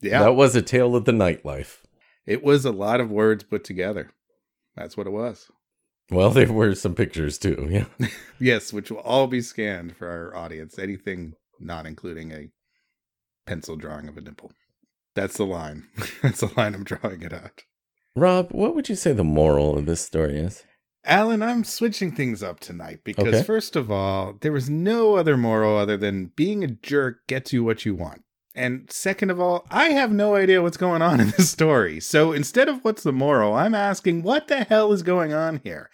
Yeah. 0.00 0.20
that 0.22 0.34
was 0.34 0.54
a 0.54 0.62
tale 0.62 0.94
of 0.94 1.04
the 1.04 1.12
nightlife. 1.12 1.82
It 2.26 2.42
was 2.42 2.64
a 2.64 2.70
lot 2.72 3.00
of 3.00 3.10
words 3.10 3.44
put 3.44 3.64
together. 3.64 4.10
That's 4.76 4.96
what 4.96 5.06
it 5.06 5.10
was. 5.10 5.50
Well, 6.10 6.30
there 6.30 6.52
were 6.52 6.74
some 6.74 6.94
pictures 6.94 7.38
too. 7.38 7.68
Yeah. 7.70 7.86
Yes, 8.40 8.72
which 8.72 8.90
will 8.90 8.98
all 8.98 9.28
be 9.28 9.40
scanned 9.40 9.96
for 9.96 10.08
our 10.08 10.34
audience. 10.36 10.76
Anything 10.78 11.34
not 11.60 11.86
including 11.86 12.32
a 12.32 12.48
pencil 13.46 13.76
drawing 13.76 14.08
of 14.08 14.16
a 14.16 14.20
nipple. 14.20 14.50
That's 15.14 15.36
the 15.36 15.46
line. 15.46 15.86
That's 16.22 16.40
the 16.40 16.50
line 16.56 16.74
I'm 16.74 16.82
drawing 16.84 17.22
it 17.22 17.32
at. 17.32 17.62
Rob, 18.16 18.50
what 18.50 18.74
would 18.74 18.88
you 18.88 18.96
say 18.96 19.12
the 19.12 19.22
moral 19.22 19.78
of 19.78 19.86
this 19.86 20.00
story 20.00 20.38
is? 20.38 20.64
Alan, 21.04 21.42
I'm 21.42 21.62
switching 21.64 22.12
things 22.12 22.42
up 22.42 22.58
tonight 22.60 23.00
because, 23.04 23.26
Okay. 23.28 23.42
first 23.44 23.76
of 23.76 23.90
all, 23.90 24.34
there 24.40 24.52
was 24.52 24.68
no 24.68 25.14
other 25.16 25.36
moral 25.36 25.76
other 25.76 25.96
than 25.96 26.32
being 26.36 26.62
a 26.64 26.68
jerk 26.68 27.26
gets 27.28 27.52
you 27.52 27.62
what 27.64 27.84
you 27.84 27.94
want. 27.94 28.22
And 28.54 28.90
second 28.90 29.30
of 29.30 29.40
all, 29.40 29.66
I 29.70 29.90
have 29.90 30.12
no 30.12 30.34
idea 30.34 30.62
what's 30.62 30.76
going 30.76 31.02
on 31.02 31.20
in 31.20 31.30
this 31.36 31.50
story. 31.50 32.00
So 32.00 32.32
instead 32.32 32.68
of 32.68 32.84
what's 32.84 33.02
the 33.02 33.12
moral, 33.12 33.54
I'm 33.54 33.74
asking 33.74 34.22
what 34.22 34.48
the 34.48 34.64
hell 34.64 34.92
is 34.92 35.02
going 35.02 35.32
on 35.32 35.60
here? 35.64 35.90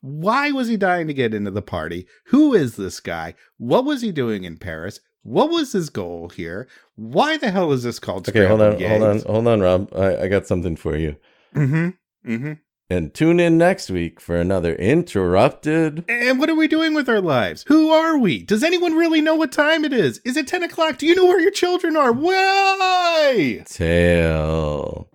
Why 0.00 0.50
was 0.50 0.68
he 0.68 0.76
dying 0.76 1.06
to 1.06 1.14
get 1.14 1.32
into 1.32 1.50
the 1.50 1.62
party? 1.62 2.06
Who 2.26 2.54
is 2.54 2.76
this 2.76 3.00
guy? 3.00 3.34
What 3.56 3.84
was 3.84 4.02
he 4.02 4.10
doing 4.12 4.44
in 4.44 4.58
Paris? 4.58 5.00
What 5.22 5.50
was 5.50 5.72
his 5.72 5.90
goal 5.90 6.30
here? 6.30 6.68
Why 6.96 7.36
the 7.36 7.52
hell 7.52 7.70
is 7.72 7.84
this 7.84 8.00
called 8.00 8.28
Okay, 8.28 8.46
hold 8.46 8.60
on, 8.60 8.80
hold 8.80 9.02
on, 9.02 9.20
hold 9.20 9.46
on, 9.46 9.60
Rob. 9.60 9.88
I, 9.94 10.22
I 10.22 10.28
got 10.28 10.46
something 10.46 10.74
for 10.74 10.96
you. 10.96 11.16
Mm-hmm. 11.54 12.30
Mm-hmm. 12.32 12.52
And 12.92 13.14
tune 13.14 13.40
in 13.40 13.56
next 13.56 13.88
week 13.90 14.20
for 14.20 14.36
another 14.36 14.74
interrupted. 14.74 16.04
And 16.10 16.38
what 16.38 16.50
are 16.50 16.54
we 16.54 16.68
doing 16.68 16.92
with 16.92 17.08
our 17.08 17.22
lives? 17.22 17.64
Who 17.68 17.90
are 17.90 18.18
we? 18.18 18.42
Does 18.42 18.62
anyone 18.62 18.92
really 18.92 19.22
know 19.22 19.34
what 19.34 19.50
time 19.50 19.86
it 19.86 19.94
is? 19.94 20.20
Is 20.26 20.36
it 20.36 20.46
10 20.46 20.62
o'clock? 20.62 20.98
Do 20.98 21.06
you 21.06 21.14
know 21.14 21.24
where 21.24 21.40
your 21.40 21.52
children 21.52 21.96
are? 21.96 22.12
Why? 22.12 23.64
Tale. 23.64 25.08